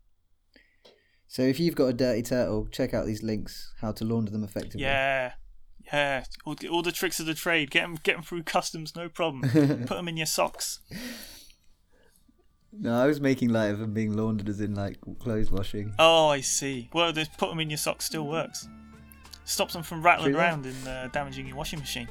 So 1.28 1.44
if 1.44 1.60
you've 1.60 1.76
got 1.76 1.88
a 1.88 1.94
dirty 1.94 2.24
turtle, 2.24 2.68
check 2.72 2.94
out 2.94 3.06
these 3.06 3.22
links. 3.22 3.74
How 3.82 3.92
to 3.92 4.06
launder 4.06 4.32
them 4.32 4.44
effectively. 4.44 4.82
Yeah, 4.82 5.34
yeah. 5.94 6.24
All, 6.46 6.56
all 6.72 6.82
the 6.82 6.92
tricks 6.92 7.20
of 7.20 7.26
the 7.28 7.36
trade. 7.36 7.70
Get 7.70 7.82
them, 7.82 8.00
get 8.02 8.14
them 8.16 8.24
through 8.24 8.44
customs, 8.44 8.96
no 8.96 9.10
problem. 9.10 9.50
Put 9.86 9.90
them 9.90 10.08
in 10.08 10.18
your 10.18 10.26
socks. 10.26 10.80
No, 12.72 12.94
I 12.94 13.08
was 13.08 13.20
making 13.20 13.50
light 13.50 13.72
of 13.72 13.80
them 13.80 13.94
being 13.94 14.16
laundered 14.16 14.48
as 14.48 14.62
in 14.62 14.76
like 14.76 14.98
clothes 15.20 15.52
washing. 15.52 15.94
Oh, 16.00 16.28
I 16.28 16.42
see. 16.42 16.90
Well, 16.94 17.12
the 17.12 17.28
put 17.38 17.50
them 17.50 17.60
in 17.60 17.70
your 17.70 17.78
socks 17.78 18.06
still 18.06 18.28
works. 18.28 18.68
Stops 19.50 19.74
them 19.74 19.84
from 19.84 20.02
rattling 20.04 20.34
True 20.34 20.40
around 20.40 20.66
and 20.66 20.88
uh, 20.88 21.08
damaging 21.08 21.48
your 21.48 21.56
washing 21.56 21.80
machine. 21.80 22.08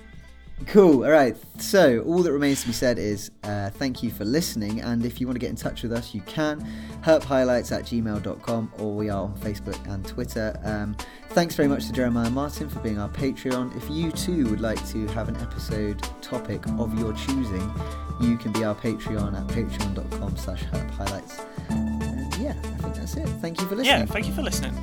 Cool. 0.67 1.05
All 1.05 1.11
right. 1.11 1.37
So 1.61 2.01
all 2.01 2.25
that 2.25 2.33
remains 2.33 2.63
to 2.63 2.67
be 2.67 2.73
said 2.73 2.99
is 2.99 3.31
uh, 3.45 3.71
thank 3.71 4.03
you 4.03 4.11
for 4.11 4.25
listening. 4.25 4.81
And 4.81 5.07
if 5.07 5.21
you 5.21 5.29
want 5.29 5.37
to 5.37 5.39
get 5.39 5.51
in 5.51 5.57
touch 5.57 5.85
with 5.85 5.93
us, 5.93 6.15
you 6.15 6.21
can. 6.23 6.67
herphighlights 7.03 7.71
at 7.71 7.85
gmail.com 7.85 8.73
or 8.79 8.93
we 8.93 9.09
are 9.09 9.23
on 9.23 9.37
Facebook 9.39 9.79
and 9.93 10.05
Twitter. 10.05 10.59
Um, 10.65 10.97
thanks 11.29 11.55
very 11.55 11.69
much 11.69 11.87
to 11.87 11.93
Jeremiah 11.93 12.29
Martin 12.29 12.69
for 12.69 12.81
being 12.81 12.99
our 12.99 13.09
Patreon. 13.09 13.77
If 13.77 13.89
you 13.89 14.11
too 14.11 14.51
would 14.51 14.61
like 14.61 14.85
to 14.89 15.07
have 15.09 15.29
an 15.29 15.37
episode 15.37 16.03
topic 16.23 16.67
of 16.77 16.99
your 16.99 17.13
choosing, 17.13 17.73
you 18.21 18.37
can 18.37 18.51
be 18.51 18.65
our 18.65 18.75
Patreon 18.75 19.41
at 19.41 19.47
patreon.com 19.47 20.37
slash 20.37 20.65
herphighlights. 20.65 21.47
And 21.71 22.35
yeah, 22.37 22.57
I 22.65 22.83
think 22.83 22.97
that's 22.97 23.17
it. 23.17 23.29
Thank 23.41 23.61
you 23.61 23.69
for 23.69 23.77
listening. 23.77 24.01
Yeah, 24.01 24.07
thank 24.07 24.27
you 24.27 24.35
for 24.35 24.43
listening. 24.43 24.77